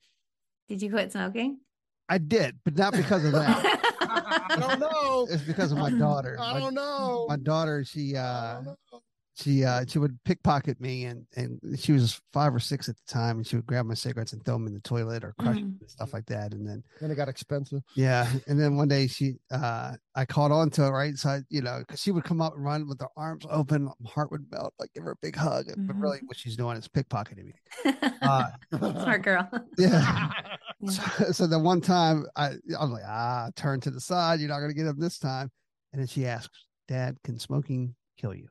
Did 0.69 0.81
you 0.83 0.91
quit 0.91 1.11
smoking? 1.13 1.61
I 2.09 2.19
did, 2.19 2.59
but 2.65 2.77
not 2.77 2.93
because 2.95 3.25
of 3.25 3.33
that. 3.33 3.85
I 4.51 4.57
don't 4.59 4.79
know. 4.81 5.27
it's 5.31 5.43
because 5.43 5.73
of 5.73 5.79
my 5.79 5.91
daughter. 5.91 6.37
I 6.41 6.55
My- 6.55 6.61
don't 6.61 6.75
know. 6.75 7.27
My 7.29 7.37
daughter, 7.37 7.85
she 7.85 8.17
uh 8.17 8.55
don't 8.63 8.65
know. 8.93 9.03
She 9.39 9.65
uh 9.65 9.85
she 9.87 9.99
would 9.99 10.19
pickpocket 10.25 10.81
me 10.81 11.05
and 11.05 11.25
and 11.37 11.61
she 11.79 11.93
was 11.93 12.21
five 12.33 12.55
or 12.55 12.59
six 12.59 12.89
at 12.89 12.97
the 12.97 13.13
time 13.13 13.37
and 13.39 13.47
she 13.47 13.55
would 13.57 13.67
grab 13.67 13.87
my 13.87 13.95
cigarettes 13.95 14.33
and 14.33 14.45
throw 14.45 14.55
them 14.55 14.67
in 14.67 14.75
the 14.75 14.81
toilet 14.81 15.23
or 15.25 15.35
crush 15.39 15.57
them 15.57 15.65
Mhm. 15.77 15.81
and 15.81 15.91
stuff 15.91 16.13
like 16.13 16.27
that 16.27 16.53
and 16.55 16.67
then 16.69 16.83
Then 17.01 17.11
it 17.11 17.15
got 17.15 17.29
expensive. 17.29 17.83
yeah 17.95 18.29
and 18.49 18.59
then 18.61 18.77
one 18.77 18.89
day 18.89 19.07
she 19.07 19.35
uh 19.51 19.95
i 20.15 20.25
caught 20.25 20.51
on 20.51 20.71
to 20.71 20.87
it 20.87 20.91
right 20.91 21.17
so 21.17 21.29
I, 21.31 21.41
you 21.51 21.63
know 21.63 21.79
because 21.79 22.01
she 22.01 22.11
would 22.11 22.25
come 22.25 22.41
up 22.41 22.55
and 22.57 22.65
run 22.65 22.89
with 22.89 23.01
her 23.01 23.09
arms 23.17 23.45
open 23.49 23.85
my 24.01 24.11
heart 24.11 24.31
would 24.33 24.45
melt 24.51 24.75
like 24.79 24.93
give 24.93 25.05
her 25.05 25.13
a 25.13 25.17
big 25.23 25.37
hug 25.37 25.67
but 25.69 25.97
Mhm. 25.97 26.01
really 26.03 26.19
what 26.27 26.37
she's 26.37 26.57
doing 26.57 26.77
is 26.77 26.89
pickpocketing 26.89 27.47
me 27.47 27.55
uh 28.23 28.51
Smart 28.73 29.23
girl. 29.23 29.49
yeah 29.79 30.31
Yeah. 30.81 30.91
so, 30.93 31.33
so 31.33 31.47
the 31.47 31.59
one 31.59 31.81
time 31.81 32.25
i 32.37 32.47
i 32.79 32.83
was 32.85 32.91
like 32.91 33.03
ah 33.07 33.51
turn 33.57 33.81
to 33.81 33.91
the 33.91 34.01
side 34.01 34.41
you're 34.41 34.49
not 34.49 34.61
gonna 34.61 34.75
get 34.75 34.87
him 34.87 34.99
this 34.99 35.19
time 35.19 35.51
and 35.93 36.01
then 36.01 36.07
she 36.09 36.27
asks 36.27 36.67
dad 36.89 37.17
can 37.25 37.39
smoking 37.39 37.95
kill 38.17 38.35
you 38.35 38.49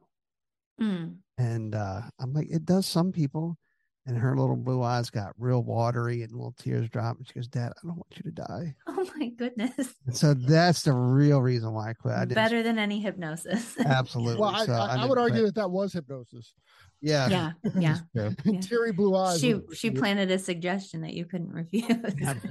Mm. 0.82 1.18
And 1.38 1.76
uh, 1.76 2.02
I'm 2.20 2.34
like, 2.34 2.48
it 2.50 2.66
does 2.66 2.86
some 2.86 3.12
people. 3.12 3.58
And 4.06 4.18
her 4.18 4.38
little 4.38 4.56
blue 4.56 4.82
eyes 4.84 5.10
got 5.10 5.34
real 5.38 5.64
watery 5.64 6.22
and 6.22 6.32
little 6.32 6.56
tears 6.58 6.88
drop. 6.90 7.18
And 7.18 7.28
she 7.28 7.34
goes, 7.34 7.48
Dad, 7.50 7.74
I 7.76 7.86
don't 7.86 7.98
want 7.98 8.14
you 8.16 8.24
to 8.24 8.32
die. 8.32 8.76
Oh 8.88 9.10
my 9.20 9.30
goodness. 9.30 9.94
And 10.06 10.16
so 10.16 10.34
that's 10.34 10.84
the 10.84 10.94
real 10.94 11.42
reason 11.42 11.72
why 11.74 11.90
I 11.90 11.94
quit. 11.94 12.14
I 12.14 12.26
Better 12.26 12.62
than 12.62 12.78
any 12.78 13.00
hypnosis. 13.00 13.76
Absolutely. 13.86 14.40
Well, 14.42 14.52
I, 14.56 14.66
So 14.66 14.74
I, 14.74 14.94
I 14.94 14.96
didn't 14.96 15.10
would 15.10 15.18
argue 15.18 15.42
quit. 15.42 15.56
that 15.56 15.62
that 15.62 15.70
was 15.70 15.94
hypnosis. 15.94 16.54
Yeah. 17.08 17.30
yeah. 17.30 17.52
Yeah. 17.80 17.98
Yeah. 18.46 18.60
Teary 18.62 18.92
blue 18.92 19.16
eyes. 19.16 19.40
She 19.40 19.60
she 19.74 19.92
planted 19.92 20.30
a 20.32 20.38
suggestion 20.40 21.02
that 21.02 21.14
you 21.14 21.26
couldn't 21.26 21.52
refuse. 21.52 21.86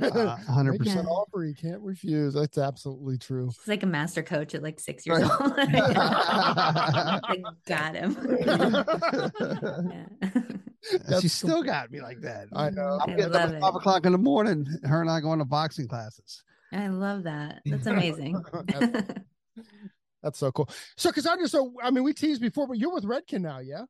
Uh, 0.01 0.37
100%. 0.49 0.79
Makes 0.79 0.95
Yeah. 0.95 1.03
offer 1.03 1.45
you 1.45 1.55
can't 1.55 1.81
refuse. 1.83 2.35
That's 2.35 2.57
absolutely 2.59 3.19
true. 3.19 3.51
She's 3.55 3.69
like 3.69 3.83
a 3.83 3.87
master 3.87 4.23
coach 4.23 4.55
at 4.55 4.62
like 4.62 4.81
six 4.81 5.07
years 5.07 5.23
Right. 5.23 5.40
old. 5.40 5.57
like, 7.29 7.45
got 7.66 7.95
him. 7.95 8.16
yeah. 9.90 11.21
She 11.21 11.29
still 11.29 11.62
got 11.62 11.90
me 11.90 12.01
like 12.01 12.21
that. 12.21 12.47
I 12.55 12.71
know. 12.71 12.99
I'm 13.03 13.11
I 13.11 13.16
getting 13.16 13.25
up 13.27 13.33
love 13.33 13.49
at 13.51 13.55
it. 13.57 13.61
five 13.61 13.75
o'clock 13.75 14.07
in 14.07 14.12
the 14.12 14.19
morning. 14.19 14.66
Her 14.85 15.01
and 15.01 15.11
I 15.11 15.21
going 15.21 15.38
to 15.40 15.45
boxing 15.45 15.88
classes. 15.88 16.42
I 16.73 16.88
love 16.88 17.25
that. 17.25 17.62
That's 17.66 17.87
amazing. 17.87 18.42
That's 20.23 20.38
so 20.38 20.51
cool. 20.53 20.69
So, 20.97 21.12
Cassandra, 21.12 21.47
so 21.49 21.73
I 21.83 21.90
mean, 21.90 22.05
we 22.05 22.12
teased 22.12 22.40
before, 22.40 22.66
but 22.66 22.79
you're 22.79 22.92
with 22.92 23.05
Redken 23.05 23.42
now, 23.42 23.59
yeah? 23.61 23.83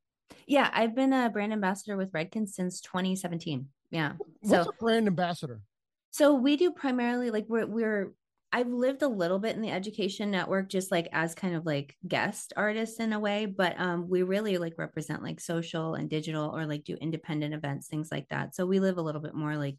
Yeah, 0.46 0.70
I've 0.72 0.94
been 0.94 1.12
a 1.12 1.28
brand 1.28 1.52
ambassador 1.52 1.96
with 1.96 2.12
Redken 2.12 2.48
since 2.48 2.80
2017. 2.80 3.68
Yeah. 3.90 4.12
What's 4.40 4.66
So 4.66 4.70
a 4.70 4.72
brand 4.74 5.06
ambassador? 5.06 5.60
So 6.10 6.34
we 6.34 6.56
do 6.56 6.70
primarily 6.70 7.30
like 7.30 7.46
we're 7.48 7.66
we're 7.66 8.14
I've 8.52 8.68
lived 8.68 9.02
a 9.02 9.08
little 9.08 9.38
bit 9.38 9.56
in 9.56 9.60
the 9.60 9.70
education 9.70 10.30
network 10.30 10.68
just 10.68 10.90
like 10.90 11.08
as 11.12 11.34
kind 11.34 11.54
of 11.54 11.66
like 11.66 11.94
guest 12.06 12.52
artists 12.56 13.00
in 13.00 13.12
a 13.12 13.20
way, 13.20 13.46
but 13.46 13.78
um 13.78 14.08
we 14.08 14.22
really 14.22 14.58
like 14.58 14.74
represent 14.78 15.22
like 15.22 15.40
social 15.40 15.94
and 15.94 16.08
digital 16.08 16.56
or 16.56 16.64
like 16.64 16.84
do 16.84 16.94
independent 16.94 17.54
events, 17.54 17.88
things 17.88 18.08
like 18.10 18.28
that. 18.30 18.54
So 18.54 18.66
we 18.66 18.80
live 18.80 18.98
a 18.98 19.02
little 19.02 19.20
bit 19.20 19.34
more 19.34 19.56
like 19.56 19.78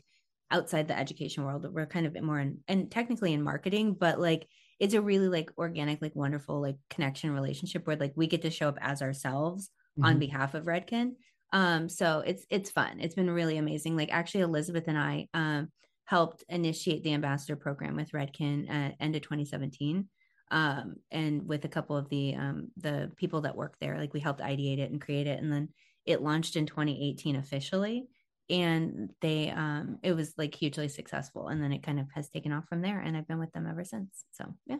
outside 0.52 0.88
the 0.88 0.98
education 0.98 1.44
world. 1.44 1.66
We're 1.72 1.86
kind 1.86 2.06
of 2.06 2.22
more 2.22 2.40
in 2.40 2.60
and 2.68 2.92
technically 2.92 3.34
in 3.34 3.42
marketing, 3.42 3.96
but 4.00 4.20
like 4.20 4.48
it's 4.80 4.94
a 4.94 5.02
really 5.02 5.28
like 5.28 5.50
organic, 5.58 6.02
like 6.02 6.16
wonderful 6.16 6.62
like 6.62 6.78
connection 6.90 7.32
relationship 7.32 7.88
where 7.88 7.96
like 7.96 8.14
we 8.16 8.28
get 8.28 8.44
to 8.44 8.52
show 8.52 8.68
up 8.68 8.78
as 8.80 9.02
ourselves 9.02 9.72
on 10.02 10.20
Mhm. 10.20 10.20
behalf 10.20 10.54
of 10.54 10.66
Redken. 10.66 11.16
Um, 11.54 11.90
so 11.90 12.20
it's 12.20 12.46
it's 12.50 12.70
fun. 12.72 13.00
It's 13.00 13.16
been 13.16 13.30
really 13.30 13.58
amazing. 13.58 13.96
Like 13.96 14.12
actually, 14.12 14.42
Elizabeth 14.42 14.86
and 14.88 14.98
I 14.98 15.28
um 15.34 15.72
helped 16.06 16.44
initiate 16.50 17.04
the 17.04 17.14
ambassador 17.14 17.56
program 17.56 17.96
with 17.96 18.12
Redken 18.12 18.70
at 18.70 18.96
end 19.00 19.16
of 19.16 19.22
2017. 19.22 20.10
Um, 20.50 20.96
and 21.12 21.46
with 21.48 21.66
a 21.66 21.70
couple 21.70 21.98
of 21.98 22.10
the 22.10 22.36
um 22.36 22.72
the 22.78 23.12
people 23.18 23.42
that 23.42 23.56
work 23.56 23.78
there, 23.80 23.98
like 23.98 24.14
we 24.14 24.20
helped 24.20 24.42
ideate 24.42 24.80
it 24.80 24.92
and 24.92 25.02
create 25.02 25.28
it, 25.28 25.40
and 25.42 25.52
then 25.52 25.70
it 26.06 26.22
launched 26.22 26.56
in 26.56 26.66
2018 26.66 27.36
officially. 27.36 28.08
And 28.50 29.14
they 29.22 29.50
um 29.52 30.00
it 30.04 30.14
was 30.14 30.34
like 30.38 30.56
hugely 30.56 30.88
successful, 30.90 31.48
and 31.50 31.62
then 31.62 31.72
it 31.74 31.84
kind 31.84 32.00
of 32.00 32.08
has 32.14 32.30
taken 32.30 32.52
off 32.54 32.68
from 32.68 32.82
there. 32.82 33.00
And 33.00 33.16
I've 33.18 33.28
been 33.28 33.40
with 33.40 33.52
them 33.54 33.68
ever 33.68 33.84
since. 33.84 34.26
So 34.32 34.54
yeah. 34.66 34.78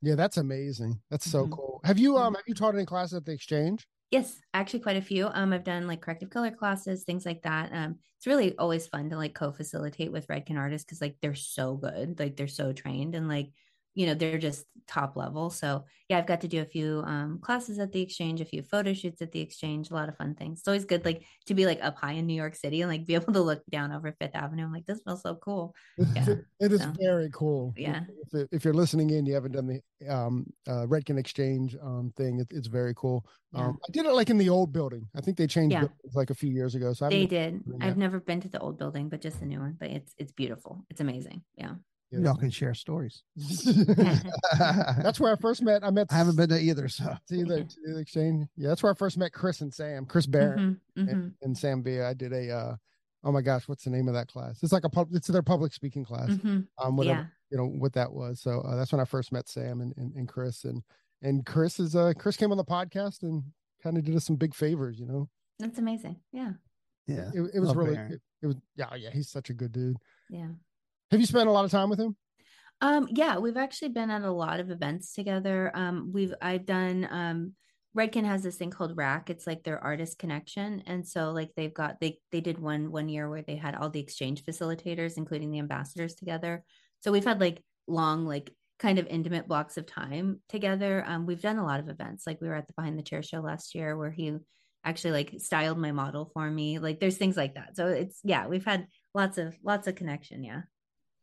Yeah, 0.00 0.14
that's 0.14 0.36
amazing. 0.36 1.02
That's 1.10 1.26
so 1.26 1.46
Mhm. 1.46 1.48
cool. 1.48 1.80
Have 1.84 1.98
you 1.98 2.16
um 2.18 2.34
have 2.34 2.44
you 2.46 2.54
taught 2.54 2.74
any 2.74 2.86
classes 2.86 3.14
at 3.14 3.24
the 3.24 3.32
exchange? 3.32 3.88
Yes, 4.10 4.40
actually 4.54 4.80
quite 4.80 4.96
a 4.96 5.02
few. 5.02 5.26
Um, 5.26 5.52
I've 5.52 5.64
done 5.64 5.86
like 5.86 6.00
corrective 6.00 6.30
color 6.30 6.50
classes, 6.50 7.04
things 7.04 7.26
like 7.26 7.42
that. 7.42 7.70
Um, 7.72 7.98
it's 8.16 8.26
really 8.26 8.56
always 8.56 8.86
fun 8.86 9.10
to 9.10 9.16
like 9.16 9.34
co-facilitate 9.34 10.10
with 10.12 10.26
Redken 10.28 10.56
artists 10.56 10.84
because 10.86 11.00
like 11.02 11.16
they're 11.20 11.34
so 11.34 11.76
good, 11.76 12.18
like 12.18 12.36
they're 12.36 12.48
so 12.48 12.72
trained 12.72 13.14
and 13.14 13.28
like, 13.28 13.52
you 13.94 14.06
know, 14.06 14.14
they're 14.14 14.38
just 14.38 14.64
top 14.86 15.16
level. 15.16 15.50
So 15.50 15.84
yeah, 16.08 16.18
I've 16.18 16.26
got 16.26 16.40
to 16.40 16.48
do 16.48 16.62
a 16.62 16.64
few 16.64 17.02
um 17.04 17.38
classes 17.40 17.78
at 17.78 17.92
the 17.92 18.00
exchange, 18.00 18.40
a 18.40 18.44
few 18.44 18.62
photo 18.62 18.94
shoots 18.94 19.20
at 19.20 19.32
the 19.32 19.40
exchange, 19.40 19.90
a 19.90 19.94
lot 19.94 20.08
of 20.08 20.16
fun 20.16 20.34
things. 20.34 20.60
It's 20.60 20.68
always 20.68 20.84
good 20.84 21.04
like 21.04 21.24
to 21.46 21.54
be 21.54 21.66
like 21.66 21.80
up 21.82 21.96
high 21.98 22.12
in 22.12 22.26
New 22.26 22.34
York 22.34 22.54
City 22.54 22.80
and 22.82 22.90
like 22.90 23.06
be 23.06 23.14
able 23.16 23.32
to 23.32 23.40
look 23.40 23.62
down 23.70 23.92
over 23.92 24.14
Fifth 24.20 24.34
Avenue. 24.34 24.64
I'm 24.64 24.72
like, 24.72 24.86
this 24.86 25.00
feels 25.04 25.22
so 25.22 25.34
cool. 25.36 25.74
Yeah, 25.98 26.36
it 26.60 26.72
is 26.72 26.80
so. 26.80 26.92
very 26.98 27.28
cool. 27.32 27.74
Yeah. 27.76 28.02
If, 28.32 28.48
if 28.52 28.64
you're 28.64 28.74
listening 28.74 29.10
in, 29.10 29.26
you 29.26 29.34
haven't 29.34 29.52
done 29.52 29.66
the 29.66 29.82
um 30.08 30.46
uh 30.66 30.86
Redken 30.86 31.18
Exchange 31.18 31.76
um 31.82 32.12
thing. 32.16 32.40
It, 32.40 32.48
it's 32.50 32.68
very 32.68 32.94
cool. 32.94 33.26
Yeah. 33.52 33.66
Um, 33.66 33.78
I 33.86 33.92
did 33.92 34.06
it 34.06 34.12
like 34.12 34.30
in 34.30 34.38
the 34.38 34.48
old 34.48 34.72
building. 34.72 35.08
I 35.14 35.20
think 35.20 35.36
they 35.36 35.46
changed 35.46 35.72
Yeah. 35.72 35.88
like 36.14 36.30
a 36.30 36.34
few 36.34 36.50
years 36.50 36.74
ago. 36.74 36.92
So 36.92 37.06
I 37.06 37.08
They 37.10 37.26
did. 37.26 37.62
I've 37.80 37.96
never 37.96 38.20
been 38.20 38.40
to 38.42 38.48
the 38.48 38.60
old 38.60 38.78
building, 38.78 39.08
but 39.08 39.20
just 39.20 39.40
the 39.40 39.46
new 39.46 39.60
one. 39.60 39.76
But 39.78 39.90
it's 39.90 40.14
it's 40.18 40.32
beautiful. 40.32 40.84
It's 40.88 41.00
amazing. 41.00 41.42
Yeah. 41.56 41.74
Yeah. 42.10 42.20
Y'all 42.20 42.36
can 42.36 42.50
share 42.50 42.72
stories. 42.74 43.22
that's 43.36 45.20
where 45.20 45.32
I 45.32 45.36
first 45.36 45.62
met. 45.62 45.84
I 45.84 45.90
met. 45.90 46.06
I 46.10 46.16
haven't 46.16 46.36
been 46.36 46.48
to 46.50 46.58
either. 46.58 46.88
So 46.88 47.04
to 47.28 47.44
the, 47.44 47.64
to 47.64 47.92
the 47.94 47.98
exchange. 47.98 48.46
Yeah, 48.56 48.68
that's 48.68 48.82
where 48.82 48.92
I 48.92 48.94
first 48.94 49.18
met 49.18 49.32
Chris 49.32 49.60
and 49.60 49.72
Sam. 49.72 50.06
Chris 50.06 50.26
Baran 50.26 50.80
Mhm, 50.96 51.04
mhm. 51.06 51.12
and, 51.12 51.34
and 51.42 51.56
Sam 51.58 51.82
B. 51.82 52.00
I 52.00 52.14
did 52.14 52.32
a. 52.32 52.50
uh 52.50 52.76
Oh 53.24 53.32
my 53.32 53.42
gosh, 53.42 53.66
what's 53.66 53.82
the 53.82 53.90
name 53.90 54.06
of 54.06 54.14
that 54.14 54.28
class? 54.28 54.62
It's 54.62 54.72
like 54.72 54.84
a 54.84 54.88
pub. 54.88 55.08
It's 55.12 55.26
their 55.26 55.42
public 55.42 55.72
speaking 55.72 56.04
class. 56.04 56.30
Mhm. 56.30 56.68
Um, 56.82 56.96
whatever 56.96 57.18
Yeah. 57.20 57.26
you 57.50 57.58
know 57.58 57.66
what 57.66 57.92
that 57.94 58.12
was. 58.12 58.40
So 58.40 58.60
uh, 58.60 58.76
that's 58.76 58.92
when 58.92 59.00
I 59.00 59.04
first 59.04 59.32
met 59.32 59.48
Sam 59.48 59.80
and, 59.80 59.92
and, 59.96 60.14
and 60.14 60.28
Chris 60.28 60.64
and 60.64 60.82
and 61.20 61.44
Chris 61.44 61.80
is 61.80 61.96
uh 61.96 62.12
Chris 62.16 62.36
came 62.36 62.52
on 62.52 62.56
the 62.58 62.64
podcast 62.64 63.22
and 63.24 63.42
kind 63.82 63.98
of 63.98 64.04
did 64.04 64.14
us 64.14 64.24
some 64.24 64.36
big 64.36 64.54
favors. 64.54 65.00
You 65.00 65.06
know, 65.06 65.28
That's 65.58 65.78
amazing. 65.78 66.20
Yeah. 66.32 66.52
yeah. 67.08 67.30
it, 67.34 67.50
it 67.54 67.60
was 67.60 67.70
Love 67.70 67.76
really 67.76 67.96
it, 67.96 68.20
it 68.40 68.46
was 68.46 68.56
yeah 68.76 68.94
yeah 68.94 69.10
he's 69.12 69.28
such 69.28 69.50
a 69.50 69.52
good 69.52 69.72
dude. 69.72 69.96
Yeah. 70.30 70.46
Have 71.10 71.20
you 71.20 71.26
spent 71.26 71.48
a 71.48 71.52
lot 71.52 71.64
of 71.64 71.70
time 71.70 71.90
with 71.90 72.00
him? 72.00 72.16
Um, 72.80 73.08
yeah, 73.10 73.38
we've 73.38 73.56
actually 73.56 73.88
been 73.88 74.10
at 74.10 74.22
a 74.22 74.30
lot 74.30 74.60
of 74.60 74.70
events 74.70 75.14
together. 75.14 75.70
Um, 75.74 76.10
we've 76.12 76.34
I've 76.40 76.66
done 76.66 77.08
um 77.10 77.54
Redken 77.96 78.24
has 78.24 78.42
this 78.42 78.56
thing 78.56 78.70
called 78.70 78.96
Rack. 78.96 79.30
It's 79.30 79.46
like 79.46 79.64
their 79.64 79.82
artist 79.82 80.18
connection. 80.18 80.82
And 80.86 81.06
so 81.06 81.32
like 81.32 81.50
they've 81.56 81.74
got 81.74 81.98
they 82.00 82.20
they 82.30 82.40
did 82.40 82.58
one 82.58 82.92
one 82.92 83.08
year 83.08 83.28
where 83.28 83.42
they 83.42 83.56
had 83.56 83.74
all 83.74 83.90
the 83.90 84.00
exchange 84.00 84.44
facilitators, 84.44 85.16
including 85.16 85.50
the 85.50 85.58
ambassadors 85.58 86.14
together. 86.14 86.64
So 87.00 87.10
we've 87.10 87.24
had 87.24 87.40
like 87.40 87.62
long, 87.88 88.24
like 88.24 88.52
kind 88.78 88.98
of 89.00 89.06
intimate 89.08 89.48
blocks 89.48 89.76
of 89.76 89.86
time 89.86 90.40
together. 90.48 91.02
Um, 91.06 91.26
we've 91.26 91.42
done 91.42 91.58
a 91.58 91.64
lot 91.64 91.80
of 91.80 91.88
events. 91.88 92.26
Like 92.26 92.40
we 92.40 92.48
were 92.48 92.54
at 92.54 92.68
the 92.68 92.74
behind 92.74 92.96
the 92.98 93.02
chair 93.02 93.22
show 93.22 93.40
last 93.40 93.74
year 93.74 93.96
where 93.96 94.12
he 94.12 94.36
actually 94.84 95.12
like 95.12 95.34
styled 95.38 95.78
my 95.78 95.90
model 95.90 96.30
for 96.32 96.48
me. 96.48 96.78
Like 96.78 97.00
there's 97.00 97.16
things 97.16 97.36
like 97.36 97.54
that. 97.54 97.74
So 97.74 97.88
it's 97.88 98.20
yeah, 98.22 98.46
we've 98.46 98.64
had 98.64 98.86
lots 99.14 99.38
of 99.38 99.56
lots 99.64 99.88
of 99.88 99.96
connection. 99.96 100.44
Yeah. 100.44 100.62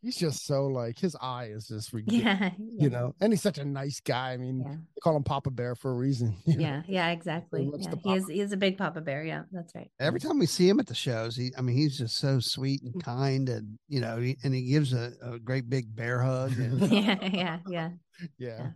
He's 0.05 0.17
just 0.17 0.45
so 0.45 0.67
like 0.67 0.99
his 0.99 1.15
eye 1.19 1.45
is 1.45 1.67
just 1.67 1.91
ridiculous, 1.93 2.23
Yeah. 2.39 2.51
you 2.59 2.91
know, 2.91 3.15
and 3.19 3.33
he's 3.33 3.41
such 3.41 3.57
a 3.57 3.65
nice 3.65 3.99
guy. 3.99 4.33
I 4.33 4.37
mean, 4.37 4.59
Yeah. 4.59 4.75
they 4.75 4.99
call 5.01 5.15
him 5.17 5.23
Papa 5.23 5.49
Bear 5.49 5.73
for 5.73 5.89
a 5.91 5.95
reason. 5.95 6.35
you 6.45 6.57
know? 6.57 6.61
yeah 6.61 6.81
yeah 6.87 7.09
exactly 7.09 7.65
loves 7.65 7.87
yeah, 7.87 7.95
he 8.03 8.13
is 8.13 8.27
he 8.27 8.53
a 8.53 8.57
big 8.57 8.77
papa 8.77 9.01
bear 9.01 9.23
yeah 9.23 9.43
that's 9.51 9.73
right 9.73 9.89
Every 9.99 10.19
time 10.19 10.37
we 10.37 10.45
see 10.45 10.69
him 10.69 10.79
at 10.79 10.85
the 10.85 10.93
shows, 10.93 11.35
he 11.35 11.51
I 11.57 11.61
mean 11.61 11.75
he's 11.75 11.97
just 11.97 12.17
so 12.17 12.39
sweet 12.39 12.83
and 12.83 13.03
kind 13.03 13.49
and 13.49 13.79
you 13.87 13.99
know 13.99 14.17
he, 14.17 14.37
and 14.43 14.53
he 14.53 14.61
gives 14.69 14.93
a, 14.93 15.13
a 15.23 15.39
great 15.39 15.69
big 15.69 15.95
bear 15.95 16.21
hug. 16.21 16.51
And, 16.59 16.79
yeah 16.91 17.17
yeah 17.33 17.57
yeah 17.67 17.89
yeah, 18.37 18.67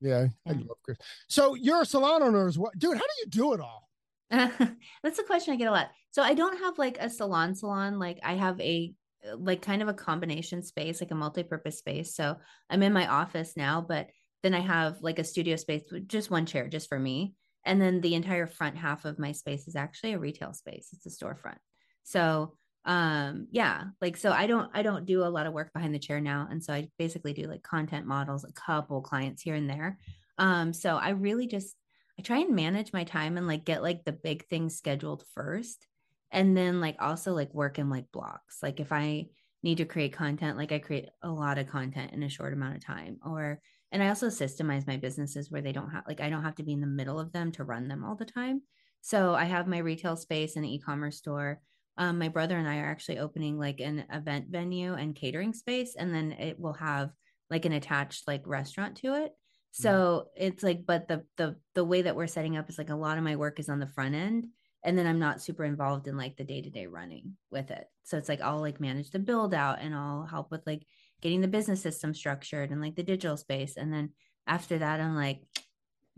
yeah. 0.00 0.26
I 0.46 0.52
Yeah. 0.52 0.58
love 0.66 0.78
Chris. 0.82 0.96
So 1.28 1.54
you're 1.54 1.82
a 1.82 1.86
salon 1.86 2.22
owner 2.22 2.46
as 2.48 2.58
well, 2.58 2.72
dude. 2.78 2.96
How 2.96 3.02
do 3.02 3.14
you 3.20 3.26
do 3.26 3.52
it 3.52 3.60
all? 3.60 3.84
that's 4.30 5.18
a 5.18 5.22
question 5.24 5.54
i 5.54 5.56
get 5.56 5.68
a 5.68 5.70
lot 5.70 5.88
so 6.10 6.20
i 6.22 6.34
don't 6.34 6.58
have 6.58 6.76
like 6.76 6.98
a 7.00 7.08
salon 7.08 7.54
salon 7.54 7.98
like 7.98 8.18
i 8.22 8.34
have 8.34 8.60
a 8.60 8.92
like 9.36 9.62
kind 9.62 9.82
of 9.82 9.88
a 9.88 9.94
combination 9.94 10.62
space 10.62 11.00
like 11.00 11.10
a 11.10 11.14
multi-purpose 11.14 11.78
space. 11.78 12.14
So 12.14 12.36
i'm 12.70 12.82
in 12.82 12.92
my 12.92 13.06
office 13.06 13.56
now 13.56 13.84
but 13.86 14.08
then 14.42 14.54
i 14.54 14.60
have 14.60 14.98
like 15.00 15.18
a 15.18 15.24
studio 15.24 15.56
space 15.56 15.82
with 15.90 16.08
just 16.08 16.30
one 16.30 16.46
chair 16.46 16.68
just 16.68 16.88
for 16.88 16.98
me. 16.98 17.34
And 17.64 17.80
then 17.80 18.00
the 18.00 18.14
entire 18.14 18.46
front 18.46 18.76
half 18.76 19.04
of 19.04 19.18
my 19.18 19.32
space 19.32 19.68
is 19.68 19.76
actually 19.76 20.14
a 20.14 20.18
retail 20.18 20.54
space. 20.54 20.88
It's 20.92 21.06
a 21.06 21.24
storefront. 21.24 21.58
So 22.04 22.54
um 22.84 23.48
yeah 23.50 23.84
like 24.00 24.16
so 24.16 24.30
i 24.30 24.46
don't 24.46 24.70
i 24.72 24.82
don't 24.82 25.04
do 25.04 25.24
a 25.24 25.28
lot 25.28 25.46
of 25.46 25.52
work 25.52 25.72
behind 25.72 25.94
the 25.94 25.98
chair 25.98 26.20
now. 26.20 26.46
And 26.50 26.62
so 26.62 26.72
i 26.72 26.88
basically 26.98 27.32
do 27.32 27.42
like 27.42 27.62
content 27.62 28.06
models 28.06 28.44
a 28.44 28.52
couple 28.52 29.02
clients 29.02 29.42
here 29.42 29.54
and 29.54 29.68
there. 29.68 29.98
Um 30.38 30.72
so 30.72 30.96
i 30.96 31.10
really 31.10 31.46
just 31.46 31.74
I 32.18 32.22
try 32.22 32.38
and 32.38 32.54
manage 32.54 32.92
my 32.92 33.04
time 33.04 33.36
and 33.36 33.46
like 33.46 33.64
get 33.64 33.82
like 33.82 34.04
the 34.04 34.12
big 34.12 34.46
things 34.46 34.76
scheduled 34.76 35.24
first 35.34 35.86
and 36.30 36.56
then 36.56 36.80
like 36.80 36.96
also 37.00 37.32
like 37.32 37.52
work 37.54 37.78
in 37.78 37.90
like 37.90 38.10
blocks. 38.12 38.58
Like 38.62 38.80
if 38.80 38.92
I 38.92 39.26
need 39.62 39.78
to 39.78 39.84
create 39.84 40.12
content, 40.12 40.56
like 40.56 40.72
I 40.72 40.78
create 40.78 41.08
a 41.22 41.30
lot 41.30 41.58
of 41.58 41.68
content 41.68 42.12
in 42.12 42.22
a 42.22 42.28
short 42.28 42.52
amount 42.52 42.76
of 42.76 42.84
time 42.84 43.18
or 43.24 43.60
and 43.90 44.02
I 44.02 44.08
also 44.08 44.28
systemize 44.28 44.86
my 44.86 44.98
businesses 44.98 45.50
where 45.50 45.62
they 45.62 45.72
don't 45.72 45.90
have 45.90 46.04
like 46.06 46.20
I 46.20 46.28
don't 46.28 46.44
have 46.44 46.56
to 46.56 46.62
be 46.62 46.72
in 46.72 46.80
the 46.80 46.86
middle 46.86 47.18
of 47.18 47.32
them 47.32 47.52
to 47.52 47.64
run 47.64 47.88
them 47.88 48.04
all 48.04 48.16
the 48.16 48.24
time. 48.24 48.62
So 49.00 49.34
I 49.34 49.44
have 49.44 49.66
my 49.66 49.78
retail 49.78 50.16
space 50.16 50.56
and 50.56 50.64
an 50.64 50.70
e-commerce 50.70 51.16
store. 51.16 51.60
Um, 51.96 52.18
my 52.18 52.28
brother 52.28 52.56
and 52.56 52.68
I 52.68 52.78
are 52.78 52.90
actually 52.90 53.18
opening 53.18 53.58
like 53.58 53.80
an 53.80 54.04
event 54.12 54.46
venue 54.50 54.94
and 54.94 55.16
catering 55.16 55.52
space, 55.52 55.96
and 55.96 56.14
then 56.14 56.32
it 56.32 56.58
will 56.58 56.74
have 56.74 57.10
like 57.50 57.64
an 57.64 57.72
attached 57.72 58.28
like 58.28 58.42
restaurant 58.46 58.96
to 58.98 59.14
it. 59.14 59.32
So 59.72 59.90
mm-hmm. 59.90 60.46
it's 60.46 60.62
like, 60.62 60.86
but 60.86 61.08
the 61.08 61.24
the 61.36 61.56
the 61.74 61.84
way 61.84 62.02
that 62.02 62.16
we're 62.16 62.26
setting 62.26 62.56
up 62.56 62.68
is 62.68 62.78
like 62.78 62.90
a 62.90 62.96
lot 62.96 63.18
of 63.18 63.24
my 63.24 63.36
work 63.36 63.58
is 63.58 63.68
on 63.68 63.80
the 63.80 63.88
front 63.88 64.14
end, 64.14 64.46
and 64.84 64.96
then 64.96 65.06
I'm 65.06 65.18
not 65.18 65.42
super 65.42 65.64
involved 65.64 66.06
in 66.08 66.16
like 66.16 66.36
the 66.36 66.44
day 66.44 66.62
to 66.62 66.70
day 66.70 66.86
running 66.86 67.36
with 67.50 67.70
it. 67.70 67.84
So 68.04 68.16
it's 68.16 68.28
like 68.28 68.40
I'll 68.40 68.60
like 68.60 68.80
manage 68.80 69.10
the 69.10 69.18
build 69.18 69.54
out 69.54 69.80
and 69.80 69.94
I'll 69.94 70.24
help 70.24 70.50
with 70.50 70.66
like 70.66 70.86
getting 71.20 71.40
the 71.40 71.48
business 71.48 71.82
system 71.82 72.14
structured 72.14 72.70
and 72.70 72.80
like 72.80 72.94
the 72.96 73.02
digital 73.02 73.36
space, 73.36 73.76
and 73.76 73.92
then 73.92 74.10
after 74.46 74.78
that, 74.78 75.00
I'm 75.00 75.14
like, 75.14 75.42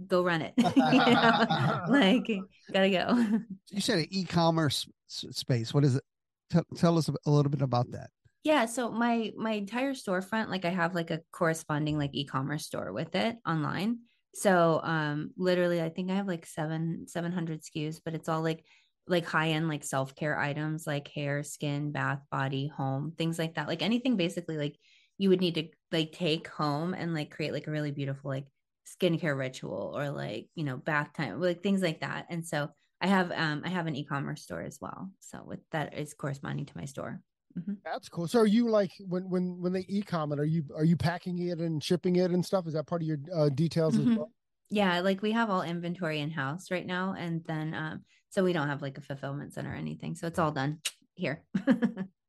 go 0.06 0.22
run 0.22 0.42
it. 0.42 0.54
like 1.88 2.26
gotta 2.72 2.90
go. 2.90 3.40
You 3.70 3.80
said 3.80 4.00
an 4.00 4.06
e-commerce 4.10 4.88
space. 5.08 5.74
What 5.74 5.84
is 5.84 5.96
it? 5.96 6.04
Tell, 6.50 6.64
tell 6.76 6.98
us 6.98 7.08
a 7.08 7.30
little 7.30 7.50
bit 7.50 7.62
about 7.62 7.90
that. 7.92 8.10
Yeah, 8.42 8.66
so 8.66 8.90
my 8.90 9.32
my 9.36 9.52
entire 9.52 9.92
storefront, 9.92 10.48
like 10.48 10.64
I 10.64 10.70
have 10.70 10.94
like 10.94 11.10
a 11.10 11.20
corresponding 11.30 11.98
like 11.98 12.10
e-commerce 12.14 12.66
store 12.66 12.92
with 12.92 13.14
it 13.14 13.36
online. 13.46 13.98
So 14.34 14.80
um 14.82 15.32
literally 15.36 15.82
I 15.82 15.88
think 15.88 16.10
I 16.10 16.14
have 16.14 16.26
like 16.28 16.46
seven 16.46 17.06
700 17.08 17.60
SKUs, 17.60 18.00
but 18.04 18.14
it's 18.14 18.28
all 18.28 18.42
like 18.42 18.64
like 19.06 19.26
high-end 19.26 19.68
like 19.68 19.82
self-care 19.84 20.38
items 20.38 20.86
like 20.86 21.08
hair, 21.08 21.42
skin, 21.42 21.90
bath, 21.92 22.20
body, 22.30 22.68
home, 22.68 23.12
things 23.18 23.38
like 23.38 23.54
that. 23.54 23.66
Like 23.68 23.82
anything 23.82 24.16
basically 24.16 24.56
like 24.56 24.76
you 25.18 25.28
would 25.30 25.40
need 25.40 25.54
to 25.56 25.68
like 25.92 26.12
take 26.12 26.48
home 26.48 26.94
and 26.94 27.12
like 27.14 27.30
create 27.30 27.52
like 27.52 27.66
a 27.66 27.70
really 27.72 27.90
beautiful 27.90 28.30
like 28.30 28.46
skincare 28.86 29.36
ritual 29.36 29.92
or 29.96 30.10
like, 30.10 30.48
you 30.54 30.64
know, 30.64 30.76
bath 30.76 31.12
time, 31.14 31.40
like 31.40 31.62
things 31.62 31.82
like 31.82 32.00
that. 32.00 32.26
And 32.30 32.46
so 32.46 32.70
I 33.00 33.06
have 33.08 33.32
um 33.32 33.62
I 33.64 33.68
have 33.70 33.86
an 33.86 33.96
e-commerce 33.96 34.42
store 34.42 34.62
as 34.62 34.78
well. 34.80 35.10
So 35.20 35.42
with 35.44 35.60
that 35.72 35.98
is 35.98 36.14
corresponding 36.14 36.66
to 36.66 36.76
my 36.76 36.84
store. 36.84 37.20
Mm-hmm. 37.58 37.74
That's 37.84 38.08
cool. 38.08 38.28
So 38.28 38.40
are 38.40 38.46
you 38.46 38.68
like 38.68 38.92
when 39.08 39.28
when 39.28 39.60
when 39.60 39.72
they 39.72 39.84
e-com 39.88 40.32
it, 40.32 40.38
are 40.38 40.44
you 40.44 40.64
are 40.74 40.84
you 40.84 40.96
packing 40.96 41.38
it 41.48 41.58
and 41.58 41.82
shipping 41.82 42.16
it 42.16 42.30
and 42.30 42.44
stuff? 42.44 42.66
Is 42.66 42.74
that 42.74 42.86
part 42.86 43.02
of 43.02 43.08
your 43.08 43.18
uh, 43.34 43.48
details 43.48 43.96
mm-hmm. 43.96 44.12
as 44.12 44.18
well? 44.18 44.32
Yeah, 44.70 45.00
like 45.00 45.20
we 45.20 45.32
have 45.32 45.50
all 45.50 45.62
inventory 45.62 46.20
in 46.20 46.30
house 46.30 46.70
right 46.70 46.86
now, 46.86 47.14
and 47.18 47.42
then 47.44 47.74
um, 47.74 48.04
so 48.28 48.44
we 48.44 48.52
don't 48.52 48.68
have 48.68 48.82
like 48.82 48.98
a 48.98 49.00
fulfillment 49.00 49.52
center 49.52 49.72
or 49.72 49.76
anything. 49.76 50.14
So 50.14 50.28
it's 50.28 50.38
all 50.38 50.52
done 50.52 50.78
here. 51.14 51.42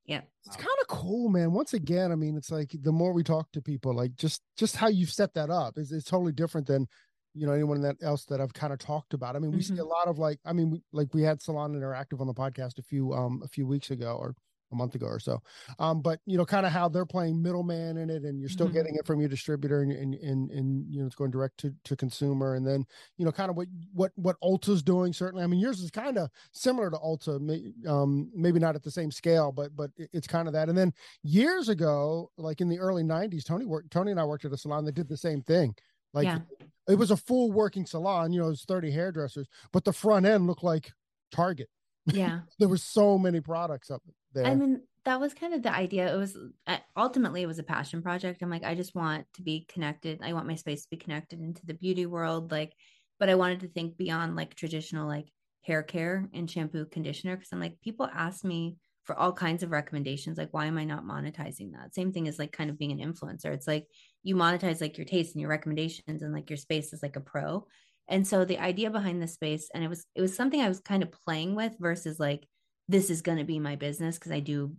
yeah, 0.06 0.22
it's 0.46 0.56
kind 0.56 0.78
of 0.82 0.88
cool, 0.88 1.30
man. 1.30 1.52
Once 1.52 1.74
again, 1.74 2.12
I 2.12 2.16
mean, 2.16 2.36
it's 2.36 2.52
like 2.52 2.76
the 2.82 2.92
more 2.92 3.14
we 3.14 3.24
talk 3.24 3.52
to 3.52 3.62
people, 3.62 3.94
like 3.96 4.16
just 4.16 4.42
just 4.58 4.76
how 4.76 4.88
you've 4.88 5.14
set 5.14 5.36
that 5.36 5.52
up 5.52 5.78
is 5.78 5.92
it's 5.92 6.10
totally 6.10 6.32
different 6.32 6.66
than 6.66 6.88
you 7.36 7.46
know 7.46 7.54
anyone 7.54 7.82
that 7.82 7.98
else 8.02 8.26
that 8.26 8.42
I've 8.42 8.54
kind 8.54 8.74
of 8.74 8.80
talked 8.80 9.14
about. 9.14 9.36
I 9.36 9.40
mean, 9.40 9.52
we 9.52 9.60
mm-hmm. 9.60 9.76
see 9.76 9.80
a 9.80 9.86
lot 9.86 10.08
of 10.08 10.18
like, 10.18 10.40
I 10.44 10.54
mean, 10.54 10.72
we, 10.72 10.82
like 10.92 11.14
we 11.14 11.22
had 11.22 11.44
Salon 11.44 11.74
Interactive 11.74 12.20
on 12.20 12.28
the 12.28 12.34
podcast 12.34 12.80
a 12.80 12.84
few 12.84 13.14
um 13.14 13.42
a 13.44 13.48
few 13.48 13.68
weeks 13.68 13.92
ago 13.92 14.18
or 14.20 14.34
a 14.72 14.76
month 14.76 14.96
ago 14.96 15.06
or 15.06 15.20
so. 15.20 15.42
Um, 15.80 16.02
but 16.02 16.20
you 16.26 16.38
know, 16.38 16.46
kind 16.46 16.66
of 16.66 16.72
how 16.72 16.90
they're 16.90 17.06
playing 17.06 17.42
middleman 17.42 17.98
in 17.98 18.10
it, 18.10 18.24
and 18.24 18.40
you're 18.40 18.50
still 18.50 18.68
mm-hmm. 18.68 18.76
getting 18.76 18.96
it 18.96 19.06
from 19.06 19.20
your 19.20 19.30
distributor, 19.30 19.82
and, 19.82 19.92
and 19.92 20.16
and 20.16 20.52
and 20.52 20.86
you 20.94 21.00
know, 21.00 21.06
it's 21.06 21.16
going 21.16 21.32
direct 21.32 21.58
to, 21.60 21.74
to 21.86 21.96
consumer. 21.96 22.56
And 22.56 22.66
then 22.66 22.86
you 23.18 23.26
know, 23.26 23.32
kind 23.32 23.50
of 23.50 23.56
what 23.56 23.68
what 23.94 24.12
what 24.16 24.40
Ulta's 24.42 24.84
doing. 24.84 25.14
Certainly, 25.14 25.44
I 25.44 25.48
mean, 25.48 25.60
yours 25.60 25.80
is 25.80 25.92
kind 25.92 26.18
of 26.18 26.30
similar 26.52 26.90
to 26.90 26.98
Ulta, 26.98 27.88
um, 27.88 28.32
maybe 28.36 28.60
not 28.60 28.76
at 28.76 28.84
the 28.84 28.92
same 28.92 29.12
scale, 29.12 29.52
but 29.52 29.76
but 29.76 29.92
it's 29.98 30.28
kind 30.28 30.48
of 30.48 30.54
that. 30.54 30.70
And 30.70 30.78
then 30.78 30.94
years 31.24 31.70
ago, 31.70 32.32
like 32.38 32.62
in 32.62 32.70
the 32.70 32.80
early 32.80 33.04
'90s, 33.04 33.44
Tony 33.44 33.66
worked. 33.66 33.92
Tony 33.92 34.12
and 34.12 34.20
I 34.20 34.26
worked 34.26 34.46
at 34.46 34.54
a 34.54 34.58
salon 34.58 34.86
that 34.86 34.96
did 34.96 35.10
the 35.10 35.18
same 35.18 35.42
thing. 35.42 35.76
Like 36.14 36.26
yeah. 36.26 36.40
it 36.88 36.96
was 36.96 37.12
a 37.12 37.18
full 37.18 37.52
working 37.52 37.86
salon. 37.86 38.34
You 38.34 38.42
know, 38.42 38.48
it 38.48 38.52
was 38.52 38.66
30 38.66 38.92
hairdressers, 38.92 39.48
but 39.72 39.84
the 39.86 39.94
front 39.94 40.26
end 40.26 40.48
looked 40.48 40.64
like 40.64 40.92
Target. 41.32 41.70
Yeah. 42.06 42.42
there 42.60 42.68
were 42.68 42.78
so 42.78 43.18
many 43.18 43.40
products 43.40 43.90
up 43.90 44.02
there. 44.34 44.46
I 44.46 44.56
mean, 44.56 44.82
that 45.06 45.20
was 45.20 45.34
kind 45.34 45.54
of 45.54 45.64
the 45.64 45.74
idea. 45.74 46.14
It 46.14 46.18
was 46.18 46.38
uh, 46.68 46.78
ultimately 46.96 47.42
it 47.42 47.48
was 47.48 47.60
a 47.60 47.64
passion 47.64 48.02
project. 48.02 48.42
I'm 48.42 48.50
like, 48.50 48.64
I 48.64 48.76
just 48.76 48.96
want 48.96 49.26
to 49.34 49.42
be 49.42 49.66
connected. 49.68 50.22
I 50.24 50.34
want 50.34 50.48
my 50.48 50.56
space 50.56 50.84
to 50.84 50.90
be 50.90 50.98
connected 50.98 51.42
into 51.42 51.66
the 51.66 51.74
beauty 51.74 52.06
world. 52.06 52.52
Like, 52.52 52.74
but 53.20 53.30
I 53.30 53.36
wanted 53.36 53.62
to 53.62 53.68
think 53.68 53.98
beyond 53.98 54.36
like 54.36 54.56
traditional 54.56 55.08
like 55.08 55.32
hair 55.64 55.84
care 55.84 56.28
and 56.34 56.50
shampoo 56.50 56.86
conditioner. 56.86 57.38
Cause 57.38 57.50
I'm 57.52 57.60
like, 57.60 57.82
people 57.82 58.10
ask 58.14 58.44
me 58.44 58.78
for 59.04 59.18
all 59.18 59.34
kinds 59.34 59.64
of 59.64 59.72
recommendations. 59.72 60.38
Like, 60.38 60.54
why 60.54 60.66
am 60.66 60.78
I 60.78 60.86
not 60.86 61.04
monetizing 61.04 61.72
that? 61.74 61.96
Same 61.96 62.12
thing 62.12 62.28
as 62.28 62.38
like 62.38 62.52
kind 62.52 62.70
of 62.70 62.78
being 62.78 62.92
an 62.92 63.14
influencer. 63.14 63.46
It's 63.46 63.68
like 63.68 63.88
you 64.24 64.36
monetize 64.36 64.82
like 64.82 64.98
your 64.98 65.06
taste 65.06 65.34
and 65.34 65.42
your 65.42 65.50
recommendations 65.50 66.22
and 66.22 66.34
like 66.34 66.50
your 66.50 66.58
space 66.58 66.94
is 66.94 67.02
like 67.02 67.16
a 67.16 67.22
pro. 67.22 67.66
And 68.08 68.28
so 68.28 68.46
the 68.46 68.60
idea 68.60 68.90
behind 68.90 69.22
the 69.22 69.28
space, 69.28 69.70
and 69.74 69.84
it 69.84 69.88
was 69.88 70.06
it 70.16 70.22
was 70.22 70.36
something 70.36 70.62
I 70.62 70.68
was 70.68 70.80
kind 70.80 71.02
of 71.02 71.12
playing 71.12 71.56
with 71.56 71.76
versus 71.80 72.20
like 72.20 72.48
this 72.92 73.10
is 73.10 73.22
going 73.22 73.38
to 73.38 73.44
be 73.44 73.60
my 73.60 73.76
business 73.76 74.18
because 74.18 74.32
I 74.32 74.42
do 74.42 74.76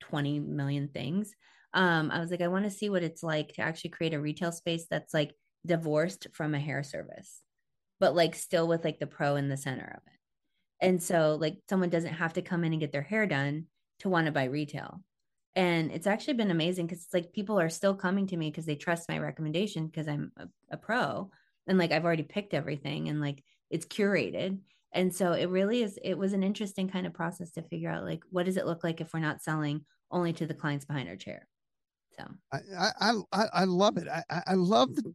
20 0.00 0.38
million 0.40 0.88
things. 0.88 1.34
Um, 1.72 2.10
I 2.10 2.20
was 2.20 2.30
like, 2.30 2.42
I 2.42 2.48
want 2.48 2.64
to 2.64 2.70
see 2.70 2.90
what 2.90 3.02
it's 3.02 3.22
like 3.22 3.54
to 3.54 3.62
actually 3.62 3.90
create 3.90 4.14
a 4.14 4.20
retail 4.20 4.52
space 4.52 4.86
that's 4.88 5.14
like 5.14 5.34
divorced 5.66 6.28
from 6.32 6.54
a 6.54 6.60
hair 6.60 6.82
service, 6.82 7.40
but 7.98 8.14
like 8.14 8.34
still 8.34 8.68
with 8.68 8.84
like 8.84 9.00
the 9.00 9.06
pro 9.06 9.36
in 9.36 9.48
the 9.48 9.56
center 9.56 9.96
of 9.96 10.02
it. 10.06 10.86
And 10.86 11.02
so 11.02 11.38
like 11.40 11.56
someone 11.68 11.88
doesn't 11.88 12.12
have 12.12 12.34
to 12.34 12.42
come 12.42 12.64
in 12.64 12.72
and 12.72 12.80
get 12.80 12.92
their 12.92 13.02
hair 13.02 13.26
done 13.26 13.64
to 14.00 14.10
want 14.10 14.26
to 14.26 14.32
buy 14.32 14.44
retail. 14.44 15.00
And 15.56 15.90
it's 15.90 16.06
actually 16.06 16.34
been 16.34 16.50
amazing 16.50 16.86
because 16.86 17.04
it's 17.04 17.14
like 17.14 17.32
people 17.32 17.58
are 17.58 17.70
still 17.70 17.94
coming 17.94 18.26
to 18.26 18.36
me 18.36 18.50
because 18.50 18.66
they 18.66 18.76
trust 18.76 19.08
my 19.08 19.18
recommendation 19.18 19.86
because 19.86 20.06
I'm 20.06 20.32
a, 20.36 20.48
a 20.72 20.76
pro 20.76 21.30
and 21.66 21.78
like 21.78 21.92
I've 21.92 22.04
already 22.04 22.24
picked 22.24 22.52
everything 22.52 23.08
and 23.08 23.20
like 23.20 23.42
it's 23.70 23.86
curated. 23.86 24.58
And 24.94 25.14
so 25.14 25.32
it 25.32 25.46
really 25.46 25.82
is, 25.82 25.98
it 26.02 26.16
was 26.16 26.32
an 26.32 26.42
interesting 26.42 26.88
kind 26.88 27.06
of 27.06 27.12
process 27.12 27.50
to 27.52 27.62
figure 27.62 27.90
out 27.90 28.04
like 28.04 28.22
what 28.30 28.46
does 28.46 28.56
it 28.56 28.66
look 28.66 28.84
like 28.84 29.00
if 29.00 29.12
we're 29.12 29.20
not 29.20 29.42
selling 29.42 29.84
only 30.10 30.32
to 30.34 30.46
the 30.46 30.54
clients 30.54 30.84
behind 30.84 31.08
our 31.08 31.16
chair. 31.16 31.48
So 32.16 32.24
I 32.52 32.60
I 33.00 33.12
I, 33.32 33.44
I 33.52 33.64
love 33.64 33.96
it. 33.96 34.06
I 34.08 34.22
I 34.46 34.54
love 34.54 34.94
the, 34.94 35.12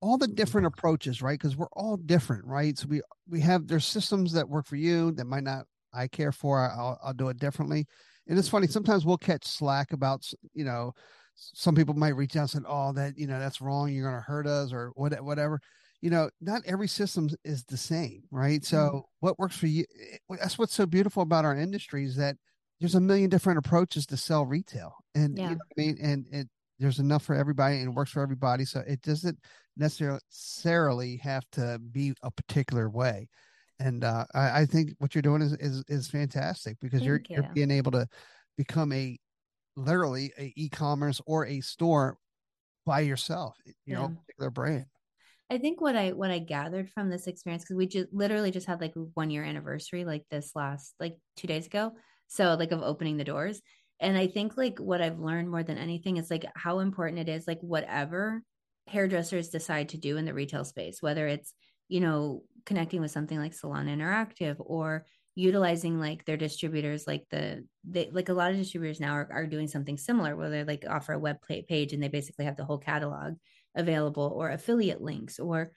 all 0.00 0.16
the 0.16 0.28
different 0.28 0.66
approaches, 0.66 1.20
right? 1.20 1.38
Because 1.38 1.56
we're 1.56 1.66
all 1.74 1.96
different, 1.96 2.46
right? 2.46 2.76
So 2.78 2.86
we 2.88 3.02
we 3.28 3.40
have 3.40 3.66
there's 3.66 3.84
systems 3.84 4.32
that 4.32 4.48
work 4.48 4.66
for 4.66 4.76
you 4.76 5.12
that 5.12 5.26
might 5.26 5.44
not 5.44 5.66
I 5.92 6.08
care 6.08 6.32
for. 6.32 6.58
I'll 6.58 6.98
I'll 7.02 7.12
do 7.12 7.28
it 7.28 7.38
differently. 7.38 7.86
And 8.26 8.38
it's 8.38 8.48
funny, 8.48 8.66
sometimes 8.66 9.04
we'll 9.04 9.18
catch 9.18 9.46
slack 9.46 9.92
about 9.92 10.30
you 10.54 10.64
know, 10.64 10.94
some 11.34 11.74
people 11.74 11.94
might 11.94 12.16
reach 12.16 12.36
out 12.36 12.54
and 12.54 12.64
say, 12.64 12.68
Oh, 12.68 12.92
that 12.92 13.18
you 13.18 13.26
know, 13.26 13.38
that's 13.38 13.60
wrong, 13.60 13.92
you're 13.92 14.08
gonna 14.08 14.22
hurt 14.22 14.46
us 14.46 14.72
or 14.72 14.92
what 14.94 15.12
whatever 15.22 15.60
you 16.00 16.10
know, 16.10 16.30
not 16.40 16.62
every 16.64 16.88
system 16.88 17.28
is 17.44 17.64
the 17.64 17.76
same, 17.76 18.22
right? 18.30 18.64
So 18.64 18.76
mm-hmm. 18.76 18.98
what 19.20 19.38
works 19.38 19.56
for 19.56 19.66
you? 19.66 19.84
Eh, 20.00 20.36
that's 20.40 20.58
what's 20.58 20.74
so 20.74 20.86
beautiful 20.86 21.22
about 21.22 21.44
our 21.44 21.56
industry 21.56 22.04
is 22.04 22.16
that 22.16 22.36
there's 22.80 22.94
a 22.94 23.00
million 23.00 23.28
different 23.28 23.58
approaches 23.58 24.06
to 24.06 24.16
sell 24.16 24.46
retail, 24.46 24.94
and 25.14 25.36
yeah. 25.36 25.50
you 25.50 25.50
know 25.56 25.60
I 25.76 25.80
mean, 25.80 25.98
and 26.00 26.26
it 26.30 26.48
there's 26.78 27.00
enough 27.00 27.24
for 27.24 27.34
everybody 27.34 27.78
and 27.78 27.88
it 27.88 27.94
works 27.94 28.12
for 28.12 28.22
everybody. 28.22 28.64
So 28.64 28.82
it 28.86 29.02
doesn't 29.02 29.38
necessarily 29.76 31.16
have 31.18 31.44
to 31.52 31.80
be 31.90 32.12
a 32.22 32.30
particular 32.30 32.88
way. 32.88 33.28
And 33.80 34.04
uh, 34.04 34.24
I, 34.34 34.60
I, 34.60 34.66
think 34.66 34.92
what 34.98 35.14
you're 35.14 35.22
doing 35.22 35.42
is 35.42 35.52
is, 35.54 35.84
is 35.88 36.08
fantastic 36.08 36.76
because 36.80 37.02
you're 37.02 37.20
you. 37.28 37.36
you're 37.36 37.50
being 37.54 37.70
able 37.70 37.92
to 37.92 38.08
become 38.56 38.92
a 38.92 39.18
literally 39.76 40.32
a 40.38 40.52
e-commerce 40.56 41.20
or 41.26 41.46
a 41.46 41.60
store 41.60 42.16
by 42.84 43.00
yourself, 43.00 43.56
you 43.64 43.74
yeah. 43.86 43.98
know, 43.98 44.16
particular 44.26 44.50
brand. 44.50 44.86
I 45.50 45.58
think 45.58 45.80
what 45.80 45.96
I 45.96 46.12
what 46.12 46.30
I 46.30 46.38
gathered 46.40 46.90
from 46.90 47.08
this 47.08 47.26
experience 47.26 47.64
because 47.64 47.76
we 47.76 47.86
just 47.86 48.12
literally 48.12 48.50
just 48.50 48.66
had 48.66 48.80
like 48.80 48.92
one 49.14 49.30
year 49.30 49.44
anniversary 49.44 50.04
like 50.04 50.24
this 50.30 50.52
last 50.54 50.94
like 51.00 51.16
two 51.36 51.46
days 51.46 51.66
ago, 51.66 51.92
so 52.26 52.54
like 52.54 52.72
of 52.72 52.82
opening 52.82 53.16
the 53.16 53.24
doors, 53.24 53.62
and 54.00 54.16
I 54.18 54.26
think 54.26 54.56
like 54.56 54.78
what 54.78 55.00
I've 55.00 55.18
learned 55.18 55.50
more 55.50 55.62
than 55.62 55.78
anything 55.78 56.18
is 56.18 56.30
like 56.30 56.44
how 56.54 56.80
important 56.80 57.20
it 57.20 57.28
is 57.30 57.46
like 57.46 57.60
whatever 57.60 58.42
hairdressers 58.88 59.48
decide 59.48 59.90
to 59.90 59.98
do 59.98 60.16
in 60.18 60.24
the 60.26 60.34
retail 60.34 60.64
space, 60.64 61.00
whether 61.02 61.26
it's 61.26 61.54
you 61.88 62.00
know 62.00 62.42
connecting 62.66 63.00
with 63.00 63.10
something 63.10 63.38
like 63.38 63.54
Salon 63.54 63.86
Interactive 63.86 64.56
or 64.58 65.06
utilizing 65.34 66.00
like 66.00 66.24
their 66.24 66.36
distributors 66.36 67.06
like 67.06 67.24
the 67.30 67.64
they 67.84 68.10
like 68.10 68.28
a 68.28 68.32
lot 68.34 68.50
of 68.50 68.56
distributors 68.56 68.98
now 69.00 69.12
are, 69.12 69.28
are 69.32 69.46
doing 69.46 69.68
something 69.68 69.96
similar 69.96 70.34
where 70.36 70.50
they 70.50 70.64
like 70.64 70.84
offer 70.88 71.12
a 71.12 71.18
web 71.18 71.36
page 71.68 71.92
and 71.92 72.02
they 72.02 72.08
basically 72.08 72.44
have 72.44 72.56
the 72.56 72.64
whole 72.64 72.78
catalog 72.78 73.34
available 73.78 74.32
or 74.36 74.50
affiliate 74.50 75.00
links 75.00 75.38
or 75.38 75.72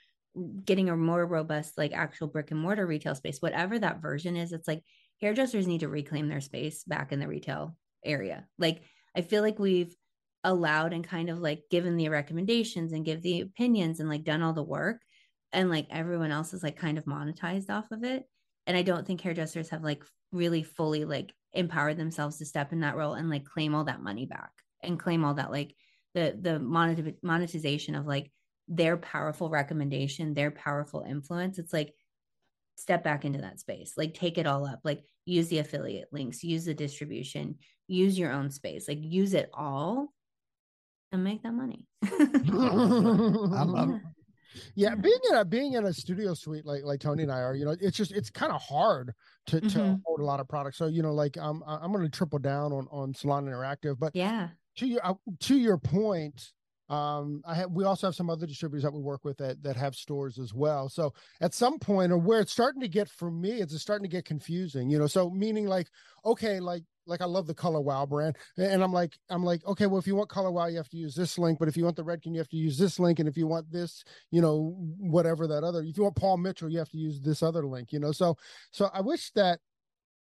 getting 0.65 0.89
a 0.89 0.97
more 0.97 1.25
robust 1.25 1.77
like 1.77 1.93
actual 1.93 2.27
brick 2.27 2.51
and 2.51 2.59
mortar 2.59 2.85
retail 2.85 3.15
space 3.15 3.41
whatever 3.41 3.77
that 3.77 4.01
version 4.01 4.37
is 4.37 4.53
it's 4.53 4.67
like 4.67 4.81
hairdressers 5.21 5.67
need 5.67 5.81
to 5.81 5.87
reclaim 5.87 6.27
their 6.27 6.41
space 6.41 6.83
back 6.83 7.11
in 7.11 7.19
the 7.19 7.27
retail 7.27 7.75
area. 8.03 8.45
Like 8.57 8.81
i 9.15 9.21
feel 9.21 9.41
like 9.41 9.59
we've 9.59 9.95
allowed 10.43 10.93
and 10.93 11.03
kind 11.03 11.29
of 11.29 11.39
like 11.39 11.63
given 11.69 11.97
the 11.97 12.09
recommendations 12.09 12.93
and 12.93 13.05
give 13.05 13.21
the 13.21 13.41
opinions 13.41 13.99
and 13.99 14.09
like 14.09 14.23
done 14.23 14.41
all 14.41 14.53
the 14.53 14.63
work 14.63 15.01
and 15.53 15.69
like 15.69 15.85
everyone 15.89 16.31
else 16.31 16.53
is 16.53 16.63
like 16.63 16.77
kind 16.77 16.97
of 16.97 17.05
monetized 17.05 17.69
off 17.69 17.91
of 17.91 18.03
it. 18.03 18.23
And 18.67 18.75
i 18.75 18.81
don't 18.81 19.05
think 19.05 19.21
hairdressers 19.21 19.69
have 19.69 19.83
like 19.83 20.03
really 20.31 20.63
fully 20.63 21.05
like 21.05 21.33
empowered 21.53 21.97
themselves 21.97 22.37
to 22.37 22.45
step 22.45 22.71
in 22.71 22.79
that 22.79 22.95
role 22.95 23.13
and 23.13 23.29
like 23.29 23.45
claim 23.45 23.75
all 23.75 23.83
that 23.83 24.01
money 24.01 24.25
back 24.25 24.51
and 24.81 24.99
claim 24.99 25.25
all 25.25 25.33
that 25.35 25.51
like 25.51 25.75
the 26.13 26.37
the 26.39 26.59
monet- 26.59 27.15
monetization 27.23 27.95
of 27.95 28.05
like 28.05 28.31
their 28.67 28.97
powerful 28.97 29.49
recommendation 29.49 30.33
their 30.33 30.51
powerful 30.51 31.03
influence 31.07 31.57
it's 31.59 31.73
like 31.73 31.93
step 32.77 33.03
back 33.03 33.25
into 33.25 33.39
that 33.41 33.59
space. 33.59 33.93
Like 33.95 34.15
take 34.15 34.39
it 34.39 34.47
all 34.47 34.65
up. 34.65 34.79
Like 34.83 35.03
use 35.25 35.49
the 35.49 35.59
affiliate 35.59 36.07
links 36.11 36.43
use 36.43 36.65
the 36.65 36.73
distribution 36.73 37.55
use 37.87 38.17
your 38.17 38.31
own 38.31 38.49
space. 38.49 38.87
Like 38.87 38.97
use 39.01 39.33
it 39.35 39.49
all 39.53 40.11
and 41.11 41.23
make 41.23 41.43
that 41.43 41.53
money. 41.53 41.85
I 42.03 43.63
love 43.63 43.99
Yeah. 44.75 44.95
being 44.95 45.19
in 45.29 45.35
a 45.35 45.45
being 45.45 45.73
in 45.73 45.85
a 45.85 45.93
studio 45.93 46.33
suite 46.33 46.65
like 46.65 46.83
like 46.83 46.99
tony 46.99 47.23
and 47.23 47.31
i 47.31 47.39
are 47.39 47.55
you 47.55 47.65
know 47.65 47.75
it's 47.79 47.95
just 47.97 48.11
it's 48.11 48.29
kind 48.29 48.51
of 48.51 48.61
hard 48.61 49.13
to 49.47 49.61
to 49.61 49.67
Mhm. 49.79 50.01
hold 50.05 50.19
a 50.19 50.25
lot 50.25 50.39
of 50.39 50.47
products. 50.49 50.77
So 50.77 50.87
you 50.87 51.03
know 51.03 51.13
like 51.13 51.37
um, 51.37 51.63
I- 51.67 51.77
i'm 51.77 51.91
going 51.91 52.03
to 52.03 52.09
triple 52.09 52.39
down 52.39 52.73
on 52.73 52.87
on 52.91 53.13
salon 53.13 53.45
interactive 53.45 53.99
but 53.99 54.15
yeah 54.15 54.49
to 54.77 54.87
your 54.87 55.05
uh, 55.05 55.13
to 55.39 55.57
your 55.57 55.77
point 55.77 56.51
um 56.89 57.41
i 57.45 57.55
have 57.55 57.71
we 57.71 57.85
also 57.85 58.07
have 58.07 58.15
some 58.15 58.29
other 58.29 58.45
distributors 58.45 58.83
that 58.83 58.91
we 58.93 59.01
work 59.01 59.23
with 59.23 59.37
that 59.37 59.61
that 59.63 59.77
have 59.77 59.95
stores 59.95 60.37
as 60.37 60.53
well. 60.53 60.89
So 60.89 61.13
at 61.39 61.53
some 61.53 61.79
point 61.79 62.11
or 62.11 62.17
where 62.17 62.41
it's 62.41 62.51
starting 62.51 62.81
to 62.81 62.89
get 62.89 63.09
for 63.09 63.31
me 63.31 63.61
it's 63.61 63.79
starting 63.79 64.03
to 64.03 64.09
get 64.11 64.25
confusing 64.25 64.89
you 64.89 64.99
know? 64.99 65.07
So 65.07 65.29
meaning 65.29 65.67
like 65.67 65.87
okay 66.25 66.59
like 66.59 66.83
like 67.07 67.21
i 67.21 67.25
love 67.25 67.47
the 67.47 67.53
color 67.53 67.81
wow 67.81 68.05
brand 68.05 68.35
and 68.57 68.83
i'm 68.83 68.93
like 68.93 69.17
i'm 69.29 69.43
like 69.43 69.65
okay 69.65 69.87
well 69.87 69.97
if 69.97 70.05
you 70.05 70.15
want 70.15 70.29
color 70.29 70.51
wow 70.51 70.67
you 70.67 70.77
have 70.77 70.89
to 70.89 70.97
use 70.97 71.15
this 71.15 71.37
link 71.39 71.57
but 71.57 71.67
if 71.67 71.75
you 71.75 71.83
want 71.83 71.95
the 71.95 72.03
redken 72.03 72.31
you 72.31 72.37
have 72.37 72.47
to 72.49 72.57
use 72.57 72.77
this 72.77 72.99
link 72.99 73.19
and 73.19 73.27
if 73.27 73.35
you 73.35 73.47
want 73.47 73.69
this 73.71 74.03
you 74.29 74.39
know 74.41 74.75
whatever 74.99 75.47
that 75.47 75.63
other 75.63 75.81
if 75.81 75.97
you 75.97 76.03
want 76.03 76.15
paul 76.15 76.37
mitchell 76.37 76.69
you 76.69 76.77
have 76.77 76.89
to 76.89 76.97
use 76.97 77.19
this 77.19 77.41
other 77.41 77.65
link 77.65 77.91
you 77.91 77.99
know? 77.99 78.11
So 78.11 78.37
so 78.71 78.89
i 78.93 79.01
wish 79.01 79.31
that 79.31 79.59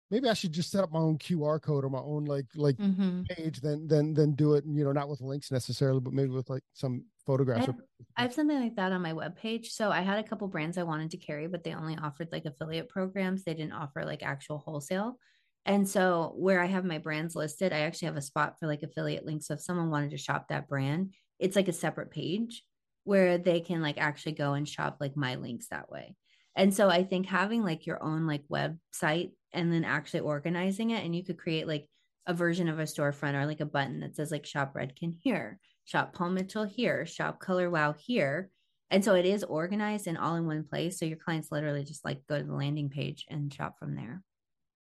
maybe 0.10 0.28
i 0.30 0.34
should 0.34 0.52
just 0.52 0.72
set 0.72 0.84
up 0.84 0.92
my 0.92 1.00
own 1.00 1.18
qr 1.18 1.62
code 1.62 1.86
or 1.86 1.90
my 1.90 2.00
own 2.00 2.26
like 2.26 2.46
like 2.56 2.78
hmm 2.78 3.30
page 3.30 3.62
then 3.62 3.88
then 3.88 4.14
than 4.14 4.34
do 4.34 4.56
it 4.56 4.66
you 4.66 4.84
know 4.84 4.92
not 4.92 5.10
with 5.10 5.22
links 5.22 5.52
necessarily 5.52 6.00
but 6.00 6.14
maybe 6.14 6.32
with 6.32 6.50
like 6.50 6.64
some 6.74 7.06
photographs 7.26 7.68
I 7.68 7.70
or- 7.70 7.76
I 8.18 8.24
have 8.24 8.34
something 8.34 8.60
like 8.60 8.76
that 8.76 8.92
on 8.92 9.02
my 9.02 9.14
webpage. 9.14 9.68
So 9.68 9.92
I 9.92 10.02
had 10.02 10.20
a 10.20 10.28
couple 10.28 10.48
brands 10.50 10.78
I 10.78 10.84
wanted 10.84 11.12
to 11.12 11.18
carry, 11.18 11.48
but 11.48 11.64
they 11.64 11.74
only 11.74 11.96
offered 11.96 12.32
like 12.34 12.46
affiliate 12.46 12.90
programs. 12.90 13.44
They 13.44 13.54
didn't 13.54 13.72
offer 13.74 14.04
like 14.04 14.24
actual 14.24 14.58
wholesale. 14.58 15.18
And 15.66 15.88
so 15.88 16.34
where 16.36 16.60
I 16.62 16.66
have 16.66 16.84
my 16.84 16.98
brands 16.98 17.36
listed, 17.36 17.72
I 17.72 17.80
actually 17.80 18.08
have 18.08 18.18
a 18.18 18.22
spot 18.22 18.60
for 18.60 18.68
like 18.68 18.84
affiliate 18.84 19.26
links. 19.26 19.48
So 19.48 19.54
if 19.54 19.62
someone 19.62 19.90
wanted 19.90 20.12
to 20.12 20.18
shop 20.18 20.48
that 20.50 20.68
brand, 20.68 21.14
it's 21.38 21.56
like 21.56 21.70
a 21.70 21.74
separate 21.74 22.12
page 22.12 22.66
where 23.06 23.38
they 23.38 23.62
can 23.62 23.82
like 23.82 23.98
actually 23.98 24.34
go 24.34 24.54
and 24.54 24.68
shop 24.68 24.98
like 25.00 25.16
my 25.16 25.36
links 25.36 25.70
that 25.70 25.90
way. 25.90 26.16
And 26.60 26.74
so 26.74 26.90
I 26.90 27.04
think 27.04 27.26
having 27.26 27.64
like 27.64 27.88
your 27.88 28.04
own 28.04 28.28
like 28.28 28.44
website 28.52 29.32
and 29.54 29.72
then 29.72 29.86
actually 29.86 30.20
organizing 30.20 30.92
it, 30.92 31.06
and 31.06 31.16
you 31.16 31.24
could 31.24 31.38
create 31.38 31.68
like 31.68 31.88
a 32.28 32.34
version 32.34 32.68
of 32.68 32.80
a 32.80 32.84
storefront 32.84 33.34
or 33.34 33.46
like 33.46 33.62
a 33.62 33.66
button 33.66 34.02
that 34.02 34.16
says 34.16 34.30
like 34.30 34.46
shop 34.46 34.76
Redken 34.76 35.16
here, 35.24 35.58
shop 35.86 36.14
Paul 36.14 36.32
Mitchell 36.32 36.66
here, 36.66 37.06
shop 37.06 37.40
Color 37.40 37.70
Wow 37.70 37.96
here. 37.98 38.50
And 38.92 39.06
so 39.06 39.16
it 39.16 39.26
is 39.26 39.44
organized 39.44 40.08
and 40.08 40.18
all 40.18 40.36
in 40.36 40.48
one 40.48 40.64
place. 40.64 41.00
So 41.00 41.06
your 41.06 41.18
clients 41.18 41.52
literally 41.52 41.86
just 41.86 42.04
like 42.04 42.28
go 42.28 42.38
to 42.38 42.44
the 42.44 42.54
landing 42.54 42.90
page 42.90 43.26
and 43.30 43.54
shop 43.54 43.80
from 43.80 43.96
there. 43.96 44.22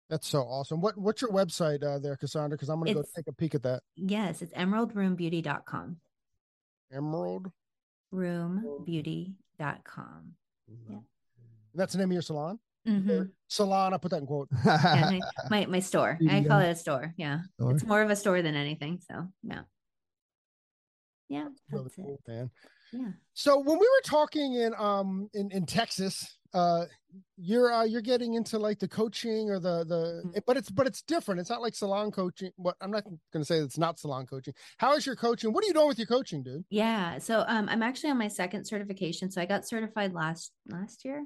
that's 0.09 0.27
so 0.27 0.41
awesome 0.41 0.81
what 0.81 0.95
what's 0.99 1.23
your 1.23 1.31
website 1.31 1.83
uh 1.83 1.97
there 1.97 2.15
cassandra 2.15 2.55
because 2.55 2.69
i'm 2.69 2.79
gonna 2.79 2.93
go 2.93 3.03
take 3.15 3.27
a 3.27 3.33
peek 3.33 3.55
at 3.55 3.63
that 3.63 3.81
Yes, 3.95 4.43
it's 4.43 4.53
emeraldroombeauty.com. 4.53 5.97
emerald 6.93 7.51
Roombeauty.com. 8.13 10.33
Yeah. 10.89 10.97
That's 11.75 11.93
the 11.93 11.99
name 11.99 12.09
of 12.09 12.13
your 12.13 12.21
salon 12.21 12.59
hmm 12.85 13.23
salon 13.47 13.93
i 13.93 13.97
put 13.97 14.11
that 14.11 14.17
in 14.17 14.25
quote 14.27 14.47
Yeah, 14.65 15.19
my, 15.49 15.65
my 15.65 15.79
store. 15.79 16.17
I 16.29 16.43
call 16.43 16.59
it 16.59 16.69
a 16.69 16.75
store. 16.75 17.13
Yeah. 17.17 17.39
Store. 17.59 17.71
It's 17.71 17.83
more 17.83 18.01
of 18.01 18.09
a 18.09 18.15
store 18.15 18.41
than 18.41 18.55
anything. 18.55 18.99
So 19.09 19.27
yeah. 19.43 19.61
Yeah. 21.29 21.47
really 21.71 21.89
cool 21.95 22.19
man 22.27 22.49
Yeah. 22.91 23.11
so 23.33 23.57
when 23.59 23.79
we 23.79 23.87
were 23.87 24.01
talking 24.05 24.53
in 24.53 24.73
um 24.77 25.29
in 25.33 25.51
in 25.51 25.65
texas 25.65 26.37
uh 26.53 26.85
you're 27.37 27.71
uh 27.73 27.83
you're 27.83 28.01
getting 28.01 28.35
into 28.35 28.59
like 28.59 28.77
the 28.79 28.87
coaching 28.87 29.49
or 29.49 29.59
the 29.59 29.83
the 29.85 30.21
Mhm. 30.25 30.41
but 30.45 30.57
it's 30.57 30.69
but 30.69 30.85
it's 30.85 31.01
different 31.01 31.41
it's 31.41 31.49
not 31.49 31.61
like 31.61 31.73
salon 31.75 32.11
coaching 32.11 32.51
What 32.57 32.75
i'm 32.81 32.91
not 32.91 33.03
gonna 33.33 33.45
say 33.45 33.57
it's 33.57 33.77
not 33.79 33.97
salon 33.99 34.25
coaching 34.27 34.53
how 34.77 34.93
is 34.95 35.05
your 35.05 35.15
coaching 35.15 35.51
what 35.51 35.63
are 35.63 35.67
you 35.67 35.73
doing 35.73 35.87
with 35.87 35.97
your 35.97 36.07
coaching 36.07 36.43
dude 36.43 36.65
Yeah. 36.69 37.17
So 37.17 37.43
um 37.47 37.67
I'm 37.69 37.81
actually 37.81 38.11
on 38.11 38.17
my 38.19 38.27
second 38.29 38.65
certification. 38.65 39.31
So 39.31 39.41
I 39.41 39.45
got 39.45 39.67
certified 39.67 40.13
last 40.13 40.51
last 40.67 41.03
year. 41.05 41.25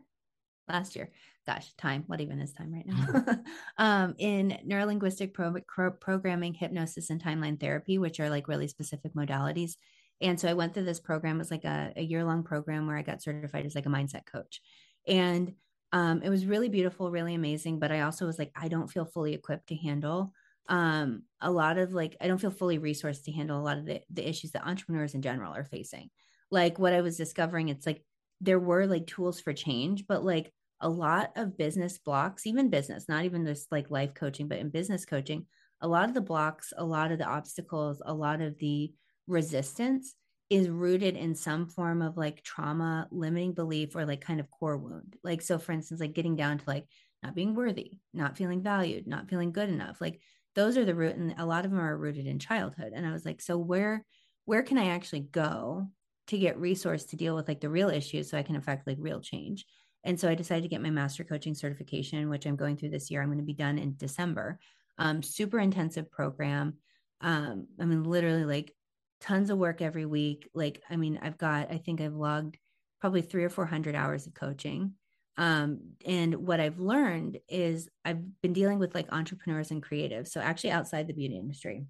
Last 0.69 0.95
year. 0.95 1.09
Gosh, 1.47 1.73
time. 1.73 2.03
What 2.05 2.21
even 2.21 2.39
is 2.39 2.53
time 2.53 2.71
right 2.73 2.85
now? 2.85 3.37
um 3.77 4.15
in 4.17 4.59
neurolinguistic 4.67 5.33
pro- 5.33 5.55
pro- 5.67 5.91
programming, 5.91 6.53
hypnosis, 6.53 7.09
and 7.09 7.21
timeline 7.21 7.59
therapy, 7.59 7.97
which 7.97 8.19
are 8.19 8.29
like 8.29 8.47
really 8.47 8.67
specific 8.67 9.13
modalities. 9.15 9.77
And 10.21 10.39
so 10.39 10.47
I 10.47 10.53
went 10.53 10.73
through 10.73 10.83
this 10.83 10.99
program. 10.99 11.37
It 11.37 11.39
was 11.39 11.51
like 11.51 11.63
a, 11.65 11.93
a 11.95 12.03
year-long 12.03 12.43
program 12.43 12.85
where 12.85 12.97
I 12.97 13.01
got 13.01 13.23
certified 13.23 13.65
as 13.65 13.73
like 13.73 13.85
a 13.85 13.89
mindset 13.89 14.25
coach. 14.25 14.61
And 15.07 15.55
um 15.91 16.21
it 16.21 16.29
was 16.29 16.45
really 16.45 16.69
beautiful, 16.69 17.09
really 17.09 17.33
amazing. 17.33 17.79
But 17.79 17.91
I 17.91 18.01
also 18.01 18.27
was 18.27 18.37
like, 18.37 18.51
I 18.55 18.67
don't 18.67 18.91
feel 18.91 19.05
fully 19.05 19.33
equipped 19.33 19.67
to 19.69 19.75
handle 19.75 20.33
um 20.69 21.23
a 21.41 21.51
lot 21.51 21.77
of 21.79 21.93
like 21.93 22.15
i 22.21 22.27
don't 22.27 22.37
feel 22.37 22.51
fully 22.51 22.77
resourced 22.77 23.23
to 23.23 23.31
handle 23.31 23.59
a 23.59 23.63
lot 23.63 23.77
of 23.79 23.85
the, 23.85 24.01
the 24.11 24.27
issues 24.27 24.51
that 24.51 24.67
entrepreneurs 24.67 25.15
in 25.15 25.21
general 25.21 25.51
are 25.53 25.65
facing 25.65 26.09
like 26.51 26.77
what 26.77 26.93
i 26.93 27.01
was 27.01 27.17
discovering 27.17 27.69
it's 27.69 27.87
like 27.87 28.03
there 28.39 28.59
were 28.59 28.85
like 28.85 29.07
tools 29.07 29.41
for 29.41 29.51
change 29.51 30.05
but 30.07 30.23
like 30.23 30.53
a 30.81 30.89
lot 30.89 31.31
of 31.35 31.57
business 31.57 31.97
blocks 31.97 32.47
even 32.47 32.69
business 32.69 33.07
not 33.09 33.25
even 33.25 33.45
just 33.45 33.71
like 33.71 33.91
life 33.91 34.13
coaching 34.13 34.47
but 34.47 34.59
in 34.59 34.69
business 34.69 35.05
coaching 35.05 35.45
a 35.81 35.87
lot 35.87 36.07
of 36.07 36.13
the 36.13 36.21
blocks 36.21 36.73
a 36.77 36.83
lot 36.83 37.11
of 37.11 37.17
the 37.17 37.25
obstacles 37.25 38.01
a 38.05 38.13
lot 38.13 38.41
of 38.41 38.57
the 38.59 38.91
resistance 39.27 40.15
is 40.49 40.67
rooted 40.67 41.15
in 41.15 41.35
some 41.35 41.67
form 41.67 42.01
of 42.01 42.17
like 42.17 42.43
trauma 42.43 43.07
limiting 43.11 43.53
belief 43.53 43.95
or 43.95 44.05
like 44.05 44.21
kind 44.21 44.39
of 44.39 44.49
core 44.49 44.77
wound. 44.77 45.15
Like 45.23 45.41
so 45.41 45.59
for 45.59 45.71
instance 45.71 46.01
like 46.01 46.13
getting 46.13 46.35
down 46.35 46.57
to 46.57 46.63
like 46.65 46.85
not 47.21 47.35
being 47.35 47.53
worthy 47.53 47.99
not 48.13 48.37
feeling 48.37 48.63
valued 48.63 49.05
not 49.05 49.29
feeling 49.29 49.51
good 49.51 49.69
enough 49.69 49.99
like 49.99 50.21
those 50.55 50.77
are 50.77 50.85
the 50.85 50.95
root 50.95 51.15
and 51.15 51.35
a 51.37 51.45
lot 51.45 51.65
of 51.65 51.71
them 51.71 51.79
are 51.79 51.97
rooted 51.97 52.25
in 52.25 52.39
childhood. 52.39 52.93
And 52.95 53.05
i 53.05 53.11
was 53.11 53.25
like 53.25 53.41
so 53.41 53.57
where 53.57 54.05
where 54.45 54.63
can 54.63 54.77
i 54.77 54.87
actually 54.87 55.21
go 55.21 55.87
to 56.27 56.37
get 56.37 56.59
resource 56.59 57.05
to 57.05 57.17
deal 57.17 57.35
with 57.35 57.47
like 57.47 57.59
the 57.61 57.69
real 57.69 57.89
issues 57.89 58.29
so 58.29 58.37
i 58.37 58.43
can 58.43 58.55
affect 58.55 58.87
like 58.87 58.97
real 58.99 59.19
change 59.19 59.65
and 60.03 60.19
so 60.19 60.29
i 60.29 60.35
decided 60.35 60.61
to 60.61 60.69
get 60.69 60.81
my 60.81 60.89
master 60.89 61.23
coaching 61.23 61.53
certification 61.53 62.29
which 62.29 62.45
i'm 62.45 62.55
going 62.55 62.77
through 62.77 62.89
this 62.89 63.09
year. 63.09 63.21
I'm 63.21 63.27
going 63.27 63.39
to 63.39 63.43
be 63.43 63.53
done 63.53 63.77
in 63.77 63.95
december. 63.97 64.59
Um, 64.97 65.23
super 65.23 65.59
intensive 65.59 66.11
program. 66.11 66.75
Um, 67.21 67.67
i 67.79 67.85
mean 67.85 68.03
literally 68.03 68.45
like 68.45 68.73
tons 69.21 69.49
of 69.49 69.57
work 69.57 69.81
every 69.81 70.05
week. 70.05 70.49
Like 70.53 70.81
i 70.89 70.95
mean 70.95 71.19
i've 71.21 71.37
got 71.37 71.71
i 71.71 71.77
think 71.77 72.01
i've 72.01 72.13
logged 72.13 72.57
probably 73.01 73.21
three 73.21 73.43
or 73.43 73.49
four 73.49 73.65
hundred 73.65 73.95
hours 73.95 74.27
of 74.27 74.33
coaching. 74.33 74.93
Um, 75.37 75.93
and 76.05 76.35
what 76.35 76.59
I've 76.59 76.79
learned 76.79 77.37
is 77.47 77.87
I've 78.03 78.41
been 78.41 78.51
dealing 78.51 78.77
with 78.77 78.93
like 78.93 79.07
entrepreneurs 79.13 79.71
and 79.71 79.81
creatives. 79.81 80.27
So 80.27 80.41
actually 80.41 80.71
outside 80.71 81.07
the 81.07 81.13
beauty 81.13 81.37
industry, 81.37 81.85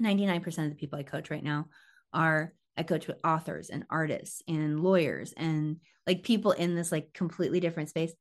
99% 0.00 0.46
of 0.64 0.70
the 0.70 0.76
people 0.76 1.00
I 1.00 1.02
coach 1.02 1.28
right 1.28 1.42
now 1.42 1.66
are 2.12 2.52
I 2.76 2.82
coach 2.82 3.06
with 3.06 3.20
authors 3.24 3.70
and 3.70 3.84
artists 3.90 4.42
and 4.48 4.80
lawyers 4.80 5.32
and 5.36 5.78
like 6.06 6.22
people 6.22 6.52
in 6.52 6.74
this 6.74 6.92
like 6.92 7.12
completely 7.12 7.60
different 7.60 7.88
space. 7.88 8.12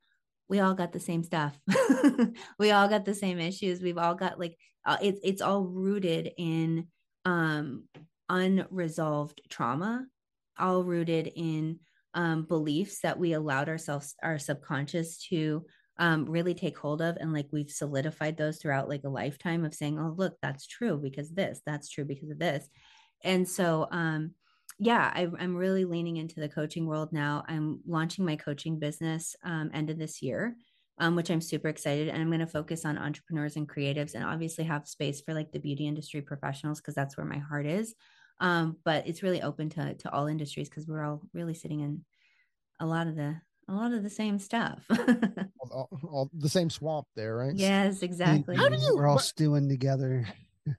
We 0.50 0.60
all 0.60 0.74
got 0.74 0.94
the 0.94 1.00
same 1.00 1.24
stuff. 1.24 1.58
we 2.60 2.72
all 2.72 2.88
got 2.88 3.06
the 3.06 3.16
same 3.16 3.40
issues. 3.40 3.82
We've 3.82 3.98
all 3.98 4.16
got 4.16 4.40
like 4.40 4.58
uh, 4.86 4.98
it's 5.02 5.20
it's 5.24 5.42
all 5.42 5.64
rooted 5.64 6.32
in 6.38 6.88
um 7.26 7.86
unresolved 8.30 9.42
trauma, 9.50 10.06
all 10.60 10.84
rooted 10.84 11.32
in 11.36 11.80
um, 12.14 12.44
beliefs 12.44 13.00
that 13.02 13.18
we 13.18 13.34
allowed 13.34 13.70
ourselves, 13.70 14.16
our 14.24 14.40
subconscious 14.40 15.18
to 15.30 15.66
um, 15.98 16.26
really 16.26 16.54
take 16.54 16.78
hold 16.78 17.02
of. 17.02 17.18
And 17.18 17.34
like 17.34 17.48
we've 17.52 17.70
solidified 17.70 18.38
those 18.38 18.58
throughout 18.58 18.90
like 18.90 19.04
a 19.04 19.10
lifetime 19.10 19.66
of 19.66 19.74
saying, 19.74 20.00
oh, 20.00 20.14
look, 20.16 20.36
that's 20.42 20.68
true 20.68 20.98
because 20.98 21.32
this, 21.32 21.62
that's 21.66 21.90
true 21.90 22.06
because 22.06 22.30
of 22.30 22.40
this. 22.40 22.68
And 23.24 23.48
so, 23.48 23.88
um, 23.92 24.32
yeah, 24.80 25.12
I, 25.14 25.28
I'm 25.40 25.56
really 25.56 25.86
leaning 25.86 26.18
into 26.18 26.40
the 26.40 26.50
coaching 26.50 26.86
world 26.88 27.14
now. 27.14 27.44
I'm 27.48 27.80
launching 27.88 28.26
my 28.26 28.36
coaching 28.36 28.80
business 28.80 29.36
um, 29.44 29.70
end 29.74 29.90
of 29.90 29.98
this 29.98 30.22
year. 30.22 30.56
Um, 31.00 31.16
which 31.16 31.32
I'm 31.32 31.42
super 31.42 31.70
excited. 31.70 32.08
And 32.08 32.22
I'm 32.22 32.28
going 32.28 32.40
to 32.40 32.46
focus 32.46 32.86
on 32.86 33.00
entrepreneurs 33.00 33.56
and 33.56 33.68
creatives 33.68 34.14
and 34.14 34.24
obviously 34.24 34.64
have 34.66 34.88
space 34.88 35.22
for 35.22 35.34
like 35.34 35.52
the 35.52 35.58
beauty 35.58 35.88
industry 35.88 36.22
professionals 36.22 36.80
because 36.80 36.94
that's 36.94 37.18
where 37.18 37.26
my 37.26 37.40
heart 37.40 37.66
is. 37.66 37.96
Um, 38.40 38.78
but 38.86 39.08
it's 39.08 39.24
really 39.24 39.42
open 39.42 39.70
to 39.72 39.96
to 39.96 40.12
all 40.14 40.28
industries 40.28 40.70
because 40.70 40.88
we're 40.88 41.04
all 41.04 41.24
really 41.34 41.56
sitting 41.56 41.80
in 41.80 42.06
a 42.80 42.86
lot 42.86 43.08
of 43.08 43.16
the 43.16 43.36
a 43.68 43.74
lot 43.74 43.92
of 43.92 44.04
the 44.04 44.10
same 44.10 44.38
stuff. 44.38 44.86
all, 44.92 45.72
all- 45.72 46.00
all 46.08 46.30
the 46.32 46.48
same 46.48 46.70
swamp 46.70 47.08
there 47.16 47.36
right 47.38 47.56
yes, 47.56 48.04
exactly. 48.04 48.56
How 48.56 48.70
do 48.70 48.76
you- 48.78 48.96
We're 48.96 49.08
all 49.08 49.16
what- 49.16 49.24
stewing 49.24 49.70
together. 49.70 50.28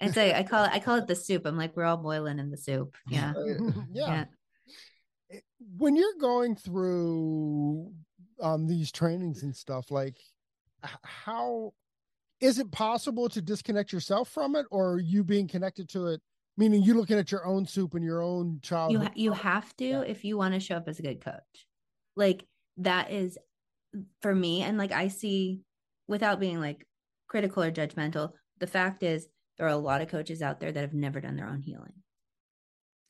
It's 0.01 0.16
a, 0.16 0.35
I 0.35 0.43
call 0.45 0.64
it 0.64 0.70
I 0.72 0.78
call 0.80 0.97
it 0.97 1.07
the 1.07 1.14
soup. 1.16 1.43
I'm 1.47 1.57
like 1.57 1.76
we're 1.76 1.85
all 1.85 1.97
boiling 1.97 2.39
in 2.39 2.51
the 2.51 2.57
soup. 2.57 2.95
Yeah. 3.09 3.32
Yeah. 3.37 3.70
Yeah. 3.93 4.24
when 5.76 5.97
you're 5.97 6.18
going 6.20 6.57
through 6.57 7.93
um 8.41 8.66
these 8.66 8.91
trainings 8.93 9.43
and 9.43 9.55
stuff 9.55 9.91
like 9.91 10.16
how 11.03 11.72
is 12.41 12.59
it 12.59 12.70
possible 12.72 13.28
to 13.28 13.41
disconnect 13.41 13.93
yourself 13.93 14.28
from 14.28 14.57
it 14.57 14.66
or 14.70 14.93
are 14.95 14.99
you 15.01 15.22
being 15.24 15.49
connected 15.49 15.89
to 15.89 16.09
it 16.09 16.20
meaning 16.57 16.82
you 16.82 16.95
looking 16.95 17.18
at 17.18 17.30
your 17.32 17.47
own 17.47 17.64
soup 17.66 17.95
and 17.95 18.05
your 18.05 18.22
own 18.22 18.59
child 18.62 18.93
you 18.93 19.01
ha- 19.01 19.12
you 19.14 19.32
have 19.32 19.74
to 19.76 19.85
Yeah. 19.87 20.01
if 20.01 20.24
you 20.24 20.37
want 20.37 20.55
to 20.55 20.61
show 20.61 20.76
up 20.76 20.89
as 20.89 20.99
a 20.99 21.03
good 21.03 21.24
coach 21.24 21.66
like 22.16 22.45
that 22.78 23.11
is 23.11 23.39
for 24.20 24.35
me 24.35 24.62
and 24.62 24.76
like 24.76 24.93
i 24.93 25.09
see 25.09 25.61
without 26.09 26.41
being 26.41 26.61
like 26.61 26.87
critical 27.28 27.62
or 27.62 27.70
judgmental 27.72 28.32
the 28.59 28.66
fact 28.66 29.03
is 29.03 29.26
there 29.57 29.66
are 29.66 29.70
a 29.70 29.76
lot 29.76 30.00
of 30.00 30.09
coaches 30.09 30.42
out 30.42 30.61
there 30.61 30.72
that 30.72 30.80
have 30.80 30.94
never 30.94 31.20
done 31.20 31.36
their 31.36 31.48
own 31.48 31.61
healing. 31.61 31.92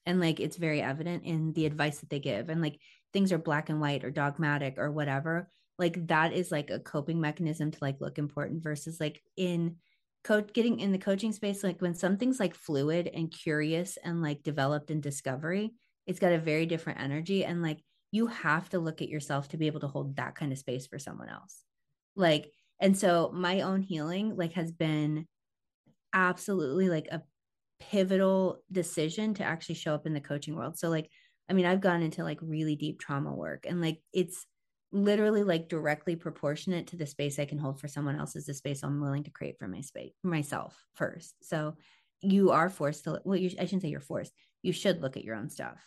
And 0.07 0.21
like 0.21 0.41
it's 0.41 0.57
very 0.57 0.83
evident 0.83 1.25
in 1.25 1.53
the 1.53 1.67
advice 1.67 1.99
that 1.99 2.11
they 2.11 2.21
give 2.21 2.51
and 2.51 2.61
like 2.61 2.79
things 3.13 3.33
are 3.33 3.39
black 3.39 3.71
and 3.71 3.81
white 3.81 4.05
or 4.05 4.11
dogmatic 4.11 4.75
or 4.77 4.91
whatever 4.91 5.49
like 5.79 6.07
that 6.09 6.35
is 6.35 6.53
like 6.53 6.69
a 6.69 6.79
coping 6.79 7.21
mechanism 7.21 7.71
to 7.71 7.79
like 7.81 8.01
look 8.01 8.19
important 8.19 8.63
versus 8.63 9.01
like 9.01 9.23
in 9.39 9.77
coach 10.23 10.53
getting 10.53 10.79
in 10.79 10.93
the 10.93 10.99
coaching 10.99 11.33
space 11.33 11.65
like 11.65 11.81
when 11.81 11.95
something's 11.95 12.39
like 12.39 12.55
fluid 12.55 13.09
and 13.15 13.33
curious 13.33 13.97
and 14.05 14.21
like 14.21 14.43
developed 14.43 14.91
in 14.91 15.01
discovery 15.01 15.73
it's 16.07 16.19
got 16.19 16.33
a 16.33 16.39
very 16.39 16.67
different 16.67 17.01
energy 17.01 17.45
and 17.45 17.63
like 17.63 17.79
you 18.15 18.29
have 18.29 18.69
to 18.69 18.79
look 18.79 19.03
at 19.03 19.09
yourself 19.09 19.49
to 19.49 19.57
be 19.57 19.67
able 19.67 19.81
to 19.81 19.89
hold 19.89 20.15
that 20.15 20.37
kind 20.37 20.53
of 20.53 20.59
space 20.59 20.87
for 20.87 21.01
someone 21.01 21.29
else. 21.29 21.65
Like 22.15 22.53
and 22.79 22.97
so 22.97 23.33
my 23.35 23.63
own 23.63 23.83
healing 23.83 24.37
like 24.37 24.53
has 24.53 24.71
been 24.71 25.27
absolutely 26.15 26.89
like 26.89 27.09
a 27.11 27.23
pivotal 27.81 28.63
decision 28.73 29.35
to 29.35 29.45
actually 29.45 29.75
show 29.75 29.95
up 29.95 30.07
in 30.07 30.15
the 30.15 30.21
coaching 30.21 30.57
world. 30.57 30.79
So 30.79 30.89
like 30.89 31.11
i 31.49 31.53
mean 31.53 31.67
i've 31.67 31.81
gone 31.81 32.03
into 32.03 32.25
like 32.25 32.39
really 32.41 32.77
deep 32.77 32.99
trauma 32.99 33.33
work 33.33 33.67
and 33.69 33.81
like 33.81 34.01
it's 34.13 34.47
literally 34.93 35.43
like 35.43 35.69
directly 35.69 36.15
proportionate 36.15 36.87
to 36.87 36.97
the 36.97 37.07
space 37.07 37.39
i 37.39 37.45
can 37.45 37.59
hold 37.59 37.81
for 37.81 37.89
someone 37.89 38.19
else 38.19 38.37
is 38.37 38.47
the 38.47 38.55
space 38.55 38.83
i'm 38.83 39.01
willing 39.01 39.25
to 39.25 39.31
create 39.31 39.59
for 39.59 39.69
my 39.69 39.81
space 39.81 40.13
myself 40.23 40.77
first. 40.95 41.35
So 41.43 41.77
you 42.21 42.53
are 42.53 42.71
forced 42.71 43.05
to 43.05 43.21
well 43.25 43.37
you, 43.37 43.51
i 43.59 43.65
shouldn't 43.65 43.83
say 43.83 43.89
you're 43.89 44.01
forced 44.01 44.33
you 44.63 44.73
should 44.73 45.03
look 45.03 45.17
at 45.17 45.25
your 45.25 45.37
own 45.37 45.51
stuff 45.51 45.79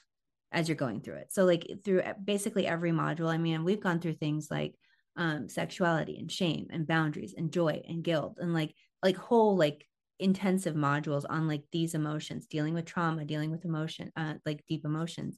as 0.52 0.70
you're 0.70 0.76
going 0.76 1.02
through 1.02 1.16
it. 1.16 1.34
So 1.34 1.44
like 1.44 1.70
through 1.84 2.04
basically 2.24 2.68
every 2.68 2.92
module 2.92 3.32
i 3.34 3.38
mean 3.38 3.64
we've 3.64 3.82
gone 3.82 4.00
through 4.00 4.14
things 4.14 4.50
like 4.52 4.76
um 5.16 5.50
sexuality 5.50 6.18
and 6.20 6.32
shame 6.32 6.68
and 6.70 6.86
boundaries 6.86 7.34
and 7.36 7.52
joy 7.52 7.82
and 7.88 8.04
guilt 8.04 8.38
and 8.40 8.54
like 8.54 8.74
like 9.02 9.18
whole 9.18 9.58
like 9.58 9.86
intensive 10.20 10.76
modules 10.76 11.26
on 11.30 11.48
like 11.48 11.64
these 11.72 11.94
emotions 11.94 12.48
dealing 12.48 12.74
with 12.74 12.86
trauma 12.86 13.24
dealing 13.24 13.52
with 13.52 13.66
emotion 13.66 14.12
uh 14.16 14.34
like 14.46 14.64
deep 14.68 14.84
emotions. 14.86 15.38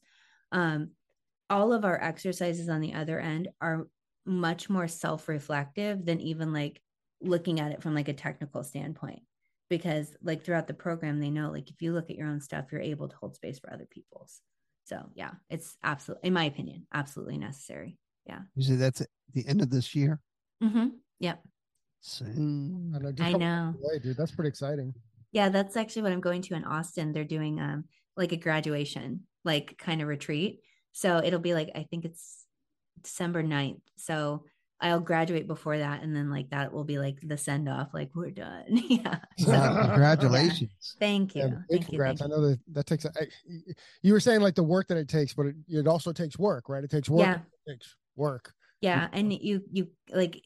Um 0.52 0.92
all 1.50 1.74
of 1.74 1.84
our 1.84 2.02
exercises 2.02 2.70
on 2.70 2.80
the 2.82 2.94
other 2.94 3.20
end 3.20 3.50
are 3.60 3.88
much 4.26 4.70
more 4.70 4.88
self-reflective 4.88 6.06
than 6.06 6.20
even 6.22 6.54
like 6.54 6.82
looking 7.22 7.60
at 7.60 7.72
it 7.72 7.82
from 7.82 7.96
like 7.96 8.08
a 8.08 8.14
technical 8.14 8.64
standpoint 8.64 9.22
because 9.70 10.16
like 10.22 10.44
throughout 10.44 10.68
the 10.68 10.74
program 10.74 11.20
they 11.20 11.30
know 11.30 11.50
like 11.52 11.70
if 11.70 11.82
you 11.82 11.92
look 11.92 12.10
at 12.10 12.16
your 12.16 12.28
own 12.28 12.40
stuff 12.40 12.66
you're 12.72 12.82
able 12.82 13.08
to 13.10 13.16
hold 13.16 13.36
space 13.36 13.60
for 13.60 13.74
other 13.74 13.88
people's. 13.90 14.42
So 14.86 15.10
yeah 15.16 15.32
it's 15.50 15.76
absolutely 15.84 16.28
in 16.28 16.34
my 16.34 16.46
opinion 16.46 16.88
absolutely 16.94 17.38
necessary. 17.38 17.98
Yeah, 18.26 18.42
You 18.56 18.64
said 18.64 18.80
that's 18.80 19.02
at 19.02 19.08
the 19.34 19.48
end 19.48 19.62
of 19.62 19.70
this 19.72 19.96
year. 19.96 20.20
mm-hmm. 20.64 20.90
yep 21.20 21.42
So, 22.02 22.26
Mm, 22.26 22.96
I 22.96 23.00
know, 23.00 23.14
i 23.26 23.32
know 23.34 23.74
away, 23.84 24.00
dude 24.00 24.16
that's 24.18 24.32
pretty 24.32 24.48
exciting 24.48 24.94
yeah 25.34 25.50
that's 25.50 25.76
actually 25.76 26.04
what 26.04 26.12
i'm 26.14 26.22
going 26.22 26.42
to 26.44 26.54
in 26.56 26.64
austin 26.64 27.12
they're 27.12 27.24
doing 27.26 27.60
um 27.60 27.84
like 28.16 28.32
a 28.32 28.38
graduation 28.38 29.22
like 29.44 29.78
kind 29.78 30.02
of 30.02 30.08
retreat 30.08 30.62
so 30.94 31.18
it'll 31.24 31.40
be 31.42 31.54
like 31.54 31.70
i 31.76 31.84
think 31.84 32.06
it's 32.06 32.46
december 33.04 33.44
9th 33.44 33.82
so 33.98 34.44
i'll 34.82 35.02
graduate 35.02 35.46
before 35.46 35.78
that 35.78 36.02
and 36.02 36.16
then 36.16 36.30
like 36.30 36.50
that 36.52 36.72
will 36.72 36.86
be 36.86 36.98
like 37.00 37.18
the 37.22 37.38
send 37.38 37.68
off 37.68 37.90
like 37.94 38.10
we're 38.16 38.32
done 38.32 38.64
yeah 38.90 39.20
so, 39.38 39.52
uh, 39.52 39.88
congratulations. 39.88 40.96
thank 41.00 41.36
you 41.36 41.42
Yeah, 41.42 41.50
thank 41.70 41.82
you 41.84 41.88
congrats. 41.90 42.22
thank 42.22 42.32
I 42.32 42.36
know 42.36 42.48
that 42.48 42.60
that 42.74 42.86
takes. 42.86 43.04
a- 43.06 43.12
I, 43.20 43.28
you 44.02 44.14
were 44.14 44.20
saying 44.22 44.40
like 44.42 44.56
the 44.56 44.64
work 44.64 44.88
that 44.88 44.98
it 44.98 45.08
takes, 45.10 45.34
but 45.34 45.48
it, 45.48 45.56
it 45.68 45.88
also 45.88 46.12
takes 46.14 46.38
work, 46.40 46.70
right? 46.70 46.84
It 46.84 46.90
takes 46.92 47.10
work. 47.10 47.26
Yeah. 47.28 47.40
It 47.66 47.72
takes 47.74 47.96
work. 48.16 48.54
yeah 48.82 49.08
and 49.14 49.32
you 49.34 49.62
you 49.72 49.90
like 50.12 50.42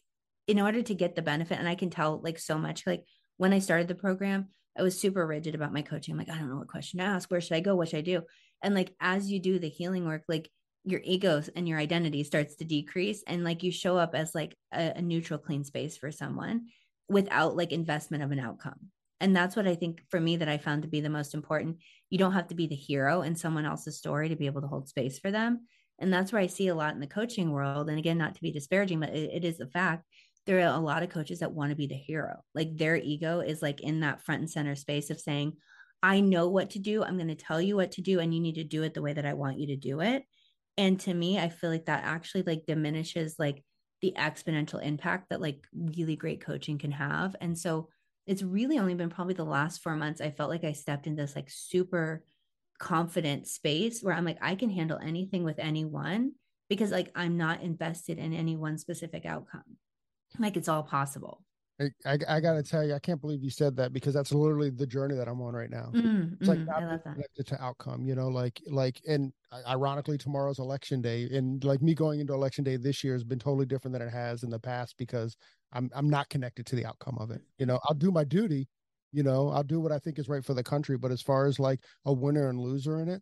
in 0.48 0.60
order 0.60 0.82
to 0.82 0.94
get 0.94 1.16
the 1.16 1.22
benefit 1.22 1.58
and 1.60 1.68
i 1.68 1.76
can 1.76 1.90
tell 1.90 2.20
like 2.22 2.40
so 2.40 2.58
much 2.58 2.86
like 2.86 3.04
when 3.38 3.54
i 3.54 3.60
started 3.60 3.88
the 3.88 3.96
program 3.96 4.48
i 4.78 4.82
was 4.82 5.00
super 5.00 5.26
rigid 5.26 5.56
about 5.56 5.74
my 5.74 5.82
coaching. 5.82 6.14
I'm 6.14 6.18
like 6.18 6.30
i 6.30 6.38
don't 6.38 6.50
know 6.50 6.58
what 6.58 6.68
question 6.68 7.00
to 7.00 7.06
ask. 7.06 7.30
Where 7.30 7.42
should 7.42 7.56
i 7.56 7.60
go? 7.60 7.76
What 7.76 7.90
should 7.90 8.00
i 8.00 8.02
do? 8.02 8.24
And 8.62 8.74
like 8.74 8.94
as 9.00 9.30
you 9.30 9.40
do 9.40 9.60
the 9.60 9.70
healing 9.70 10.06
work 10.06 10.24
like 10.28 10.50
your 10.86 11.02
egos 11.04 11.50
and 11.56 11.68
your 11.68 11.80
identity 11.80 12.24
starts 12.24 12.56
to 12.56 12.66
decrease 12.66 13.24
and 13.28 13.44
like 13.44 13.64
you 13.64 13.72
show 13.72 13.98
up 13.98 14.16
as 14.16 14.36
like 14.36 14.56
a, 14.74 14.94
a 14.98 15.02
neutral 15.02 15.40
clean 15.40 15.64
space 15.64 15.98
for 15.98 16.12
someone 16.12 16.68
without 17.08 17.56
like 17.56 17.72
investment 17.72 18.24
of 18.24 18.32
an 18.32 18.40
outcome. 18.40 18.90
And 19.22 19.36
that's 19.36 19.56
what 19.56 19.68
i 19.68 19.76
think 19.76 20.02
for 20.10 20.20
me 20.20 20.38
that 20.38 20.50
i 20.50 20.58
found 20.58 20.82
to 20.82 20.90
be 20.90 21.02
the 21.02 21.10
most 21.10 21.34
important. 21.34 21.78
You 22.10 22.18
don't 22.18 22.34
have 22.34 22.48
to 22.48 22.56
be 22.56 22.68
the 22.68 22.76
hero 22.76 23.22
in 23.22 23.36
someone 23.36 23.66
else's 23.66 23.98
story 23.98 24.30
to 24.30 24.36
be 24.36 24.48
able 24.48 24.62
to 24.62 24.68
hold 24.68 24.90
space 24.90 25.20
for 25.20 25.32
them. 25.32 25.68
And 26.00 26.12
that's 26.12 26.34
where 26.34 26.42
I 26.42 26.48
see 26.48 26.68
a 26.68 26.76
lot 26.76 26.94
in 26.94 27.00
the 27.00 27.08
coaching 27.08 27.52
world. 27.52 27.90
And 27.90 27.98
again, 27.98 28.18
not 28.18 28.36
to 28.36 28.42
be 28.42 28.52
disparaging, 28.52 29.00
but 29.00 29.10
it, 29.10 29.32
it 29.34 29.46
is 29.46 29.60
a 29.60 29.68
fact. 29.68 30.06
There 30.46 30.60
are 30.60 30.76
a 30.76 30.80
lot 30.80 31.04
of 31.04 31.10
coaches 31.10 31.40
that 31.40 31.54
want 31.54 31.70
to 31.70 31.76
be 31.76 31.88
the 31.88 31.96
hero. 31.96 32.42
Like 32.54 32.78
their 32.78 32.98
ego 32.98 33.40
is 33.40 33.62
like 33.62 33.82
in 33.82 34.02
that 34.02 34.22
front 34.22 34.42
and 34.42 34.50
center 34.50 34.76
space 34.76 35.10
of 35.10 35.20
saying, 35.20 35.54
I 36.02 36.20
know 36.20 36.50
what 36.50 36.72
to 36.72 36.80
do. 36.80 37.02
I'm 37.02 37.16
going 37.16 37.30
to 37.30 37.36
tell 37.36 37.62
you 37.62 37.78
what 37.78 37.94
to 37.94 38.02
do, 38.02 38.20
and 38.20 38.34
you 38.34 38.42
need 38.42 38.56
to 38.56 38.66
do 38.66 38.84
it 38.84 38.94
the 38.94 39.02
way 39.02 39.14
that 39.14 39.26
I 39.26 39.34
want 39.34 39.60
you 39.60 39.68
to 39.68 39.78
do 39.78 40.02
it. 40.02 40.24
And 40.78 41.00
to 41.02 41.14
me, 41.14 41.40
I 41.40 41.50
feel 41.50 41.70
like 41.70 41.86
that 41.86 42.04
actually 42.04 42.44
like 42.44 42.66
diminishes 42.66 43.36
like 43.40 43.64
the 44.02 44.14
exponential 44.18 44.84
impact 44.84 45.30
that 45.30 45.40
like 45.40 45.66
really 45.74 46.18
great 46.18 46.42
coaching 46.42 46.78
can 46.78 46.92
have. 46.92 47.36
And 47.40 47.58
so 47.58 47.88
it's 48.28 48.44
really 48.44 48.80
only 48.80 48.96
been 48.96 49.10
probably 49.10 49.34
the 49.34 49.46
last 49.46 49.82
four 49.82 49.96
months 49.96 50.20
I 50.20 50.32
felt 50.32 50.50
like 50.50 50.66
I 50.66 50.74
stepped 50.74 51.08
into 51.08 51.22
this 51.22 51.36
like 51.36 51.50
super 51.50 52.26
confident 52.80 53.48
space 53.48 54.02
where 54.02 54.14
I'm 54.14 54.26
like, 54.26 54.40
I 54.42 54.56
can 54.56 54.70
handle 54.70 55.00
anything 55.02 55.44
with 55.44 55.60
anyone 55.60 56.34
because 56.70 56.92
like 56.92 57.12
I'm 57.16 57.38
not 57.38 57.62
invested 57.62 58.18
in 58.18 58.34
any 58.34 58.58
one 58.58 58.78
specific 58.78 59.26
outcome. 59.26 59.78
Like 60.38 60.58
it's 60.58 60.68
all 60.68 60.84
possible. 60.84 61.46
I, 61.80 61.86
I, 62.06 62.18
I 62.28 62.40
got 62.40 62.54
to 62.54 62.64
tell 62.64 62.86
you, 62.86 62.94
I 62.94 63.00
can't 63.00 63.22
believe 63.22 63.44
you 63.44 63.50
said 63.50 63.76
that 63.78 63.94
because 63.94 64.14
that's 64.14 64.32
literally 64.34 64.70
the 64.70 64.88
journey 64.88 65.16
that 65.16 65.28
I'm 65.28 65.42
on 65.42 65.54
right 65.54 65.70
now. 65.70 65.96
Mm, 65.96 66.38
It's 66.40 66.48
like 66.48 66.62
mm, 66.62 66.68
not 66.68 66.82
I 66.82 66.86
love 66.86 67.04
that. 67.06 67.24
to 67.46 67.64
outcome, 67.64 68.06
you 68.08 68.16
know, 68.16 68.28
like 68.28 68.62
like 68.68 69.02
and 69.08 69.34
ironically 69.68 70.18
tomorrow's 70.18 70.60
election 70.60 71.02
day 71.02 71.30
and 71.30 71.64
like 71.64 71.82
me 71.82 71.94
going 71.94 72.20
into 72.20 72.34
election 72.34 72.64
day 72.64 72.76
this 72.78 73.04
year 73.04 73.14
has 73.14 73.24
been 73.24 73.40
totally 73.40 73.66
different 73.68 73.94
than 73.94 74.02
it 74.02 74.12
has 74.12 74.44
in 74.44 74.50
the 74.50 74.60
past 74.60 74.98
because 74.98 75.36
I'm 75.72 75.90
I'm 75.96 76.10
not 76.10 76.30
connected 76.30 76.66
to 76.68 76.76
the 76.76 76.86
outcome 76.86 77.18
of 77.20 77.32
it. 77.32 77.42
You 77.60 77.66
know, 77.68 77.80
I'll 77.88 77.96
do 77.96 78.12
my 78.12 78.24
duty, 78.24 78.68
you 79.12 79.24
know, 79.24 79.50
I'll 79.50 79.64
do 79.64 79.80
what 79.80 79.92
I 79.92 80.00
think 80.00 80.20
is 80.20 80.30
right 80.30 80.44
for 80.46 80.54
the 80.56 80.64
country, 80.64 80.98
but 80.98 81.12
as 81.12 81.22
far 81.22 81.46
as 81.46 81.60
like 81.60 81.82
a 82.06 82.14
winner 82.14 82.50
and 82.50 82.60
loser 82.60 83.00
in 83.00 83.10
it, 83.10 83.22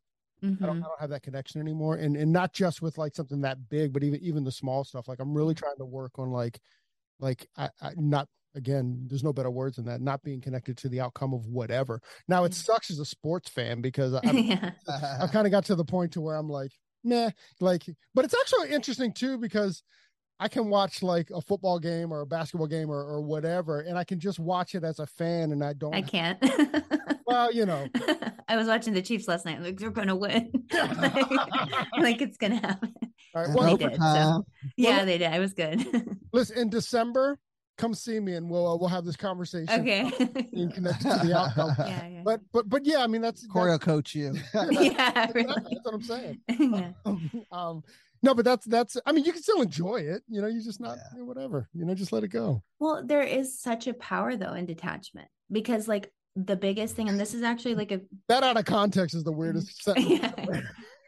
I 0.62 0.68
don't, 0.68 0.76
Mhm. 0.76 0.84
I 0.84 0.88
don't 0.88 1.00
have 1.02 1.10
that 1.10 1.24
connection 1.24 1.60
anymore. 1.62 1.96
And 1.96 2.16
and 2.16 2.32
not 2.32 2.54
just 2.54 2.82
with 2.82 2.98
like 2.98 3.16
something 3.16 3.42
that 3.42 3.70
big, 3.70 3.94
but 3.94 4.04
even 4.04 4.20
even 4.22 4.44
the 4.44 4.52
small 4.52 4.84
stuff. 4.84 5.08
Like 5.08 5.20
I'm 5.20 5.34
really 5.36 5.56
trying 5.56 5.78
to 5.78 5.86
work 5.86 6.20
on 6.20 6.30
like 6.32 6.60
like 7.22 7.48
I, 7.58 7.70
I 7.82 7.92
not 7.96 8.28
again, 8.56 9.06
there's 9.08 9.24
no 9.24 9.32
better 9.32 9.50
words 9.50 9.78
than 9.78 9.86
that, 9.86 10.02
not 10.02 10.22
being 10.24 10.42
connected 10.42 10.76
to 10.78 10.90
the 10.90 11.00
outcome 11.00 11.34
of 11.34 11.46
whatever. 11.48 12.02
Now 12.28 12.44
it 12.44 12.52
Mm. 12.52 12.56
sucks 12.56 12.92
as 12.92 13.00
a 13.00 13.06
sports 13.06 13.50
fan 13.50 13.80
because 13.80 14.14
I'm, 14.26 14.38
yeah. 14.38 14.72
I've 15.22 15.32
kind 15.32 15.48
of 15.48 15.52
got 15.52 15.64
to 15.66 15.76
the 15.76 15.86
point 15.86 16.12
to 16.14 16.22
where 16.22 16.36
I'm 16.36 16.50
like, 16.50 16.74
nah, 17.06 17.30
like, 17.62 17.86
but 18.14 18.26
it's 18.26 18.36
actually 18.38 18.72
interesting 18.76 19.14
too 19.14 19.38
because 19.38 19.84
I 20.38 20.48
can 20.50 20.70
watch 20.70 21.02
like 21.04 21.30
a 21.34 21.40
football 21.40 21.80
game 21.80 22.12
or 22.12 22.22
a 22.22 22.26
basketball 22.26 22.68
game 22.68 22.90
or, 22.90 23.02
or 23.04 23.22
whatever, 23.22 23.82
and 23.82 23.98
I 23.98 24.04
can 24.04 24.20
just 24.20 24.40
watch 24.40 24.74
it 24.76 24.84
as 24.84 24.98
a 25.00 25.06
fan, 25.06 25.52
and 25.52 25.64
I 25.64 25.74
don't. 25.74 25.94
I 25.96 26.02
can't. 26.02 26.44
Well, 27.28 27.54
you 27.54 27.66
know, 27.66 27.88
I 28.50 28.58
was 28.58 28.68
watching 28.68 28.94
the 28.94 29.02
Chiefs 29.02 29.26
last 29.26 29.46
night. 29.46 29.62
Like, 29.62 29.78
they're 29.78 29.90
gonna 29.90 30.18
win. 30.18 30.52
like, 30.74 31.32
like, 31.98 32.22
it's 32.22 32.36
gonna 32.36 32.58
happen. 32.58 32.94
All 33.36 33.42
right, 33.46 33.56
well, 33.56 33.78
they 33.78 33.86
did, 33.88 33.96
so- 33.98 34.04
overtime. 34.04 34.42
Yeah, 34.78 35.06
they 35.06 35.18
did. 35.18 35.32
I 35.32 35.40
was 35.40 35.54
good. 35.54 35.86
listen, 36.34 36.58
in 36.58 36.70
December, 36.70 37.40
come 37.78 37.94
see 37.94 38.20
me, 38.20 38.34
and 38.36 38.50
we'll 38.50 38.68
uh, 38.68 38.76
we'll 38.78 38.90
have 38.90 39.06
this 39.06 39.16
conversation. 39.16 39.82
okay. 39.82 40.12
Being 40.54 40.72
connected 40.72 41.10
to 41.10 41.28
the 41.28 41.38
outcome. 41.38 41.74
yeah, 41.80 42.08
yeah. 42.08 42.22
But 42.24 42.42
but 42.52 42.70
but 42.70 42.86
yeah, 42.86 43.04
I 43.04 43.08
mean 43.08 43.22
that's 43.22 43.46
Corey 43.48 43.72
will 43.72 43.80
coach 43.80 44.14
you. 44.16 44.34
that's, 44.54 44.72
yeah, 44.82 45.12
that's 45.12 45.34
really. 45.36 45.80
what 45.84 45.94
I'm 45.94 46.02
saying. 46.04 46.40
yeah. 46.50 46.92
um, 47.52 47.84
no, 48.24 48.36
but 48.36 48.46
that's 48.46 48.66
that's. 48.66 48.98
I 49.06 49.12
mean, 49.14 49.26
you 49.26 49.32
can 49.34 49.42
still 49.42 49.62
enjoy 49.62 49.98
it. 49.98 50.22
You 50.28 50.42
know, 50.42 50.48
you 50.48 50.62
just 50.62 50.80
not 50.80 50.98
Yeah. 51.18 51.24
whatever. 51.24 51.68
You 51.74 51.86
know, 51.86 51.96
just 51.96 52.12
let 52.12 52.24
it 52.24 52.28
go. 52.30 52.62
Well, 52.80 53.04
there 53.06 53.24
is 53.24 53.60
such 53.60 53.88
a 53.88 53.94
power 53.96 54.36
though 54.36 54.54
in 54.54 54.66
detachment 54.68 55.28
because 55.52 55.88
like 55.88 56.12
the 56.36 56.56
biggest 56.56 56.96
thing, 56.96 57.10
and 57.10 57.20
this 57.20 57.34
is 57.34 57.42
actually 57.42 57.76
like 57.76 57.92
a 57.92 58.02
That 58.30 58.44
out 58.44 58.58
of 58.58 58.66
context 58.66 59.16
is 59.16 59.24
the 59.24 59.32
weirdest 59.32 59.84
sentence. 59.84 60.08
yeah, 60.08 60.62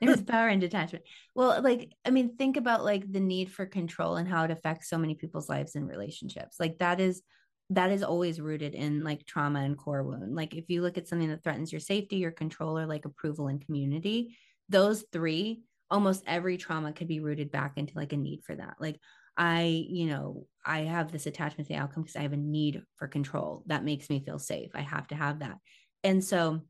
there's 0.06 0.24
power 0.24 0.49
in 0.49 0.60
detachment. 0.60 1.06
Well, 1.36 1.62
like 1.62 1.91
I 2.06 2.10
mean, 2.10 2.36
think 2.36 2.58
about 2.58 2.84
like 2.84 3.12
the 3.12 3.20
need 3.20 3.51
for 3.51 3.66
control 3.66 4.16
and 4.16 4.28
how 4.28 4.43
it 4.43 4.51
affects 4.51 4.89
so 4.89 4.97
many 4.97 5.16
people's 5.16 5.49
lives 5.49 5.76
and 5.76 5.88
relationships. 5.88 6.58
Like 6.60 6.80
that 6.80 6.99
is 6.99 7.22
that 7.70 7.91
is 7.91 8.04
always 8.04 8.41
rooted 8.41 8.76
in 8.76 9.04
like 9.04 9.26
trauma 9.26 9.60
and 9.62 9.78
core 9.78 10.04
wound. 10.04 10.36
Like 10.36 10.54
if 10.54 10.70
you 10.70 10.82
look 10.82 10.97
at 10.97 11.08
something 11.08 11.30
that 11.30 11.43
threatens 11.43 11.72
your 11.72 11.82
safety, 11.82 12.18
your 12.18 12.32
control, 12.32 12.78
or 12.78 12.86
like 12.86 13.06
approval 13.06 13.47
and 13.47 13.66
community, 13.66 14.38
those 14.70 15.06
three 15.12 15.64
almost 15.89 16.24
every 16.26 16.58
trauma 16.58 16.91
could 16.91 17.08
be 17.08 17.20
rooted 17.20 17.51
back 17.51 17.78
into 17.78 17.93
like 17.95 18.14
a 18.14 18.18
need 18.18 18.43
for 18.43 18.56
that. 18.56 18.76
Like 18.80 18.99
I, 19.38 19.86
you 19.89 20.08
know, 20.08 20.47
I 20.66 20.80
have 20.82 21.12
this 21.12 21.26
attachment 21.26 21.68
to 21.68 21.74
the 21.74 21.80
outcome 21.80 22.04
because 22.04 22.16
I 22.16 22.22
have 22.22 22.34
a 22.34 22.38
need 22.38 22.82
for 22.95 23.08
control. 23.08 23.64
That 23.68 23.84
makes 23.84 24.10
me 24.10 24.24
feel 24.24 24.39
safe. 24.39 24.72
I 24.76 24.82
have 24.82 25.08
to 25.08 25.16
have 25.16 25.39
that. 25.39 25.58
And 26.04 26.24
so 26.24 26.62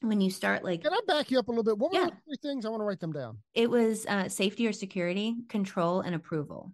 when 0.00 0.20
you 0.20 0.30
start 0.30 0.64
like 0.64 0.82
Can 0.82 0.92
I 0.92 1.00
back 1.06 1.30
you 1.30 1.38
up 1.38 1.48
a 1.48 1.50
little 1.50 1.64
bit? 1.64 1.78
What 1.78 1.92
were 1.92 1.98
Yeah. 1.98 2.06
the 2.06 2.16
three 2.24 2.36
things? 2.42 2.64
I 2.64 2.70
want 2.70 2.80
to 2.80 2.84
write 2.84 3.00
them 3.00 3.12
down. 3.12 3.38
it 3.54 3.68
was 3.70 4.06
uh, 4.06 4.28
safety 4.28 4.66
or 4.66 4.72
security, 4.72 5.36
control, 5.48 6.00
and 6.00 6.14
approval. 6.14 6.72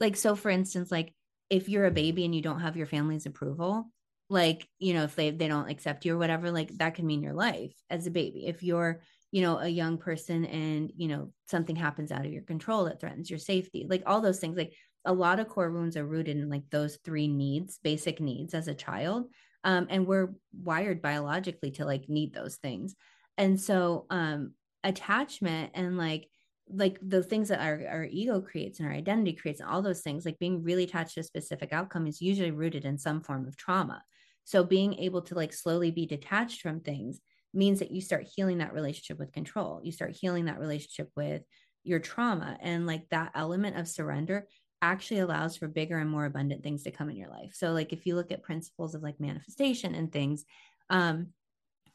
Like, 0.00 0.16
so 0.16 0.34
for 0.34 0.50
instance, 0.50 0.90
like 0.90 1.14
if 1.50 1.68
you're 1.68 1.86
a 1.86 1.90
baby 1.90 2.24
and 2.24 2.34
you 2.34 2.42
don't 2.42 2.60
have 2.60 2.76
your 2.76 2.86
family's 2.86 3.26
approval, 3.26 3.90
like, 4.28 4.66
you 4.78 4.94
know, 4.94 5.04
if 5.04 5.14
they, 5.14 5.30
they 5.30 5.48
don't 5.48 5.70
accept 5.70 6.04
you 6.04 6.14
or 6.14 6.18
whatever, 6.18 6.50
like 6.50 6.76
that 6.78 6.94
could 6.94 7.04
mean 7.04 7.22
your 7.22 7.34
life 7.34 7.74
as 7.90 8.06
a 8.06 8.10
baby. 8.10 8.46
If 8.46 8.62
you're, 8.62 9.02
you 9.30 9.42
know, 9.42 9.58
a 9.58 9.68
young 9.68 9.98
person 9.98 10.44
and, 10.46 10.90
you 10.96 11.08
know, 11.08 11.32
something 11.46 11.76
happens 11.76 12.10
out 12.10 12.24
of 12.24 12.32
your 12.32 12.42
control 12.42 12.84
that 12.84 13.00
threatens 13.00 13.28
your 13.30 13.38
safety, 13.38 13.86
like 13.88 14.02
all 14.06 14.20
those 14.20 14.40
things, 14.40 14.56
like 14.56 14.72
a 15.04 15.12
lot 15.12 15.38
of 15.40 15.48
core 15.48 15.70
wounds 15.70 15.96
are 15.96 16.06
rooted 16.06 16.36
in 16.38 16.48
like 16.48 16.62
those 16.70 16.98
three 17.04 17.28
needs, 17.28 17.78
basic 17.82 18.20
needs 18.20 18.54
as 18.54 18.68
a 18.68 18.74
child. 18.74 19.26
Um, 19.64 19.86
and 19.90 20.06
we're 20.06 20.34
wired 20.52 21.02
biologically 21.02 21.70
to 21.72 21.84
like 21.84 22.08
need 22.08 22.34
those 22.34 22.56
things. 22.56 22.94
And 23.38 23.60
so, 23.60 24.06
um, 24.10 24.52
attachment 24.84 25.70
and 25.74 25.96
like 25.96 26.28
like 26.68 26.98
the 27.02 27.22
things 27.22 27.48
that 27.48 27.60
our, 27.60 27.82
our 27.88 28.04
ego 28.04 28.40
creates 28.40 28.78
and 28.78 28.88
our 28.88 28.94
identity 28.94 29.32
creates 29.32 29.60
and 29.60 29.68
all 29.68 29.82
those 29.82 30.00
things 30.00 30.24
like 30.24 30.38
being 30.38 30.62
really 30.62 30.84
attached 30.84 31.14
to 31.14 31.20
a 31.20 31.24
specific 31.24 31.72
outcome 31.72 32.06
is 32.06 32.22
usually 32.22 32.50
rooted 32.50 32.84
in 32.84 32.96
some 32.96 33.20
form 33.20 33.46
of 33.46 33.56
trauma. 33.56 34.02
So 34.44 34.64
being 34.64 34.94
able 34.94 35.22
to 35.22 35.34
like 35.34 35.52
slowly 35.52 35.90
be 35.90 36.06
detached 36.06 36.62
from 36.62 36.80
things 36.80 37.20
means 37.52 37.80
that 37.80 37.90
you 37.90 38.00
start 38.00 38.26
healing 38.34 38.58
that 38.58 38.72
relationship 38.72 39.18
with 39.18 39.32
control. 39.32 39.80
You 39.82 39.92
start 39.92 40.16
healing 40.18 40.46
that 40.46 40.58
relationship 40.58 41.10
with 41.16 41.42
your 41.84 41.98
trauma. 41.98 42.56
And 42.60 42.86
like 42.86 43.08
that 43.10 43.32
element 43.34 43.76
of 43.76 43.88
surrender 43.88 44.46
actually 44.82 45.20
allows 45.20 45.56
for 45.56 45.68
bigger 45.68 45.98
and 45.98 46.10
more 46.10 46.26
abundant 46.26 46.62
things 46.62 46.82
to 46.82 46.90
come 46.90 47.08
in 47.08 47.16
your 47.16 47.30
life. 47.30 47.54
So 47.54 47.70
like 47.70 47.92
if 47.92 48.04
you 48.04 48.16
look 48.16 48.32
at 48.32 48.42
principles 48.42 48.94
of 48.94 49.02
like 49.02 49.20
manifestation 49.20 49.94
and 49.94 50.12
things 50.12 50.44
um 50.90 51.28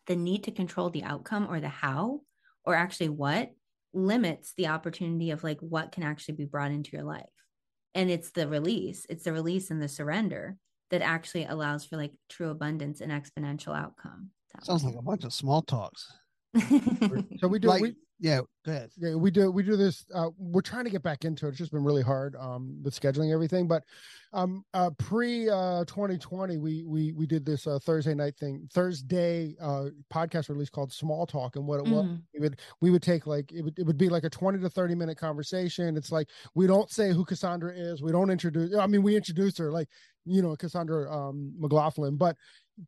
the 0.08 0.16
need 0.16 0.46
to 0.46 0.52
control 0.52 0.90
the 0.90 1.04
outcome 1.04 1.48
or 1.50 1.60
the 1.60 1.68
how 1.68 2.22
or 2.64 2.74
actually 2.74 3.10
what 3.10 3.52
limits 3.94 4.54
the 4.56 4.68
opportunity 4.68 5.32
of 5.32 5.44
like 5.44 5.60
what 5.60 5.92
can 5.92 6.04
actually 6.04 6.36
be 6.36 6.46
brought 6.46 6.72
into 6.72 6.92
your 6.94 7.04
life. 7.04 7.26
And 7.94 8.10
it's 8.10 8.32
the 8.32 8.48
release 8.48 9.06
it's 9.10 9.26
the 9.26 9.34
release 9.34 9.70
and 9.70 9.82
the 9.82 9.90
surrender 9.90 10.58
that 10.90 11.02
actually 11.02 11.46
allows 11.46 11.86
for 11.86 11.98
like 11.98 12.14
true 12.30 12.50
abundance 12.50 13.02
and 13.02 13.12
exponential 13.12 13.78
outcome. 13.78 14.32
Sounds 14.64 14.86
like 14.86 14.96
a 14.96 15.02
bunch 15.02 15.26
of 15.26 15.34
small 15.34 15.62
talks. 15.62 16.10
So 17.40 17.48
we 17.48 17.60
do 17.60 17.68
Like- 17.68 17.82
we 17.82 17.96
Yeah, 18.20 18.42
go 18.66 18.72
ahead. 18.72 18.90
yeah, 18.98 19.14
we 19.16 19.30
do 19.30 19.52
we 19.52 19.62
do 19.64 19.76
this 19.76 20.04
uh 20.14 20.30
we're 20.40 20.62
trying 20.62 20.86
to 20.86 20.90
get 20.90 21.04
back 21.04 21.24
into 21.24 21.46
it 21.46 21.50
it's 21.50 21.58
just 21.60 21.72
been 21.72 21.84
really 21.84 22.02
hard 22.02 22.36
um 22.36 22.82
with 22.84 23.00
scheduling 23.00 23.32
everything 23.32 23.68
but 23.68 23.84
um 24.34 24.64
uh 24.74 24.90
pre 24.98 25.48
uh 25.50 25.86
2020 25.86 26.58
we 26.58 26.84
we 26.84 27.12
we 27.12 27.28
did 27.28 27.46
this 27.46 27.68
uh 27.68 27.78
thursday 27.80 28.16
night 28.16 28.36
thing 28.38 28.68
thursday 28.74 29.56
uh 29.62 29.86
podcast 30.12 30.50
release 30.50 30.70
called 30.70 30.92
small 30.92 31.28
talk 31.28 31.56
and 31.58 31.68
what 31.68 31.80
it 31.80 31.88
was 31.92 32.06
Mhm. 32.06 32.22
we 32.34 32.40
would 32.40 32.60
we 32.82 32.90
would 32.92 33.04
take 33.04 33.28
like 33.28 33.52
it 33.52 33.62
would, 33.62 33.78
it 33.78 33.84
would 33.86 33.98
be 34.00 34.10
like 34.10 34.24
a 34.24 34.30
20 34.30 34.60
to 34.62 34.70
30 34.70 34.96
minute 34.96 35.18
conversation 35.18 35.96
it's 35.96 36.12
like 36.12 36.28
we 36.56 36.66
don't 36.66 36.90
say 36.90 37.12
who 37.14 37.24
cassandra 37.24 37.72
is 37.72 38.02
we 38.02 38.12
don't 38.12 38.32
introduce 38.32 38.74
i 38.76 38.88
mean 38.88 39.04
we 39.04 39.16
introduce 39.16 39.58
her 39.60 39.72
like 39.72 39.90
you 40.28 40.42
know 40.42 40.56
cassandra 40.56 41.12
um 41.12 41.54
mclaughlin 41.60 42.18
but 42.18 42.36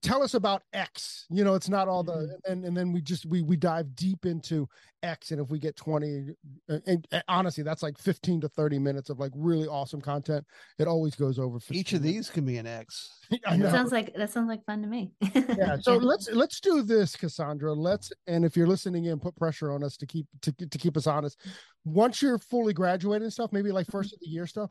tell 0.04 0.22
us 0.22 0.36
about 0.36 0.62
x 0.74 1.26
you 1.32 1.44
know 1.44 1.56
it's 1.56 1.70
not 1.70 1.88
all 1.88 2.04
the 2.04 2.14
Mhm. 2.14 2.52
and 2.52 2.66
and 2.66 2.78
then 2.78 2.92
we 2.94 3.02
just 3.02 3.26
we 3.26 3.42
we 3.42 3.56
dive 3.58 3.96
deep 3.96 4.26
into 4.26 4.68
x 5.02 5.32
and 5.32 5.42
if 5.42 5.50
we 5.50 5.58
get 5.58 5.76
20 5.76 6.36
uh, 6.70 6.78
and, 6.86 7.08
and 7.12 7.24
honestly 7.28 7.64
that's 7.64 7.82
like 7.82 7.98
15 7.98 8.42
to 8.42 8.50
30 8.50 8.78
minutes 8.78 9.10
of 9.10 9.18
like 9.20 9.32
really 9.36 9.68
awesome 9.68 10.00
content 10.02 10.46
it 10.78 10.88
always 10.88 11.16
goes 11.16 11.40
over 11.40 11.60
15 11.60 11.78
Each 11.80 11.94
of 11.94 12.02
minutes. 12.04 12.28
these 12.28 12.30
can 12.30 12.46
be 12.46 12.58
an 12.58 12.68
X. 12.68 13.10
that 13.32 13.72
sounds 13.72 13.92
like 13.92 14.14
that 14.16 14.30
sounds 14.30 14.48
like 14.50 14.64
fun 14.66 14.82
to 14.84 14.88
me 14.88 15.12
yeah 15.58 15.78
so 15.82 15.96
let's 15.96 16.30
let's 16.32 16.60
do 16.60 16.84
this 16.84 17.16
cassandra 17.16 17.74
let's 17.74 18.12
and 18.28 18.46
if 18.46 18.56
you're 18.58 18.68
listening 18.68 19.06
in 19.06 19.20
put 19.20 19.36
pressure 19.38 19.72
on 19.72 19.84
us 19.84 19.98
to 19.98 20.06
keep 20.06 20.28
to, 20.42 20.52
to 20.52 20.78
keep 20.78 20.98
us 20.98 21.08
honest 21.08 21.40
once 21.86 22.22
you're 22.22 22.38
fully 22.38 22.74
graduated 22.74 23.24
and 23.24 23.34
stuff 23.34 23.52
maybe 23.52 23.72
like 23.72 23.88
first 23.88 24.14
of 24.14 24.20
the 24.20 24.28
year 24.28 24.46
stuff 24.46 24.70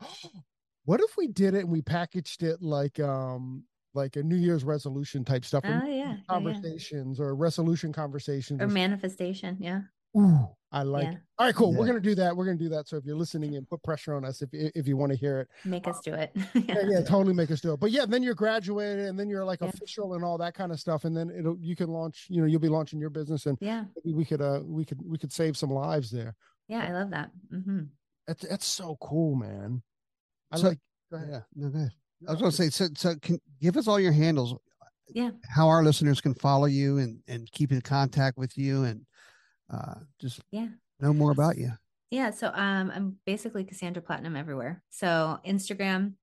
what 0.89 1.01
if 1.01 1.15
we 1.17 1.27
did 1.27 1.53
it 1.53 1.59
and 1.59 1.69
we 1.69 1.83
packaged 1.83 2.41
it 2.41 2.63
like 2.63 2.99
um 2.99 3.63
like 3.93 4.15
a 4.15 4.23
new 4.23 4.35
year's 4.35 4.63
resolution 4.63 5.23
type 5.23 5.45
stuff 5.45 5.63
oh 5.67 5.71
and 5.71 5.83
yeah, 5.83 5.93
yeah, 5.93 6.09
yeah. 6.09 6.15
conversations 6.27 7.19
or 7.19 7.35
resolution 7.35 7.93
conversations 7.93 8.59
or 8.59 8.63
and 8.65 8.73
manifestation 8.73 9.55
yeah 9.59 9.81
Ooh, 10.17 10.49
I 10.71 10.81
like. 10.81 11.03
Yeah. 11.03 11.11
it. 11.11 11.17
All 11.37 11.45
right, 11.45 11.53
cool. 11.53 11.71
We're 11.71 11.85
gonna 11.85 11.99
do 11.99 12.15
that. 12.15 12.35
We're 12.35 12.45
gonna 12.45 12.57
do 12.57 12.69
that. 12.69 12.87
So 12.87 12.97
if 12.97 13.05
you're 13.05 13.15
listening 13.15 13.55
and 13.57 13.69
put 13.69 13.83
pressure 13.83 14.15
on 14.15 14.25
us 14.25 14.41
if 14.41 14.49
if 14.51 14.87
you 14.87 14.97
want 14.97 15.11
to 15.11 15.15
hear 15.15 15.41
it. 15.41 15.49
make 15.65 15.87
us 15.87 15.99
do 16.01 16.15
it 16.15 16.31
Yeah, 16.55 16.81
yeah, 16.89 17.01
totally 17.01 17.35
make 17.35 17.51
us 17.51 17.61
do 17.61 17.73
it. 17.73 17.79
But 17.79 17.91
yeah, 17.91 18.07
then 18.07 18.23
you're 18.23 18.33
graduated, 18.33 19.05
and 19.05 19.19
then 19.19 19.29
you're 19.29 19.45
like 19.45 19.61
Yeah. 19.61 19.69
official 19.69 20.15
and 20.15 20.23
all 20.23 20.39
that 20.39 20.55
kind 20.55 20.71
of 20.71 20.79
stuff, 20.79 21.05
and 21.05 21.15
then 21.15 21.29
it'll 21.29 21.59
you 21.59 21.75
can 21.75 21.89
launch. 21.89 22.25
You 22.27 22.41
know, 22.41 22.47
you'll 22.47 22.59
be 22.59 22.69
launching 22.69 22.99
your 22.99 23.11
business, 23.11 23.45
and 23.45 23.55
yeah 23.61 23.85
maybe 24.03 24.15
we 24.17 24.25
could 24.25 24.41
uh 24.41 24.61
we 24.63 24.83
could 24.83 24.99
we 25.05 25.19
could 25.19 25.31
save 25.31 25.55
some 25.55 25.69
lives 25.69 26.09
there. 26.09 26.35
yeah 26.67 26.83
i 26.89 26.91
love 26.91 27.11
that 27.11 27.29
hmm 27.51 27.81
That's 28.25 28.47
that's 28.47 28.65
so 28.65 28.97
cool, 28.99 29.35
man. 29.35 29.83
I 30.51 30.57
So- 30.57 30.67
like. 30.69 30.79
Go 31.11 31.17
ahead. 31.17 31.29
Yeah, 31.31 31.41
no, 31.55 31.69
go 31.69 31.77
ahead. 31.77 31.91
I 32.27 32.31
was 32.31 32.39
going 32.41 32.51
to 32.51 32.57
say, 32.57 32.69
so, 32.69 32.87
so 32.95 33.15
can 33.21 33.39
give 33.61 33.77
us 33.77 33.87
all 33.87 33.99
your 33.99 34.11
handles. 34.11 34.53
Yeah. 35.11 35.31
How 35.49 35.67
our 35.69 35.83
listeners 35.83 36.21
can 36.21 36.35
follow 36.35 36.65
you 36.67 36.99
and 36.99 37.19
and 37.27 37.51
keep 37.51 37.71
in 37.71 37.81
contact 37.81 38.37
with 38.37 38.55
you 38.59 38.83
and 38.83 39.05
uh 39.71 39.95
just 40.19 40.41
Yeah. 40.51 40.67
know 40.99 41.13
more 41.13 41.31
about 41.31 41.57
you. 41.57 41.71
Yeah, 42.11 42.29
so 42.31 42.47
um, 42.49 42.91
I'm 42.93 43.15
basically 43.25 43.63
Cassandra 43.63 44.01
Platinum 44.03 44.35
everywhere. 44.35 44.83
So 44.89 45.39
Instagram, 45.45 46.13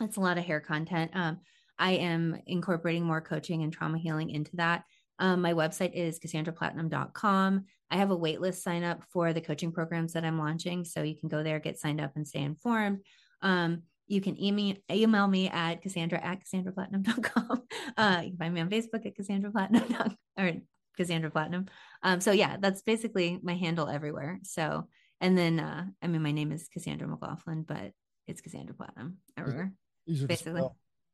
it's 0.00 0.16
a 0.16 0.20
lot 0.20 0.38
of 0.38 0.44
hair 0.44 0.60
content. 0.60 1.10
Um, 1.14 1.40
I 1.78 1.92
am 1.92 2.40
incorporating 2.46 3.04
more 3.04 3.20
coaching 3.20 3.62
and 3.62 3.72
trauma 3.72 3.98
healing 3.98 4.30
into 4.30 4.56
that. 4.56 4.84
Um, 5.18 5.42
my 5.42 5.52
website 5.54 5.92
is 5.94 6.18
cassandraplatinum.com. 6.18 7.64
I 7.90 7.96
have 7.96 8.10
a 8.10 8.16
waitlist 8.18 8.62
sign 8.62 8.84
up 8.84 9.02
for 9.12 9.32
the 9.32 9.40
coaching 9.40 9.72
programs 9.72 10.12
that 10.12 10.24
I'm 10.24 10.38
launching, 10.38 10.84
so 10.84 11.02
you 11.02 11.16
can 11.18 11.28
go 11.28 11.42
there, 11.42 11.58
get 11.58 11.78
signed 11.78 12.00
up, 12.00 12.12
and 12.16 12.26
stay 12.26 12.40
informed. 12.42 13.00
Um, 13.42 13.82
you 14.06 14.20
can 14.20 14.42
email 14.42 14.74
email 14.90 15.28
me 15.28 15.48
at 15.48 15.82
cassandra 15.82 16.20
at 16.22 16.44
cassandraplatinum.com. 16.44 17.62
Uh, 17.96 18.20
you 18.22 18.30
can 18.30 18.38
find 18.38 18.54
me 18.54 18.60
on 18.60 18.70
Facebook 18.70 19.04
at 19.04 19.14
Cassandra 19.14 19.50
Platinum 19.50 20.14
or 20.38 20.52
Cassandra 20.96 21.30
Platinum. 21.30 21.66
Um, 22.02 22.20
so 22.20 22.30
yeah, 22.30 22.56
that's 22.58 22.82
basically 22.82 23.38
my 23.42 23.54
handle 23.54 23.88
everywhere. 23.88 24.38
So 24.42 24.86
and 25.20 25.36
then 25.36 25.58
uh 25.58 25.86
I 26.00 26.06
mean 26.06 26.22
my 26.22 26.30
name 26.30 26.52
is 26.52 26.68
Cassandra 26.72 27.08
McLaughlin, 27.08 27.64
but 27.66 27.92
it's 28.26 28.40
Cassandra 28.40 28.74
Platinum 28.74 29.18
everywhere. 29.36 29.72
To 30.06 30.26
Basically. 30.26 30.62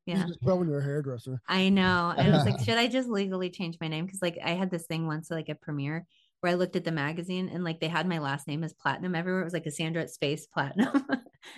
Yeah. 0.05 0.27
to 0.27 0.35
spell 0.35 0.59
when 0.59 0.69
you're 0.69 0.81
a 0.81 0.85
hairdresser. 0.85 1.41
I 1.49 1.69
know. 1.71 2.15
I 2.17 2.29
was 2.29 2.45
like, 2.45 2.61
should 2.65 2.79
I 2.79 2.87
just 2.87 3.09
legally 3.09 3.51
change 3.51 3.79
my 3.81 3.89
name? 3.89 4.07
Because 4.07 4.23
like 4.23 4.39
I 4.45 4.51
had 4.51 4.71
this 4.71 4.87
thing 4.87 5.07
once, 5.07 5.31
like 5.31 5.49
a 5.49 5.55
premiere 5.55 6.07
where 6.41 6.53
I 6.53 6.57
looked 6.57 6.77
at 6.77 6.85
the 6.85 6.93
magazine 6.93 7.49
and 7.49 7.65
like 7.65 7.81
they 7.81 7.89
had 7.89 8.07
my 8.07 8.19
last 8.19 8.47
name 8.47 8.63
as 8.63 8.73
platinum 8.73 9.15
everywhere. 9.15 9.41
It 9.41 9.45
was 9.45 9.53
like 9.55 9.65
Cassandra 9.65 10.03
at 10.03 10.11
space 10.11 10.47
platinum. 10.47 11.05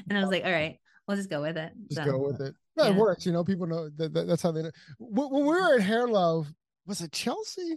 And 0.08 0.18
I 0.18 0.20
was 0.20 0.30
like, 0.30 0.44
all 0.44 0.52
right, 0.52 0.78
we'll 1.06 1.16
just 1.16 1.30
go 1.30 1.40
with 1.42 1.56
it. 1.56 1.72
Just 1.90 2.04
So, 2.04 2.12
go 2.12 2.18
with 2.18 2.40
it. 2.40 2.54
No, 2.76 2.84
it 2.84 2.94
works. 2.94 3.26
You 3.26 3.32
know, 3.32 3.44
people 3.44 3.66
know 3.66 3.88
that, 3.96 4.14
that 4.14 4.26
that's 4.26 4.42
how 4.42 4.52
they 4.52 4.62
know. 4.62 4.70
When, 4.98 5.30
when 5.30 5.42
we 5.42 5.48
were 5.48 5.74
at 5.74 5.82
Hair 5.82 6.08
Love, 6.08 6.46
was 6.86 7.00
it 7.00 7.12
Chelsea? 7.12 7.76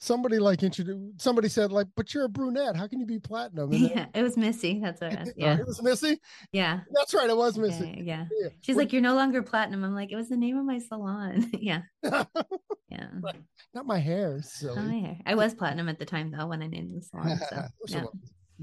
Somebody 0.00 0.40
like 0.40 0.64
introduced. 0.64 1.20
Somebody 1.22 1.48
said 1.48 1.70
like, 1.70 1.86
"But 1.96 2.12
you're 2.12 2.24
a 2.24 2.28
brunette. 2.28 2.74
How 2.74 2.88
can 2.88 2.98
you 2.98 3.06
be 3.06 3.20
platinum?" 3.20 3.70
Then- 3.70 3.84
yeah, 3.84 4.06
it 4.14 4.22
was 4.22 4.36
Missy. 4.36 4.80
That's 4.82 5.00
what 5.00 5.12
it 5.12 5.18
was. 5.20 5.32
Yeah. 5.36 5.58
it 5.58 5.66
was 5.66 5.80
Missy. 5.80 6.20
Yeah. 6.50 6.80
That's 6.92 7.14
right. 7.14 7.30
It 7.30 7.36
was 7.36 7.56
Missy. 7.56 7.84
Okay, 7.84 8.02
yeah. 8.04 8.24
Yeah. 8.40 8.48
She's 8.62 8.74
like, 8.74 8.92
You're 8.92 9.00
no 9.02 9.14
longer 9.14 9.42
platinum. 9.42 9.84
I'm 9.84 9.94
like, 9.94 10.10
it 10.10 10.16
was 10.16 10.28
the 10.28 10.36
name 10.36 10.56
of 10.56 10.64
my 10.64 10.78
salon. 10.78 11.50
yeah. 11.58 11.82
Yeah. 12.88 13.06
not 13.72 13.86
my 13.86 13.98
hair. 13.98 14.42
Silly. 14.42 14.76
Oh, 14.78 14.90
yeah. 14.90 15.14
I 15.24 15.34
was 15.34 15.54
platinum 15.54 15.88
at 15.88 15.98
the 15.98 16.04
time 16.04 16.30
though 16.30 16.46
when 16.48 16.62
I 16.62 16.66
named 16.66 16.94
the 16.94 17.00
salon. 17.00 17.38
So 17.48 17.64
yeah. 17.88 18.04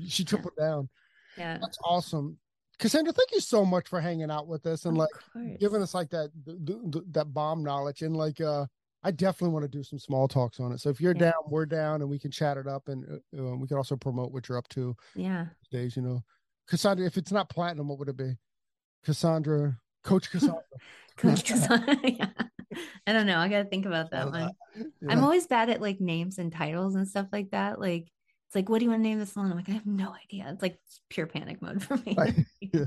She 0.08 0.24
tripled 0.24 0.56
down. 0.56 0.88
Yeah. 1.36 1.58
That's 1.60 1.80
awesome. 1.84 2.38
Cassandra, 2.80 3.12
thank 3.14 3.32
you 3.34 3.42
so 3.42 3.66
much 3.66 3.88
for 3.88 4.00
hanging 4.00 4.32
out 4.32 4.48
with 4.48 4.66
us 4.66 4.86
and 4.86 4.96
Of 4.96 5.00
like 5.00 5.10
course. 5.34 5.58
giving 5.60 5.82
us 5.82 5.94
like 5.94 6.10
that 6.12 6.32
th- 6.46 6.58
th- 6.66 6.92
th- 6.92 7.06
that 7.12 7.34
bomb 7.34 7.64
knowledge 7.64 8.02
and 8.02 8.16
like 8.16 8.40
uh 8.42 8.66
I 9.02 9.12
definitely 9.12 9.54
want 9.54 9.64
to 9.64 9.70
do 9.78 9.82
some 9.82 9.98
small 9.98 10.28
talks 10.28 10.60
on 10.60 10.74
it. 10.74 10.82
So 10.82 10.90
if 10.90 11.00
you're 11.00 11.14
Yeah. 11.16 11.32
down, 11.32 11.34
we're 11.48 11.66
down, 11.66 12.02
and 12.02 12.10
we 12.10 12.20
can 12.20 12.32
chat 12.32 12.58
it 12.58 12.68
up, 12.68 12.90
and 12.90 13.22
uh, 13.38 13.42
uh, 13.52 13.56
we 13.56 13.66
can 13.66 13.78
also 13.78 13.96
promote 13.96 14.34
what 14.34 14.50
you're 14.50 14.58
up 14.58 14.68
to 14.70 14.94
Yeah. 15.16 15.46
days. 15.72 15.96
You 15.96 16.02
know, 16.02 16.24
Cassandra. 16.68 17.06
If 17.06 17.16
it's 17.16 17.32
not 17.32 17.48
platinum, 17.50 17.88
what 17.88 17.98
would 18.00 18.10
it 18.10 18.18
be? 18.18 18.36
Cassandra, 19.06 19.80
Coach 20.04 20.30
Cassandra. 20.32 20.64
Coach 21.18 21.46
Cassandra. 21.46 21.96
yeah. 22.04 22.28
I 23.08 23.14
don't 23.14 23.26
know. 23.26 23.38
I 23.38 23.48
gotta 23.48 23.70
think 23.70 23.86
about 23.86 24.12
that 24.12 24.32
one. 24.32 24.52
I'm 25.08 25.24
always 25.24 25.48
bad 25.48 25.70
at 25.70 25.80
like 25.82 26.02
names 26.02 26.38
and 26.38 26.52
titles 26.52 26.96
and 26.96 27.08
stuff 27.08 27.28
like 27.32 27.52
that. 27.52 27.80
Like 27.80 28.10
it's 28.50 28.56
like, 28.56 28.68
what 28.68 28.80
do 28.80 28.86
you 28.86 28.90
want 28.90 29.04
to 29.04 29.08
name 29.08 29.20
this 29.20 29.34
salon? 29.34 29.52
I'm 29.52 29.58
like, 29.58 29.70
I 29.70 29.74
have 29.74 29.86
no 29.86 30.12
idea. 30.26 30.50
It's 30.52 30.62
like 30.64 30.80
pure 31.08 31.28
panic 31.28 31.62
mode 31.62 31.84
for 31.84 31.98
me. 31.98 32.16
Right. 32.18 32.34
Yeah. 32.74 32.86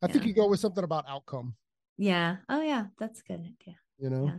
I 0.00 0.06
think 0.06 0.24
you 0.24 0.32
go 0.32 0.48
with 0.48 0.60
something 0.60 0.82
about 0.84 1.04
outcome. 1.08 1.54
yeah. 1.98 2.36
Oh 2.48 2.62
yeah, 2.62 2.86
that's 2.98 3.20
a 3.20 3.24
good 3.24 3.40
idea. 3.40 3.76
You 3.98 4.10
know, 4.10 4.32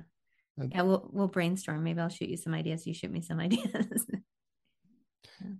Yeah. 0.57 0.65
Yeah, 0.71 0.81
we'll 0.83 1.09
we'll 1.11 1.27
brainstorm. 1.27 1.83
Maybe 1.83 1.99
I'll 1.99 2.09
shoot 2.09 2.29
you 2.29 2.37
some 2.37 2.53
ideas. 2.53 2.85
You 2.87 2.93
shoot 2.93 3.11
me 3.11 3.21
some 3.21 3.39
ideas. 3.47 4.05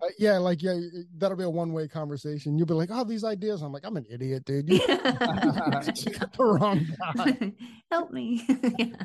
Uh, 0.01 0.07
yeah, 0.19 0.37
like 0.37 0.61
yeah, 0.61 0.79
that'll 1.17 1.37
be 1.37 1.43
a 1.43 1.49
one 1.49 1.73
way 1.73 1.87
conversation. 1.87 2.57
You'll 2.57 2.67
be 2.67 2.73
like, 2.73 2.89
"Oh, 2.91 3.03
these 3.03 3.23
ideas." 3.23 3.61
I'm 3.61 3.71
like, 3.73 3.85
"I'm 3.85 3.97
an 3.97 4.05
idiot, 4.09 4.45
dude. 4.45 4.69
You, 4.69 4.77
the 4.87 6.35
wrong 6.39 6.85
guy." 7.15 7.51
Help 7.91 8.11
me. 8.11 8.45
yeah. 8.77 8.95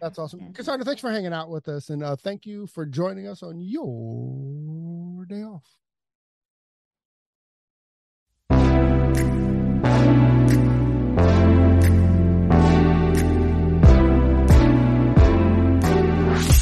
That's 0.00 0.18
awesome, 0.18 0.40
Yeah. 0.40 0.48
Cassandra. 0.52 0.84
Thanks 0.84 1.00
for 1.00 1.10
hanging 1.10 1.32
out 1.32 1.50
with 1.50 1.68
us, 1.68 1.90
and 1.90 2.02
uh, 2.02 2.16
thank 2.16 2.46
you 2.46 2.66
for 2.66 2.86
joining 2.86 3.26
us 3.26 3.42
on 3.42 3.60
your 3.60 5.24
day 5.26 5.42
off. 5.42 5.64